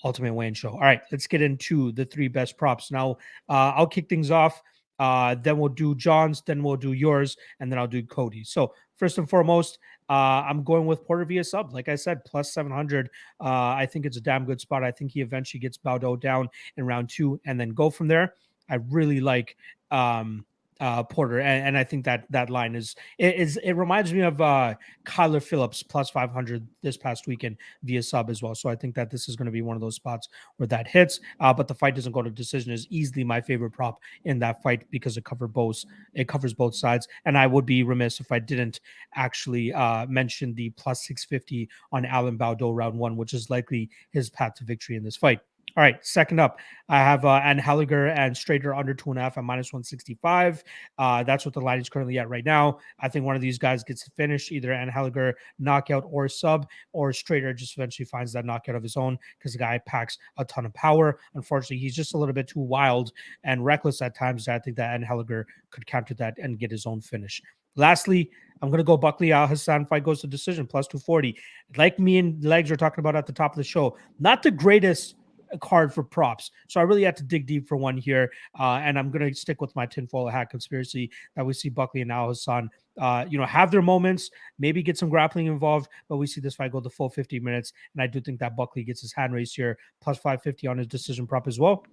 Ultimate 0.05 0.33
Weigh-In 0.33 0.53
Show. 0.53 0.69
All 0.69 0.79
right, 0.79 1.01
let's 1.11 1.27
get 1.27 1.41
into 1.41 1.91
the 1.91 2.05
three 2.05 2.29
best 2.29 2.57
props. 2.57 2.89
Now, 2.89 3.17
uh, 3.49 3.73
I'll 3.75 3.85
kick 3.85 4.07
things 4.07 4.31
off. 4.31 4.61
Uh, 4.97 5.35
then 5.35 5.57
we'll 5.57 5.69
do 5.69 5.95
John's, 5.95 6.41
then 6.41 6.61
we'll 6.61 6.75
do 6.75 6.93
yours, 6.93 7.37
and 7.59 7.71
then 7.71 7.79
I'll 7.79 7.87
do 7.87 8.03
Cody. 8.03 8.43
So 8.43 8.73
first 8.97 9.17
and 9.17 9.29
foremost, 9.29 9.79
uh, 10.09 10.43
I'm 10.47 10.63
going 10.63 10.85
with 10.85 11.05
Porter 11.05 11.25
via 11.25 11.43
sub. 11.43 11.73
Like 11.73 11.87
I 11.87 11.95
said, 11.95 12.25
plus 12.25 12.51
700. 12.51 13.09
Uh, 13.39 13.43
I 13.43 13.85
think 13.85 14.05
it's 14.05 14.17
a 14.17 14.21
damn 14.21 14.45
good 14.45 14.59
spot. 14.59 14.83
I 14.83 14.91
think 14.91 15.11
he 15.11 15.21
eventually 15.21 15.59
gets 15.59 15.77
Baudot 15.77 16.19
down 16.19 16.49
in 16.77 16.85
round 16.85 17.09
two 17.09 17.39
and 17.45 17.59
then 17.59 17.69
go 17.69 17.89
from 17.89 18.07
there. 18.07 18.33
I 18.69 18.75
really 18.89 19.19
like 19.19 19.55
um, 19.91 20.45
uh, 20.79 21.03
Porter, 21.03 21.39
and, 21.39 21.67
and, 21.67 21.77
I 21.77 21.83
think 21.83 22.05
that 22.05 22.25
that 22.29 22.49
line 22.49 22.75
is 22.75 22.95
it, 23.17 23.35
is 23.35 23.57
it 23.57 23.73
reminds 23.73 24.13
me 24.13 24.21
of 24.21 24.39
uh, 24.39 24.75
Kyler 25.05 25.43
Phillips 25.43 25.83
plus 25.83 26.09
500 26.09 26.65
this 26.81 26.95
past 26.95 27.27
weekend 27.27 27.57
via 27.83 28.01
sub 28.01 28.29
as 28.29 28.41
well. 28.41 28.55
So 28.55 28.69
I 28.69 28.75
think 28.75 28.95
that 28.95 29.11
this 29.11 29.27
is 29.27 29.35
going 29.35 29.47
to 29.47 29.51
be 29.51 29.61
one 29.61 29.75
of 29.75 29.81
those 29.81 29.95
spots 29.95 30.29
where 30.57 30.67
that 30.67 30.87
hits. 30.87 31.19
Uh, 31.39 31.53
but 31.53 31.67
the 31.67 31.75
fight 31.75 31.95
doesn't 31.95 32.13
go 32.13 32.21
to 32.21 32.29
decision 32.29 32.71
is 32.71 32.87
easily 32.89 33.23
my 33.23 33.41
favorite 33.41 33.71
prop 33.71 33.99
in 34.23 34.39
that 34.39 34.63
fight 34.63 34.85
because 34.89 35.17
it 35.17 35.25
covers 35.25 35.49
both 35.51 35.83
it 36.13 36.27
covers 36.27 36.53
both 36.53 36.75
sides. 36.75 37.07
And 37.25 37.37
I 37.37 37.47
would 37.47 37.65
be 37.65 37.83
remiss 37.83 38.19
if 38.19 38.31
I 38.31 38.39
didn't 38.39 38.79
actually 39.15 39.73
uh, 39.73 40.05
mention 40.07 40.53
the 40.53 40.69
plus 40.71 41.05
650 41.05 41.69
on 41.91 42.05
Alan 42.05 42.37
Baudot 42.37 42.75
round 42.75 42.97
one, 42.97 43.17
which 43.17 43.33
is 43.33 43.49
likely 43.49 43.89
his 44.11 44.29
path 44.29 44.55
to 44.55 44.63
victory 44.63 44.95
in 44.95 45.03
this 45.03 45.17
fight. 45.17 45.39
All 45.77 45.83
right, 45.83 46.03
second 46.05 46.39
up, 46.39 46.59
I 46.89 46.97
have 46.97 47.25
uh, 47.25 47.39
Anheliger 47.41 48.15
and 48.17 48.35
Strader 48.35 48.77
under 48.77 48.93
two 48.93 49.11
and 49.11 49.19
a 49.19 49.21
half 49.21 49.37
at 49.37 49.43
minus 49.43 49.71
165. 49.71 50.63
Uh, 50.97 51.23
that's 51.23 51.45
what 51.45 51.53
the 51.53 51.61
line 51.61 51.79
is 51.79 51.89
currently 51.89 52.17
at 52.17 52.27
right 52.27 52.43
now. 52.43 52.79
I 52.99 53.07
think 53.07 53.25
one 53.25 53.35
of 53.35 53.41
these 53.41 53.59
guys 53.59 53.83
gets 53.83 54.03
to 54.05 54.11
finish 54.11 54.51
either 54.51 54.69
Anheliger 54.69 55.33
knockout 55.59 56.05
or 56.09 56.27
sub, 56.27 56.67
or 56.91 57.11
Strader 57.11 57.55
just 57.55 57.77
eventually 57.77 58.05
finds 58.05 58.33
that 58.33 58.45
knockout 58.45 58.75
of 58.75 58.83
his 58.83 58.97
own 58.97 59.17
because 59.37 59.53
the 59.53 59.59
guy 59.59 59.79
packs 59.85 60.17
a 60.37 60.45
ton 60.45 60.65
of 60.65 60.73
power. 60.73 61.19
Unfortunately, 61.35 61.77
he's 61.77 61.95
just 61.95 62.15
a 62.15 62.17
little 62.17 62.33
bit 62.33 62.47
too 62.47 62.61
wild 62.61 63.11
and 63.43 63.63
reckless 63.63 64.01
at 64.01 64.15
times. 64.15 64.47
I 64.47 64.57
think 64.59 64.75
that 64.77 64.99
Anheliger 64.99 65.45
could 65.69 65.85
counter 65.85 66.15
that 66.15 66.37
and 66.39 66.57
get 66.57 66.71
his 66.71 66.87
own 66.87 67.01
finish. 67.01 67.41
Lastly, 67.75 68.31
I'm 68.61 68.71
gonna 68.71 68.83
go 68.83 68.97
Buckley 68.97 69.31
Al 69.31 69.47
Hassan 69.47 69.85
fight 69.85 70.03
goes 70.03 70.21
to 70.21 70.27
decision 70.27 70.67
plus 70.67 70.87
240. 70.87 71.37
Like 71.77 71.99
me 71.99 72.17
and 72.17 72.43
legs 72.43 72.71
are 72.71 72.75
talking 72.75 73.01
about 73.01 73.15
at 73.15 73.25
the 73.25 73.33
top 73.33 73.53
of 73.53 73.57
the 73.57 73.63
show, 73.63 73.97
not 74.19 74.43
the 74.43 74.51
greatest 74.51 75.15
card 75.57 75.93
for 75.93 76.03
props. 76.03 76.51
So 76.67 76.79
I 76.79 76.83
really 76.83 77.03
had 77.03 77.17
to 77.17 77.23
dig 77.23 77.45
deep 77.45 77.67
for 77.67 77.77
one 77.77 77.97
here. 77.97 78.31
Uh, 78.59 78.81
and 78.83 78.97
I'm 78.97 79.11
gonna 79.11 79.33
stick 79.33 79.61
with 79.61 79.75
my 79.75 79.85
tinfoil 79.85 80.27
hat 80.27 80.49
conspiracy 80.49 81.11
that 81.35 81.45
we 81.45 81.53
see 81.53 81.69
Buckley 81.69 82.01
and 82.01 82.11
Al 82.11 82.29
Hassan 82.29 82.69
uh, 82.99 83.25
you 83.29 83.37
know, 83.37 83.45
have 83.45 83.71
their 83.71 83.81
moments, 83.81 84.29
maybe 84.59 84.83
get 84.83 84.97
some 84.97 85.09
grappling 85.09 85.47
involved, 85.47 85.89
but 86.07 86.17
we 86.17 86.27
see 86.27 86.41
this 86.41 86.55
fight 86.55 86.71
go 86.71 86.79
the 86.79 86.89
full 86.89 87.09
50 87.09 87.39
minutes. 87.39 87.73
And 87.93 88.01
I 88.01 88.07
do 88.07 88.19
think 88.19 88.39
that 88.39 88.55
Buckley 88.55 88.83
gets 88.83 89.01
his 89.01 89.13
hand 89.13 89.33
raised 89.33 89.55
here, 89.55 89.77
plus 90.01 90.17
550 90.17 90.67
on 90.67 90.77
his 90.77 90.87
decision 90.87 91.25
prop 91.25 91.47
as 91.47 91.59
well. 91.59 91.85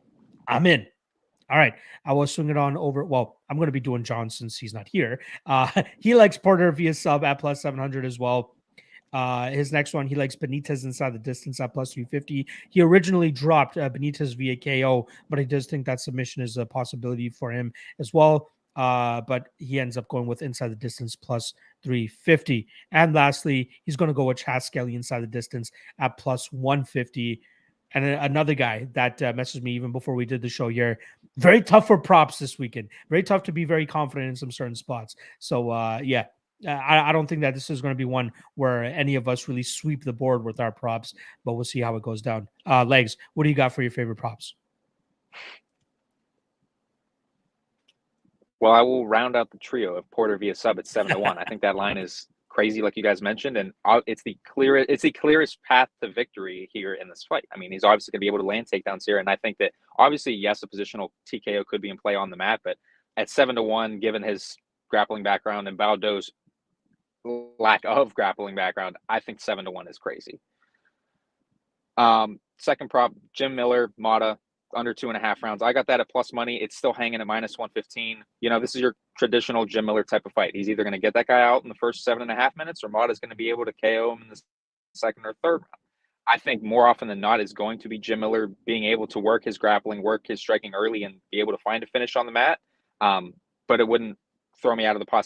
I'm 0.48 0.66
in. 0.66 0.86
All 1.48 1.58
right. 1.58 1.74
I 2.04 2.12
will 2.12 2.26
swing 2.26 2.50
it 2.50 2.56
on 2.56 2.76
over. 2.76 3.04
Well, 3.04 3.38
I'm 3.48 3.56
going 3.56 3.66
to 3.68 3.72
be 3.72 3.80
doing 3.80 4.02
John 4.02 4.28
since 4.28 4.58
he's 4.58 4.74
not 4.74 4.88
here. 4.88 5.20
Uh, 5.46 5.70
he 6.00 6.14
likes 6.14 6.36
Porter 6.36 6.72
via 6.72 6.92
sub 6.92 7.24
at 7.24 7.38
plus 7.38 7.62
700 7.62 8.04
as 8.04 8.18
well. 8.18 8.55
Uh, 9.16 9.48
his 9.48 9.72
next 9.72 9.94
one, 9.94 10.06
he 10.06 10.14
likes 10.14 10.36
Benitez 10.36 10.84
inside 10.84 11.14
the 11.14 11.18
distance 11.18 11.58
at 11.58 11.72
plus 11.72 11.94
350. 11.94 12.46
He 12.68 12.82
originally 12.82 13.30
dropped 13.30 13.78
uh, 13.78 13.88
Benitez 13.88 14.36
via 14.36 14.54
KO, 14.54 15.08
but 15.30 15.38
he 15.38 15.46
does 15.46 15.64
think 15.64 15.86
that 15.86 16.00
submission 16.00 16.42
is 16.42 16.58
a 16.58 16.66
possibility 16.66 17.30
for 17.30 17.50
him 17.50 17.72
as 17.98 18.12
well. 18.12 18.50
Uh, 18.76 19.22
but 19.22 19.48
he 19.56 19.80
ends 19.80 19.96
up 19.96 20.06
going 20.08 20.26
with 20.26 20.42
inside 20.42 20.68
the 20.68 20.76
distance 20.76 21.16
plus 21.16 21.54
350. 21.82 22.68
And 22.92 23.14
lastly, 23.14 23.70
he's 23.84 23.96
going 23.96 24.08
to 24.08 24.14
go 24.14 24.24
with 24.24 24.36
Chas 24.36 24.66
Skelly 24.66 24.94
inside 24.94 25.22
the 25.22 25.28
distance 25.28 25.72
at 25.98 26.18
plus 26.18 26.52
150. 26.52 27.40
And 27.94 28.04
another 28.04 28.52
guy 28.52 28.86
that 28.92 29.22
uh, 29.22 29.32
messaged 29.32 29.62
me 29.62 29.72
even 29.72 29.92
before 29.92 30.14
we 30.14 30.26
did 30.26 30.42
the 30.42 30.50
show 30.50 30.68
here. 30.68 30.98
Very 31.38 31.62
tough 31.62 31.86
for 31.86 31.96
props 31.96 32.38
this 32.38 32.58
weekend. 32.58 32.90
Very 33.08 33.22
tough 33.22 33.44
to 33.44 33.52
be 33.52 33.64
very 33.64 33.86
confident 33.86 34.28
in 34.28 34.36
some 34.36 34.52
certain 34.52 34.74
spots. 34.74 35.16
So, 35.38 35.70
uh, 35.70 36.00
yeah, 36.04 36.26
I, 36.66 37.10
I, 37.10 37.12
don't 37.12 37.26
think 37.26 37.42
that 37.42 37.54
this 37.54 37.68
is 37.68 37.82
going 37.82 37.92
to 37.92 37.98
be 37.98 38.06
one 38.06 38.32
where 38.54 38.84
any 38.84 39.14
of 39.16 39.28
us 39.28 39.46
really 39.46 39.62
sweep 39.62 40.04
the 40.04 40.12
board 40.12 40.42
with 40.44 40.58
our 40.58 40.72
props, 40.72 41.14
but 41.44 41.54
we'll 41.54 41.64
see 41.64 41.80
how 41.80 41.96
it 41.96 42.02
goes 42.02 42.22
down. 42.22 42.48
Uh, 42.66 42.84
legs, 42.84 43.16
what 43.34 43.44
do 43.44 43.50
you 43.50 43.54
got 43.54 43.72
for 43.72 43.82
your 43.82 43.90
favorite 43.90 44.16
props? 44.16 44.54
Well, 48.58 48.72
I 48.72 48.80
will 48.80 49.06
round 49.06 49.36
out 49.36 49.50
the 49.50 49.58
trio 49.58 49.96
of 49.96 50.10
Porter 50.10 50.38
via 50.38 50.54
sub 50.54 50.78
at 50.78 50.86
seven 50.86 51.12
to 51.12 51.18
one. 51.18 51.36
I 51.36 51.44
think 51.44 51.60
that 51.60 51.76
line 51.76 51.98
is 51.98 52.26
crazy, 52.48 52.80
like 52.80 52.96
you 52.96 53.02
guys 53.02 53.20
mentioned, 53.20 53.58
and 53.58 53.72
it's 54.06 54.22
the 54.22 54.38
clearest 54.46 54.88
it's 54.88 55.02
the 55.02 55.12
clearest 55.12 55.62
path 55.62 55.90
to 56.02 56.10
victory 56.10 56.70
here 56.72 56.94
in 56.94 57.06
this 57.06 57.22
fight. 57.28 57.44
I 57.52 57.58
mean, 57.58 57.70
he's 57.70 57.84
obviously 57.84 58.12
going 58.12 58.20
to 58.20 58.24
be 58.24 58.28
able 58.28 58.38
to 58.38 58.46
land 58.46 58.66
takedowns 58.72 59.02
here, 59.04 59.18
and 59.18 59.28
I 59.28 59.36
think 59.36 59.58
that 59.58 59.72
obviously, 59.98 60.32
yes, 60.32 60.62
a 60.62 60.66
positional 60.66 61.10
TKO 61.30 61.66
could 61.66 61.82
be 61.82 61.90
in 61.90 61.98
play 61.98 62.14
on 62.14 62.30
the 62.30 62.36
mat, 62.36 62.60
but 62.64 62.78
at 63.18 63.28
seven 63.28 63.56
to 63.56 63.62
one, 63.62 64.00
given 64.00 64.22
his 64.22 64.56
grappling 64.88 65.22
background 65.22 65.68
and 65.68 65.76
Baudot's 65.76 66.30
lack 67.58 67.82
of 67.84 68.14
grappling 68.14 68.54
background, 68.54 68.96
I 69.08 69.20
think 69.20 69.40
seven 69.40 69.64
to 69.64 69.70
one 69.70 69.88
is 69.88 69.98
crazy. 69.98 70.40
Um, 71.96 72.40
second 72.58 72.90
prop, 72.90 73.12
Jim 73.34 73.54
Miller, 73.54 73.90
Mata, 73.98 74.38
under 74.74 74.92
two 74.92 75.08
and 75.08 75.16
a 75.16 75.20
half 75.20 75.42
rounds. 75.42 75.62
I 75.62 75.72
got 75.72 75.86
that 75.86 76.00
at 76.00 76.10
plus 76.10 76.32
money. 76.32 76.56
It's 76.62 76.76
still 76.76 76.92
hanging 76.92 77.20
at 77.20 77.26
minus 77.26 77.58
115. 77.58 78.22
You 78.40 78.50
know, 78.50 78.60
this 78.60 78.74
is 78.74 78.80
your 78.80 78.94
traditional 79.18 79.64
Jim 79.64 79.86
Miller 79.86 80.04
type 80.04 80.22
of 80.26 80.32
fight. 80.32 80.54
He's 80.54 80.68
either 80.68 80.82
going 80.82 80.92
to 80.92 80.98
get 80.98 81.14
that 81.14 81.26
guy 81.26 81.40
out 81.40 81.62
in 81.62 81.68
the 81.68 81.74
first 81.76 82.04
seven 82.04 82.22
and 82.22 82.30
a 82.30 82.34
half 82.34 82.56
minutes 82.56 82.82
or 82.84 82.88
Mata 82.88 83.12
is 83.12 83.18
going 83.18 83.30
to 83.30 83.36
be 83.36 83.50
able 83.50 83.64
to 83.64 83.72
KO 83.72 84.12
him 84.12 84.22
in 84.22 84.28
the 84.28 84.40
second 84.94 85.24
or 85.24 85.34
third 85.42 85.62
round. 85.62 85.82
I 86.28 86.38
think 86.38 86.62
more 86.62 86.88
often 86.88 87.06
than 87.06 87.20
not 87.20 87.40
is 87.40 87.52
going 87.52 87.78
to 87.80 87.88
be 87.88 87.98
Jim 87.98 88.20
Miller 88.20 88.48
being 88.66 88.84
able 88.84 89.06
to 89.08 89.20
work 89.20 89.44
his 89.44 89.58
grappling, 89.58 90.02
work 90.02 90.26
his 90.26 90.40
striking 90.40 90.74
early, 90.74 91.04
and 91.04 91.16
be 91.30 91.38
able 91.38 91.52
to 91.52 91.58
find 91.58 91.84
a 91.84 91.86
finish 91.86 92.16
on 92.16 92.26
the 92.26 92.32
mat. 92.32 92.58
Um, 93.00 93.34
but 93.68 93.78
it 93.78 93.86
wouldn't 93.86 94.18
throw 94.60 94.74
me 94.74 94.86
out 94.86 94.96
of 94.96 95.00
the 95.00 95.06
possibility 95.06 95.24